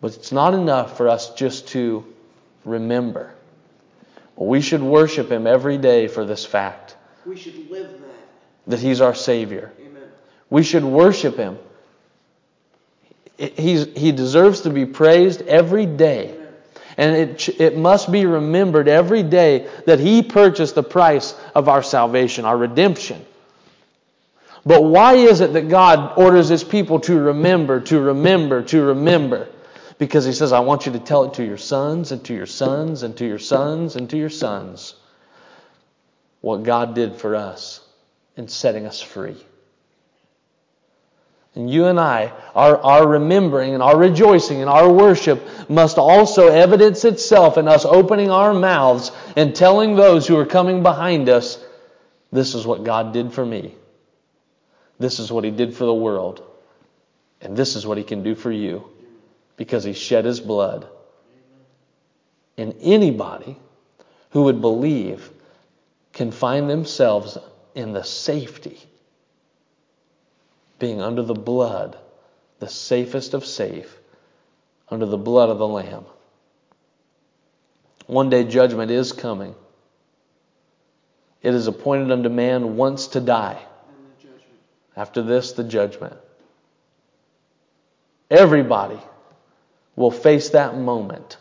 But 0.00 0.14
it's 0.14 0.32
not 0.32 0.54
enough 0.54 0.96
for 0.96 1.08
us 1.08 1.34
just 1.34 1.68
to 1.68 2.04
remember. 2.64 3.34
We 4.34 4.60
should 4.60 4.82
worship 4.82 5.30
Him 5.30 5.46
every 5.46 5.78
day 5.78 6.08
for 6.08 6.24
this 6.24 6.44
fact. 6.44 6.96
We 7.24 7.36
should 7.36 7.70
live 7.70 7.90
that. 8.00 8.70
That 8.70 8.80
He's 8.80 9.00
our 9.00 9.14
Savior. 9.14 9.72
Amen. 9.80 10.08
We 10.48 10.62
should 10.62 10.84
worship 10.84 11.36
Him. 11.36 11.58
He's, 13.38 13.86
he 13.96 14.12
deserves 14.12 14.62
to 14.62 14.70
be 14.70 14.86
praised 14.86 15.42
every 15.42 15.86
day. 15.86 16.38
And 16.96 17.14
it, 17.14 17.48
it 17.60 17.76
must 17.76 18.10
be 18.10 18.24
remembered 18.24 18.88
every 18.88 19.22
day 19.22 19.68
that 19.84 20.00
He 20.00 20.22
purchased 20.22 20.74
the 20.74 20.82
price 20.82 21.34
of 21.54 21.68
our 21.68 21.82
salvation, 21.82 22.46
our 22.46 22.56
redemption. 22.56 23.24
But 24.66 24.82
why 24.82 25.14
is 25.14 25.40
it 25.40 25.52
that 25.52 25.68
God 25.68 26.18
orders 26.18 26.48
his 26.48 26.64
people 26.64 26.98
to 27.00 27.16
remember, 27.16 27.80
to 27.82 28.00
remember, 28.00 28.62
to 28.64 28.82
remember? 28.82 29.48
Because 29.96 30.24
he 30.24 30.32
says, 30.32 30.52
I 30.52 30.58
want 30.58 30.86
you 30.86 30.92
to 30.92 30.98
tell 30.98 31.24
it 31.24 31.34
to 31.34 31.44
your 31.44 31.56
sons 31.56 32.10
and 32.10 32.22
to 32.24 32.34
your 32.34 32.46
sons 32.46 33.04
and 33.04 33.16
to 33.16 33.24
your 33.24 33.38
sons 33.38 33.94
and 33.94 34.10
to 34.10 34.16
your 34.16 34.28
sons 34.28 34.94
what 36.40 36.64
God 36.64 36.96
did 36.96 37.14
for 37.14 37.36
us 37.36 37.80
in 38.36 38.48
setting 38.48 38.86
us 38.86 39.00
free. 39.00 39.36
And 41.56 41.70
you 41.70 41.86
and 41.86 41.98
I, 41.98 42.32
our, 42.54 42.76
our 42.76 43.08
remembering 43.08 43.72
and 43.72 43.82
our 43.82 43.96
rejoicing 43.96 44.60
and 44.60 44.68
our 44.68 44.92
worship 44.92 45.42
must 45.70 45.96
also 45.96 46.48
evidence 46.48 47.04
itself 47.06 47.56
in 47.56 47.66
us 47.66 47.86
opening 47.86 48.30
our 48.30 48.52
mouths 48.52 49.10
and 49.36 49.56
telling 49.56 49.96
those 49.96 50.26
who 50.26 50.36
are 50.36 50.44
coming 50.44 50.82
behind 50.82 51.30
us, 51.30 51.58
this 52.30 52.54
is 52.54 52.66
what 52.66 52.84
God 52.84 53.14
did 53.14 53.32
for 53.32 53.44
me. 53.44 53.74
This 54.98 55.18
is 55.18 55.32
what 55.32 55.44
he 55.44 55.50
did 55.50 55.74
for 55.74 55.86
the 55.86 55.94
world. 55.94 56.42
And 57.40 57.56
this 57.56 57.74
is 57.74 57.86
what 57.86 57.96
he 57.96 58.04
can 58.04 58.22
do 58.22 58.34
for 58.34 58.52
you 58.52 58.90
because 59.56 59.82
he 59.82 59.94
shed 59.94 60.26
his 60.26 60.40
blood. 60.40 60.86
And 62.58 62.74
anybody 62.82 63.56
who 64.30 64.44
would 64.44 64.60
believe 64.60 65.30
can 66.12 66.32
find 66.32 66.68
themselves 66.68 67.38
in 67.74 67.92
the 67.92 68.04
safety, 68.04 68.78
being 70.78 71.00
under 71.00 71.22
the 71.22 71.34
blood, 71.34 71.98
the 72.58 72.68
safest 72.68 73.34
of 73.34 73.44
safe, 73.44 73.98
under 74.88 75.06
the 75.06 75.18
blood 75.18 75.50
of 75.50 75.58
the 75.58 75.66
Lamb. 75.66 76.04
One 78.06 78.30
day 78.30 78.44
judgment 78.44 78.90
is 78.90 79.12
coming. 79.12 79.54
It 81.42 81.54
is 81.54 81.66
appointed 81.66 82.10
unto 82.10 82.28
man 82.28 82.76
once 82.76 83.08
to 83.08 83.20
die. 83.20 83.60
After 84.96 85.22
this, 85.22 85.52
the 85.52 85.64
judgment. 85.64 86.16
Everybody 88.30 88.98
will 89.94 90.10
face 90.10 90.50
that 90.50 90.76
moment. 90.76 91.36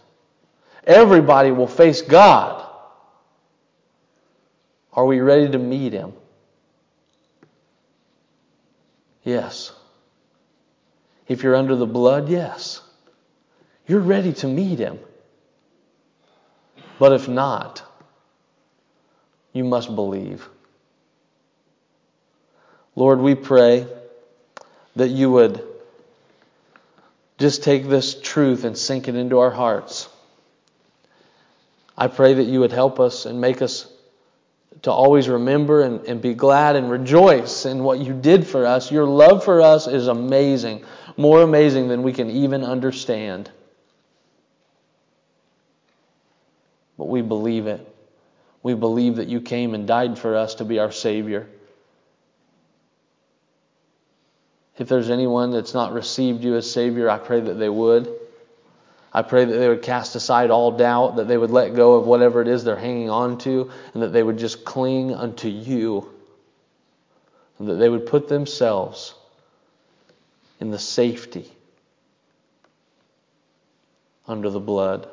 Everybody 0.85 1.51
will 1.51 1.67
face 1.67 2.01
God. 2.01 2.69
Are 4.93 5.05
we 5.05 5.19
ready 5.19 5.49
to 5.49 5.57
meet 5.57 5.93
Him? 5.93 6.13
Yes. 9.25 9.73
If 11.27 11.43
you're 11.43 11.55
under 11.55 11.75
the 11.75 11.87
blood, 11.87 12.29
yes. 12.29 12.81
You're 13.87 13.99
ready 13.99 14.31
to 14.33 14.47
meet 14.47 14.79
Him. 14.79 14.99
But 16.99 17.11
if 17.11 17.27
not, 17.27 17.83
you 19.51 19.65
must 19.65 19.93
believe. 19.93 20.47
Lord, 22.95 23.19
we 23.19 23.35
pray 23.35 23.87
that 24.95 25.09
you 25.09 25.31
would 25.31 25.61
just 27.37 27.63
take 27.63 27.89
this 27.89 28.19
truth 28.21 28.63
and 28.63 28.77
sink 28.77 29.07
it 29.09 29.15
into 29.15 29.39
our 29.39 29.51
hearts. 29.51 30.07
I 31.97 32.07
pray 32.07 32.35
that 32.35 32.43
you 32.43 32.61
would 32.61 32.71
help 32.71 32.99
us 32.99 33.25
and 33.25 33.41
make 33.41 33.61
us 33.61 33.91
to 34.83 34.91
always 34.91 35.27
remember 35.27 35.81
and, 35.81 36.05
and, 36.05 36.21
be 36.21 36.33
glad 36.33 36.75
and 36.75 36.89
rejoice 36.89 37.65
in 37.65 37.83
what 37.83 37.99
you 37.99 38.13
did 38.13 38.45
for 38.45 38.65
us. 38.65 38.91
Your 38.91 39.05
love 39.05 39.43
for 39.43 39.61
us 39.61 39.87
is 39.87 40.07
amazing, 40.07 40.85
more 41.17 41.41
amazing 41.41 41.87
than 41.87 42.03
we 42.03 42.13
can 42.13 42.29
even 42.29 42.63
understand. 42.63 43.49
But 46.97 47.07
we 47.07 47.21
believe 47.21 47.67
it. 47.67 47.95
We 48.63 48.73
believe 48.73 49.17
that 49.17 49.27
you 49.27 49.41
came 49.41 49.73
and 49.73 49.87
died 49.87 50.17
for 50.17 50.35
us 50.35 50.55
to 50.55 50.65
be 50.65 50.79
our 50.79 50.91
Savior. 50.91 51.47
If 54.77 54.89
there's 54.89 55.09
anyone 55.09 55.51
that's 55.51 55.73
not 55.73 55.93
received 55.93 56.43
you 56.43 56.55
as 56.55 56.69
Savior, 56.69 57.09
I 57.09 57.17
pray 57.17 57.39
that 57.39 57.53
they 57.53 57.69
would. 57.69 58.09
I 59.15 59.21
pray 59.21 59.45
that 59.45 59.57
they 59.57 59.69
would 59.69 59.81
cast 59.81 60.17
aside 60.17 60.51
all 60.51 60.71
doubt, 60.73 61.15
that 61.15 61.29
they 61.29 61.37
would 61.37 61.49
let 61.49 61.73
go 61.73 61.93
of 61.93 62.05
whatever 62.05 62.41
it 62.41 62.49
is 62.49 62.65
they're 62.65 62.75
hanging 62.75 63.09
on 63.09 63.37
to, 63.39 63.71
and 63.93 64.03
that 64.03 64.09
they 64.09 64.21
would 64.21 64.37
just 64.37 64.65
cling 64.65 65.15
unto 65.15 65.47
you. 65.47 66.11
And 67.57 67.69
that 67.69 67.75
they 67.75 67.87
would 67.87 68.07
put 68.07 68.27
themselves 68.27 69.15
in 70.59 70.69
the 70.69 70.77
safety 70.77 71.49
under 74.27 74.49
the 74.49 74.59
blood. 74.59 75.07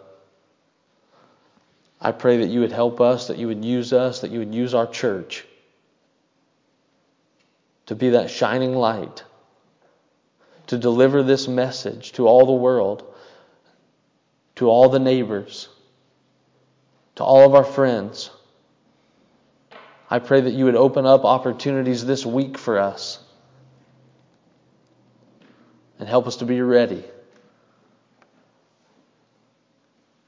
I 2.01 2.11
pray 2.11 2.39
that 2.39 2.49
you 2.49 2.59
would 2.59 2.73
help 2.73 3.01
us, 3.01 3.29
that 3.29 3.39
you 3.39 3.47
would 3.47 3.65
use 3.65 3.93
us, 3.93 4.23
that 4.23 4.33
you 4.33 4.41
would 4.41 4.53
use 4.53 4.75
our 4.75 4.89
church 4.89 5.45
to 7.87 7.95
be 7.95 8.11
that 8.11 8.31
shining 8.31 8.75
light, 8.75 9.23
to 10.67 10.77
deliver 10.77 11.23
this 11.23 11.47
message 11.47 12.11
to 12.15 12.27
all 12.27 12.47
the 12.47 12.53
world, 12.53 13.05
to 14.63 14.71
all 14.71 14.89
the 14.89 15.01
neighbors, 15.01 15.69
to 17.17 17.25
all 17.25 17.45
of 17.45 17.55
our 17.57 17.65
friends. 17.65 18.31
I 20.09 20.21
pray 20.21 20.41
that 20.41 20.53
you 20.53 20.67
would 20.67 20.77
open 20.77 21.05
up 21.05 21.25
opportunities 21.25 22.07
this 22.07 22.25
week 22.25 22.57
for 22.57 22.79
us 22.79 23.19
and 25.99 26.09
help 26.09 26.29
us 26.29 26.37
to 26.37 26.45
be 26.45 26.63
ready. 26.63 27.05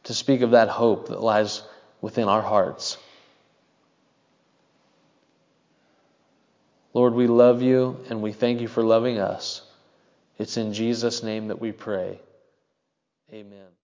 to 0.04 0.12
speak 0.12 0.42
of 0.42 0.50
that 0.50 0.68
hope 0.68 1.08
that 1.08 1.22
lies 1.22 1.62
within 2.00 2.28
our 2.28 2.42
hearts. 2.42 2.98
Lord, 6.92 7.14
we 7.14 7.26
love 7.26 7.62
you 7.62 8.04
and 8.10 8.20
we 8.20 8.32
thank 8.32 8.60
you 8.60 8.68
for 8.68 8.82
loving 8.82 9.18
us. 9.18 9.62
It's 10.38 10.56
in 10.56 10.74
Jesus' 10.74 11.22
name 11.22 11.48
that 11.48 11.60
we 11.60 11.72
pray. 11.72 12.20
Amen. 13.32 13.64